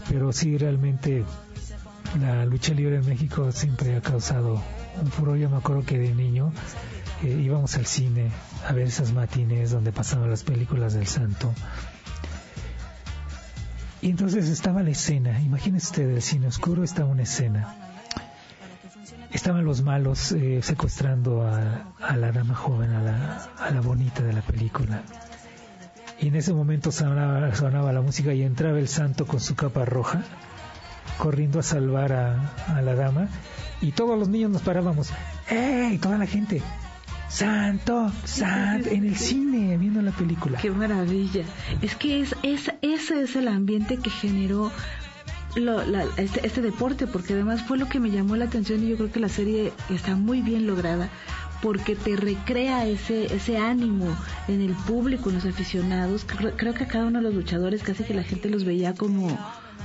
pero 0.08 0.32
sí 0.32 0.56
realmente 0.56 1.24
la 2.20 2.44
lucha 2.46 2.72
libre 2.72 2.96
en 2.96 3.06
México 3.06 3.52
siempre 3.52 3.94
ha 3.96 4.00
causado 4.00 4.62
un 5.00 5.10
furor. 5.10 5.36
Yo 5.36 5.50
me 5.50 5.56
acuerdo 5.56 5.84
que 5.84 5.98
de 5.98 6.14
niño 6.14 6.52
eh, 7.22 7.40
íbamos 7.42 7.76
al 7.76 7.86
cine 7.86 8.30
a 8.66 8.72
ver 8.72 8.88
esas 8.88 9.12
matines 9.12 9.70
donde 9.70 9.92
pasaban 9.92 10.30
las 10.30 10.42
películas 10.42 10.94
del 10.94 11.06
santo. 11.06 11.52
Y 14.00 14.10
entonces 14.10 14.48
estaba 14.48 14.82
la 14.82 14.90
escena, 14.90 15.40
imagínese 15.40 15.86
usted, 15.86 16.10
el 16.10 16.22
cine 16.22 16.46
oscuro 16.46 16.84
estaba 16.84 17.08
una 17.08 17.22
escena. 17.22 17.74
Estaban 19.30 19.64
los 19.64 19.82
malos 19.82 20.32
eh, 20.32 20.60
secuestrando 20.62 21.42
a, 21.42 22.16
la 22.16 22.32
dama 22.32 22.54
joven, 22.54 22.90
a 22.92 23.02
la, 23.02 23.48
a 23.58 23.80
bonita 23.80 24.22
de 24.22 24.32
la 24.32 24.42
película. 24.42 25.02
Y 26.20 26.28
en 26.28 26.36
ese 26.36 26.52
momento 26.52 26.90
sonaba, 26.90 27.54
sonaba 27.54 27.92
la 27.92 28.00
música 28.00 28.32
y 28.32 28.42
entraba 28.42 28.78
el 28.78 28.88
santo 28.88 29.26
con 29.26 29.40
su 29.40 29.54
capa 29.54 29.84
roja 29.84 30.22
corriendo 31.18 31.58
a 31.58 31.62
salvar 31.62 32.12
a, 32.12 32.80
la 32.80 32.94
dama 32.94 33.28
y 33.80 33.92
todos 33.92 34.18
los 34.18 34.28
niños 34.28 34.50
nos 34.50 34.62
parábamos. 34.62 35.10
¡Ey! 35.50 35.98
Toda 35.98 36.16
la 36.16 36.26
gente. 36.26 36.62
Santo, 37.28 38.10
santo, 38.24 38.88
en 38.88 39.04
el 39.04 39.16
cine, 39.16 39.76
viendo 39.76 40.00
la 40.00 40.12
película. 40.12 40.58
Qué 40.58 40.70
maravilla. 40.70 41.44
Es 41.82 41.94
que 41.94 42.20
es, 42.20 42.34
es, 42.42 42.72
ese 42.80 43.22
es 43.22 43.36
el 43.36 43.48
ambiente 43.48 43.98
que 43.98 44.10
generó 44.10 44.72
este, 46.16 46.46
este, 46.46 46.62
deporte, 46.62 47.06
porque 47.06 47.32
además 47.32 47.62
fue 47.62 47.78
lo 47.78 47.88
que 47.88 48.00
me 48.00 48.10
llamó 48.10 48.36
la 48.36 48.44
atención 48.44 48.82
y 48.82 48.88
yo 48.88 48.96
creo 48.96 49.10
que 49.10 49.20
la 49.20 49.28
serie 49.28 49.72
está 49.90 50.14
muy 50.14 50.40
bien 50.40 50.66
lograda 50.66 51.08
porque 51.62 51.96
te 51.96 52.16
recrea 52.16 52.86
ese, 52.86 53.34
ese 53.34 53.58
ánimo 53.58 54.16
en 54.46 54.60
el 54.60 54.72
público, 54.74 55.30
en 55.30 55.36
los 55.36 55.46
aficionados. 55.46 56.24
Creo, 56.24 56.74
que 56.74 56.84
a 56.84 56.88
cada 56.88 57.06
uno 57.06 57.18
de 57.18 57.24
los 57.24 57.34
luchadores 57.34 57.82
casi 57.82 58.04
que 58.04 58.14
la 58.14 58.22
gente 58.22 58.48
los 58.48 58.64
veía 58.64 58.94
como, 58.94 59.36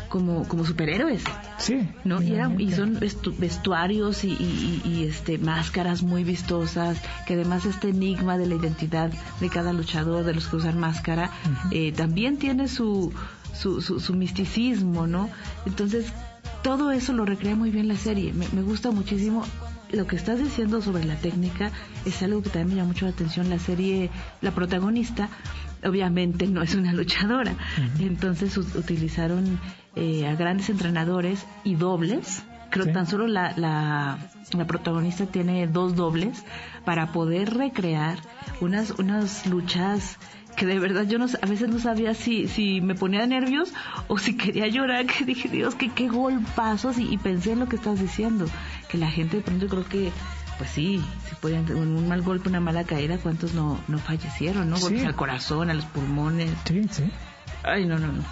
como, 0.09 0.47
como 0.47 0.65
superhéroes. 0.65 1.23
Sí. 1.57 1.87
¿no? 2.03 2.21
Y, 2.21 2.35
y 2.59 2.71
son 2.71 2.99
vestuarios 3.37 4.23
y, 4.23 5.05
este, 5.07 5.37
máscaras 5.37 6.03
muy 6.03 6.23
vistosas, 6.23 7.01
que 7.25 7.33
además 7.33 7.65
este 7.65 7.89
enigma 7.89 8.37
de 8.37 8.47
la 8.47 8.55
identidad 8.55 9.11
de 9.39 9.49
cada 9.49 9.73
luchador, 9.73 10.23
de 10.23 10.33
los 10.33 10.47
que 10.47 10.57
usan 10.57 10.79
máscara, 10.79 11.31
eh, 11.71 11.91
también 11.91 12.37
tiene 12.37 12.67
su, 12.67 13.13
su, 13.53 13.81
su, 13.81 14.13
misticismo, 14.13 15.07
¿no? 15.07 15.29
Entonces, 15.65 16.11
todo 16.61 16.91
eso 16.91 17.13
lo 17.13 17.25
recrea 17.25 17.55
muy 17.55 17.71
bien 17.71 17.87
la 17.87 17.97
serie. 17.97 18.33
Me, 18.33 18.47
me 18.49 18.61
gusta 18.61 18.91
muchísimo 18.91 19.43
lo 19.93 20.07
que 20.07 20.15
estás 20.15 20.39
diciendo 20.39 20.81
sobre 20.81 21.05
la 21.05 21.15
técnica 21.15 21.71
es 22.05 22.21
algo 22.23 22.41
que 22.41 22.49
también 22.49 22.69
me 22.69 22.75
llama 22.75 22.87
mucho 22.89 23.05
la 23.05 23.11
atención. 23.11 23.49
La 23.49 23.59
serie, 23.59 24.09
la 24.41 24.51
protagonista, 24.51 25.29
obviamente 25.83 26.47
no 26.47 26.61
es 26.61 26.75
una 26.75 26.93
luchadora. 26.93 27.55
Entonces 27.99 28.57
utilizaron 28.57 29.59
eh, 29.95 30.27
a 30.27 30.35
grandes 30.35 30.69
entrenadores 30.69 31.45
y 31.63 31.75
dobles. 31.75 32.43
Creo 32.69 32.85
que 32.85 32.91
tan 32.91 33.05
solo 33.05 33.27
la, 33.27 33.53
la, 33.55 34.17
la, 34.51 34.65
protagonista 34.65 35.27
tiene 35.27 35.67
dos 35.67 35.95
dobles 35.95 36.43
para 36.85 37.11
poder 37.11 37.53
recrear 37.53 38.17
unas, 38.61 38.91
unas 38.97 39.45
luchas 39.45 40.17
que 40.55 40.65
de 40.65 40.79
verdad 40.79 41.03
yo 41.03 41.19
no, 41.19 41.27
a 41.39 41.45
veces 41.45 41.69
no 41.69 41.77
sabía 41.77 42.15
si, 42.15 42.47
si 42.47 42.81
me 42.81 42.95
ponía 42.95 43.27
nervios 43.27 43.71
o 44.07 44.17
si 44.17 44.35
quería 44.35 44.67
llorar, 44.67 45.05
que 45.17 45.23
dije, 45.23 45.49
Dios, 45.49 45.75
que 45.75 45.89
qué 45.89 46.07
golpazos, 46.07 46.97
y, 46.97 47.13
y 47.13 47.17
pensé 47.19 47.51
en 47.51 47.59
lo 47.59 47.67
que 47.67 47.75
estás 47.75 47.99
diciendo, 47.99 48.45
que 48.89 48.97
la 48.97 49.09
gente 49.09 49.37
de 49.37 49.43
pronto 49.43 49.67
creo 49.67 49.85
que 49.85 50.11
pues 50.57 50.69
sí, 50.69 51.03
si 51.27 51.35
pueden 51.35 51.69
un 51.75 52.07
mal 52.07 52.21
golpe, 52.21 52.49
una 52.49 52.59
mala 52.59 52.83
caída, 52.83 53.17
¿cuántos 53.17 53.53
no, 53.53 53.79
no 53.87 53.97
fallecieron, 53.99 54.69
no? 54.69 54.79
Golpes 54.79 55.05
al 55.05 55.15
corazón, 55.15 55.69
a 55.69 55.73
los 55.73 55.85
pulmones. 55.85 56.51
Sí, 56.65 56.81
sí. 56.89 57.03
Ay, 57.63 57.85
no, 57.85 57.97
no, 57.97 58.11
no. 58.11 58.23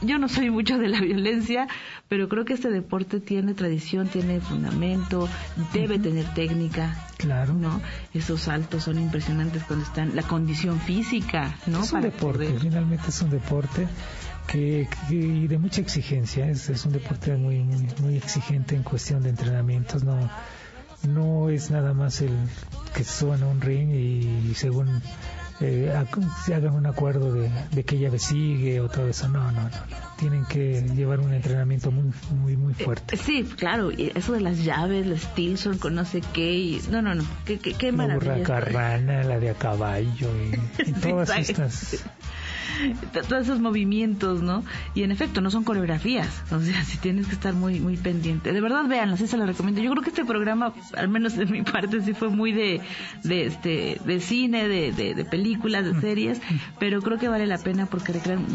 Yo 0.00 0.18
no 0.18 0.28
soy 0.28 0.50
mucho 0.50 0.78
de 0.78 0.88
la 0.88 1.00
violencia, 1.02 1.68
pero 2.08 2.28
creo 2.28 2.44
que 2.44 2.54
este 2.54 2.70
deporte 2.70 3.20
tiene 3.20 3.54
tradición, 3.54 4.08
tiene 4.08 4.40
fundamento, 4.40 5.28
debe 5.72 5.98
tener 5.98 6.32
técnica. 6.34 7.06
Claro. 7.18 7.54
¿No? 7.54 7.80
Esos 8.14 8.42
saltos 8.42 8.84
son 8.84 8.98
impresionantes 8.98 9.62
cuando 9.64 9.84
están, 9.84 10.16
la 10.16 10.22
condición 10.22 10.80
física, 10.80 11.56
¿no? 11.66 11.82
Es 11.82 11.92
un 11.92 12.02
deporte, 12.02 12.54
finalmente 12.58 13.08
es 13.08 13.22
un 13.22 13.30
deporte 13.30 13.86
que, 14.46 14.88
y 15.10 15.46
de 15.46 15.58
mucha 15.58 15.80
exigencia, 15.80 16.48
es, 16.48 16.68
es 16.68 16.84
un 16.84 16.92
deporte 16.92 17.34
muy, 17.36 17.60
muy, 17.60 17.86
muy 18.00 18.16
exigente 18.16 18.74
en 18.76 18.82
cuestión 18.82 19.22
de 19.22 19.30
entrenamientos, 19.30 20.04
no 20.04 20.30
no 21.06 21.50
es 21.50 21.70
nada 21.70 21.94
más 21.94 22.20
el 22.20 22.32
que 22.94 23.04
se 23.04 23.20
suban 23.20 23.42
a 23.42 23.46
un 23.46 23.60
ring 23.60 23.92
y 23.92 24.54
según 24.54 25.02
eh, 25.60 26.04
se 26.44 26.54
hagan 26.54 26.74
un 26.74 26.86
acuerdo 26.86 27.32
de, 27.32 27.84
que 27.84 27.96
ella 27.96 28.10
sigue 28.18 28.80
o 28.80 28.88
todo 28.88 29.08
eso. 29.08 29.28
No, 29.28 29.50
no, 29.52 29.62
no, 29.62 29.70
Tienen 30.18 30.44
que 30.44 30.82
llevar 30.94 31.20
un 31.20 31.32
entrenamiento 31.32 31.90
muy, 31.90 32.12
muy, 32.30 32.56
muy 32.56 32.74
fuerte. 32.74 33.16
Eh, 33.16 33.18
sí, 33.18 33.44
claro. 33.44 33.90
Y 33.90 34.12
eso 34.14 34.32
de 34.32 34.40
las 34.40 34.64
llaves, 34.64 35.06
los 35.06 35.20
Stilson 35.20 35.78
con 35.78 35.94
no 35.94 36.04
sé 36.04 36.20
qué. 36.32 36.52
Y, 36.52 36.82
no, 36.90 37.00
no, 37.02 37.14
no. 37.14 37.24
Qué, 37.44 37.58
qué, 37.58 37.74
qué 37.74 37.92
La 37.92 38.14
burra 38.14 38.42
carrana, 38.42 39.24
la 39.24 39.38
de 39.38 39.50
a 39.50 39.54
caballo 39.54 40.28
y, 40.84 40.92
todas 41.00 41.30
estas 41.38 42.04
todos 43.28 43.42
esos 43.42 43.60
movimientos, 43.60 44.42
¿no? 44.42 44.64
Y 44.94 45.02
en 45.02 45.12
efecto, 45.12 45.40
no 45.40 45.50
son 45.50 45.64
coreografías, 45.64 46.42
o 46.50 46.60
sea, 46.60 46.84
si 46.84 46.98
tienes 46.98 47.26
que 47.26 47.34
estar 47.34 47.54
muy 47.54 47.80
muy 47.80 47.96
pendiente. 47.96 48.52
De 48.52 48.60
verdad, 48.60 48.86
véanlo, 48.86 49.16
sí 49.16 49.26
se 49.26 49.36
lo 49.36 49.46
recomiendo. 49.46 49.80
Yo 49.80 49.90
creo 49.90 50.02
que 50.02 50.10
este 50.10 50.24
programa, 50.24 50.72
al 50.96 51.08
menos 51.08 51.36
de 51.36 51.46
mi 51.46 51.62
parte, 51.62 52.00
sí 52.02 52.14
fue 52.14 52.28
muy 52.28 52.52
de, 52.52 52.80
de, 53.22 53.46
este, 53.46 54.00
de 54.04 54.20
cine, 54.20 54.68
de, 54.68 54.92
de, 54.92 55.24
películas, 55.24 55.84
de 55.84 56.00
series, 56.00 56.40
pero 56.78 57.00
creo 57.02 57.18
que 57.18 57.28
vale 57.28 57.46
la 57.46 57.58
pena 57.58 57.86
porque 57.86 58.12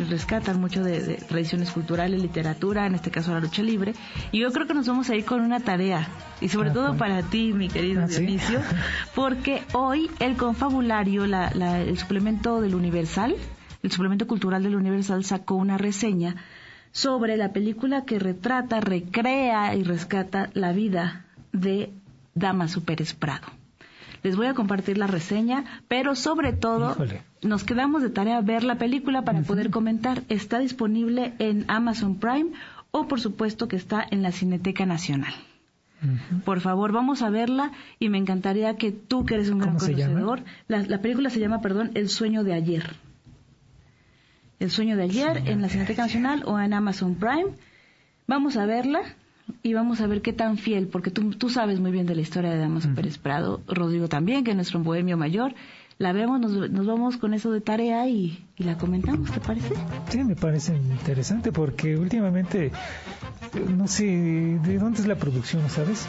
rescatan 0.10 0.60
mucho 0.60 0.84
de, 0.84 1.16
tradiciones 1.28 1.72
culturales, 1.72 2.22
literatura, 2.22 2.86
en 2.86 2.96
este 2.96 3.12
caso 3.12 3.32
la 3.32 3.40
lucha 3.40 3.64
libre, 3.64 3.94
y 4.32 4.40
yo 4.40 4.52
creo 4.52 4.68
que 4.68 4.74
nos 4.74 4.88
vamos 4.88 5.10
a 5.10 5.16
ir 5.16 5.26
con 5.26 5.42
una 5.42 5.60
tarea, 5.60 6.08
y 6.40 6.50
sobre 6.50 6.70
ah, 6.70 6.74
todo 6.74 6.98
para 6.98 7.24
ti, 7.24 7.54
mi 7.54 7.68
querido 7.68 8.04
¿Ah, 8.04 8.08
Dionisio, 8.08 8.60
porque 9.16 9.62
hoy 9.74 10.10
el 10.20 10.36
confabulario, 10.36 11.28
la, 11.28 11.52
la, 11.54 11.82
el 11.82 11.98
suplemento 11.98 12.62
del 12.62 12.76
Universal, 12.76 13.36
el 13.84 13.92
suplemento 13.92 14.28
cultural 14.28 14.64
del 14.64 14.76
Universal 14.76 15.24
sacó 15.24 15.56
una 15.56 15.78
reseña 15.78 16.36
sobre 16.92 17.38
la 17.38 17.54
película 17.54 18.06
que 18.06 18.20
retrata, 18.20 18.82
recrea 18.82 19.76
y 19.76 19.84
rescata 19.84 20.50
la 20.54 20.72
vida 20.72 21.26
de 21.54 21.92
Damaso 22.36 22.84
Pérez 22.84 23.14
Prado. 23.14 23.48
Les 24.24 24.36
voy 24.36 24.48
a 24.48 24.54
compartir 24.54 24.98
la 24.98 25.08
reseña, 25.08 25.66
pero 25.88 26.16
sobre 26.16 26.54
todo 26.54 26.96
nos 27.42 27.64
quedamos 27.64 28.04
de 28.04 28.10
tarea 28.10 28.42
ver 28.42 28.64
la 28.64 28.76
película 28.76 29.24
para 29.24 29.42
poder 29.42 29.72
comentar. 29.72 30.22
Está 30.30 30.60
disponible 30.60 31.34
en 31.40 31.66
Amazon 31.68 32.20
Prime 32.20 32.52
o 32.92 33.08
por 33.08 33.20
supuesto 33.20 33.68
que 33.68 33.78
está 33.78 34.06
en 34.10 34.22
la 34.22 34.32
Cineteca 34.32 34.86
Nacional. 34.86 35.34
Por 36.46 36.62
favor, 36.62 36.92
vamos 36.92 37.22
a 37.22 37.30
verla 37.30 37.72
y 38.00 38.10
me 38.10 38.18
encantaría 38.18 38.76
que 38.76 38.92
tú, 38.92 39.26
que 39.26 39.36
eres 39.36 39.50
un 39.50 39.60
gran 39.60 39.78
conocedor, 39.78 40.44
la, 40.68 40.80
la 40.80 41.00
película 41.00 41.30
se 41.30 41.40
llama, 41.40 41.62
perdón, 41.62 41.92
El 41.94 42.10
sueño 42.10 42.44
de 42.44 42.54
ayer. 42.54 42.96
El 44.62 44.70
sueño 44.70 44.96
de 44.96 45.02
ayer 45.02 45.42
en 45.48 45.60
la 45.64 45.70
Cineteca 45.70 46.04
Nacional 46.04 46.44
o 46.46 46.60
en 46.60 46.72
Amazon 46.76 47.16
Prime. 47.16 47.48
Vamos 48.28 48.58
a 48.58 48.68
verla 48.68 49.02
y 49.64 49.74
vamos 49.74 50.02
a 50.02 50.08
ver 50.08 50.22
qué 50.22 50.34
tan 50.34 50.60
fiel, 50.60 50.86
porque 50.86 51.10
tú, 51.10 51.32
tú 51.32 51.50
sabes 51.50 51.80
muy 51.80 51.90
bien 51.90 52.06
de 52.06 52.14
la 52.14 52.22
historia 52.22 52.52
de 52.52 52.60
Damaso 52.60 52.94
Pérez 52.94 53.18
Prado, 53.18 53.62
Rodrigo 53.68 54.08
también, 54.08 54.44
que 54.44 54.52
es 54.52 54.56
nuestro 54.56 54.80
bohemio 54.80 55.18
mayor. 55.18 55.56
La 55.98 56.14
vemos, 56.14 56.40
nos, 56.40 56.70
nos 56.70 56.86
vamos 56.86 57.18
con 57.18 57.34
eso 57.34 57.52
de 57.52 57.60
tarea 57.60 58.08
y, 58.08 58.46
la 58.58 58.78
comentamos, 58.78 59.32
¿te 59.32 59.40
parece? 59.40 59.74
Sí, 60.10 60.24
me 60.24 60.36
parece 60.36 60.76
interesante 60.76 61.52
porque 61.52 61.98
últimamente, 61.98 62.72
no 63.76 63.88
sé, 63.88 64.06
¿de 64.06 64.78
dónde 64.78 65.00
es 65.00 65.08
la 65.08 65.16
producción, 65.16 65.68
sabes? 65.72 66.06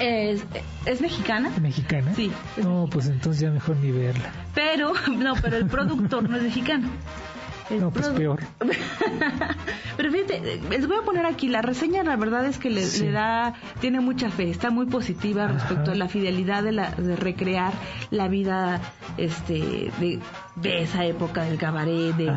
Es, 0.00 0.42
es, 0.86 1.02
mexicana. 1.02 1.50
¿Mexicana? 1.60 2.14
Sí. 2.14 2.32
No, 2.62 2.88
pues 2.90 3.08
entonces 3.08 3.42
ya 3.42 3.50
mejor 3.50 3.76
ni 3.76 3.90
verla. 3.90 4.32
Pero, 4.54 4.94
no, 5.18 5.34
pero 5.34 5.58
el 5.58 5.66
productor 5.66 6.30
no 6.30 6.38
es 6.38 6.44
mexicano 6.44 6.88
no, 7.70 7.90
pues 7.90 8.08
peor. 8.08 8.40
Pero 9.96 10.10
fíjate, 10.10 10.60
les 10.68 10.86
voy 10.86 10.96
a 10.98 11.02
poner 11.02 11.26
aquí, 11.26 11.48
la 11.48 11.62
reseña 11.62 12.02
la 12.02 12.16
verdad 12.16 12.46
es 12.46 12.58
que 12.58 12.70
le, 12.70 12.86
da, 13.10 13.54
tiene 13.80 14.00
mucha 14.00 14.30
fe, 14.30 14.50
está 14.50 14.70
muy 14.70 14.86
positiva 14.86 15.46
respecto 15.46 15.92
a 15.92 15.94
la 15.94 16.08
fidelidad 16.08 16.62
de, 16.62 16.72
la, 16.72 16.90
de 16.90 17.16
recrear 17.16 17.72
la 18.10 18.28
vida 18.28 18.80
este 19.16 19.90
de, 20.00 20.18
de 20.56 20.82
esa 20.82 21.04
época 21.04 21.44
del 21.44 21.58
cabaret, 21.58 22.14
de... 22.16 22.32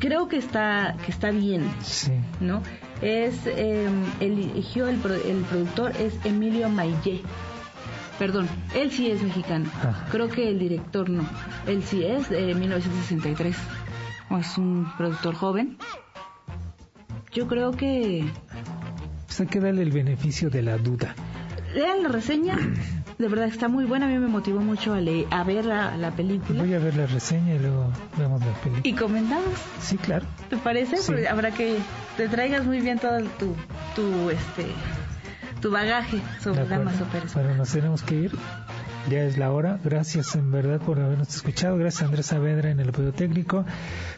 Creo 0.00 0.26
que 0.26 0.36
está, 0.36 0.96
que 1.04 1.12
está 1.12 1.30
bien, 1.30 1.64
sí. 1.80 2.10
¿no? 2.40 2.60
Es, 3.02 3.46
eh, 3.46 3.88
eligió 4.18 4.88
el, 4.88 4.96
el 4.96 5.44
productor 5.48 5.92
es 5.96 6.18
Emilio 6.24 6.68
Maillé. 6.68 7.22
Perdón, 8.18 8.48
él 8.74 8.90
sí 8.90 9.10
es 9.10 9.22
mexicano. 9.22 9.66
Creo 10.10 10.28
que 10.28 10.48
el 10.48 10.58
director 10.58 11.08
no. 11.08 11.24
Él 11.66 11.84
sí 11.84 12.02
es 12.04 12.30
de 12.30 12.54
1963 12.54 13.56
es 14.38 14.58
un 14.58 14.90
productor 14.96 15.34
joven. 15.34 15.78
Yo 17.32 17.46
creo 17.46 17.72
que... 17.72 18.24
Pues 19.26 19.40
hay 19.40 19.46
que 19.46 19.60
darle 19.60 19.82
el 19.82 19.92
beneficio 19.92 20.50
de 20.50 20.62
la 20.62 20.78
duda. 20.78 21.14
Lean 21.74 22.02
la 22.02 22.08
reseña, 22.08 22.56
de 23.18 23.28
verdad 23.28 23.46
está 23.46 23.68
muy 23.68 23.84
buena, 23.84 24.06
a 24.06 24.08
mí 24.08 24.18
me 24.18 24.28
motivó 24.28 24.60
mucho 24.60 24.94
a, 24.94 24.98
a 24.98 25.44
ver 25.44 25.66
la, 25.66 26.12
película. 26.16 26.62
Voy 26.62 26.74
a 26.74 26.78
ver 26.78 26.96
la 26.96 27.06
reseña 27.06 27.54
y 27.54 27.58
luego 27.58 27.92
vemos 28.16 28.40
la 28.40 28.52
película. 28.54 28.80
¿Y 28.84 28.92
comentamos? 28.94 29.60
Sí, 29.80 29.96
claro. 29.98 30.26
¿Te 30.48 30.56
parece? 30.56 31.28
habrá 31.28 31.50
que 31.50 31.78
te 32.16 32.28
traigas 32.28 32.64
muy 32.64 32.80
bien 32.80 32.98
todo 32.98 33.18
tu, 33.38 33.54
tu, 33.94 34.30
este, 34.30 34.66
tu 35.60 35.70
bagaje 35.70 36.20
sobre 36.40 36.66
Damaso 36.66 37.04
Pérez. 37.06 37.34
Bueno, 37.34 37.54
nos 37.54 37.70
tenemos 37.70 38.02
que 38.02 38.14
ir 38.14 38.32
ya 39.10 39.22
es 39.22 39.38
la 39.38 39.52
hora. 39.52 39.78
Gracias 39.82 40.34
en 40.34 40.50
verdad 40.50 40.80
por 40.80 41.00
habernos 41.00 41.34
escuchado. 41.34 41.76
Gracias 41.76 42.02
a 42.02 42.06
Andrés 42.06 42.26
Saavedra 42.26 42.70
en 42.70 42.80
el 42.80 42.88
apoyo 42.88 43.12
técnico. 43.12 43.64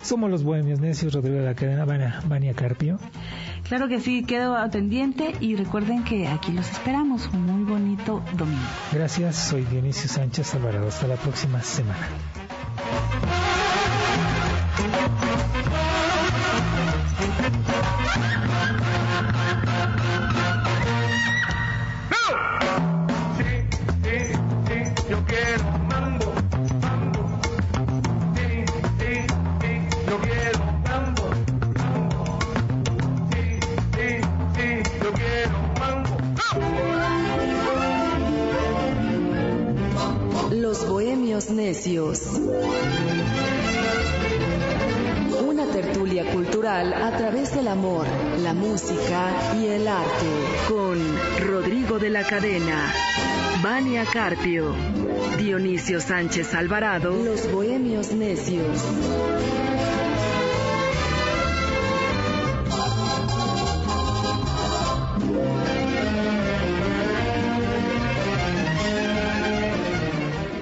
Somos 0.03 0.31
los 0.31 0.43
Bohemios 0.45 0.81
Necios, 0.81 1.13
Rodrigo 1.13 1.39
de 1.39 1.45
la 1.45 1.55
Cadena, 1.55 1.85
Vania, 1.85 2.55
Carpio. 2.55 2.99
Claro 3.69 3.89
que 3.89 4.01
sí, 4.01 4.25
quedo 4.25 4.57
atendiente 4.57 5.35
y 5.41 5.57
recuerden 5.57 6.05
que 6.05 6.29
aquí 6.29 6.53
los 6.53 6.71
esperamos. 6.71 7.29
Un 7.33 7.47
muy 7.47 7.65
bonito 7.71 8.23
domingo. 8.37 8.63
Gracias, 8.93 9.37
soy 9.37 9.65
Dionisio 9.65 10.09
Sánchez 10.09 10.55
Alvarado. 10.55 10.89
Hasta 10.89 11.07
la 11.07 11.17
próxima 11.17 11.63
semana. 11.63 12.09
Necios. 41.47 42.23
Una 45.47 45.67
tertulia 45.67 46.25
cultural 46.33 46.93
a 46.93 47.17
través 47.17 47.55
del 47.55 47.69
amor, 47.69 48.07
la 48.43 48.55
música 48.55 49.31
y 49.57 49.67
el 49.67 49.87
arte. 49.87 50.27
Con 50.69 50.99
Rodrigo 51.47 52.01
de 52.01 52.11
la 52.11 52.25
Cadena, 52.25 52.93
Vania 53.63 54.05
Carpio, 54.13 54.75
Dionisio 55.39 56.01
Sánchez 56.01 56.55
Alvarado, 56.55 57.13
Los 57.13 57.51
Bohemios 57.53 58.11
Necios. 58.13 58.83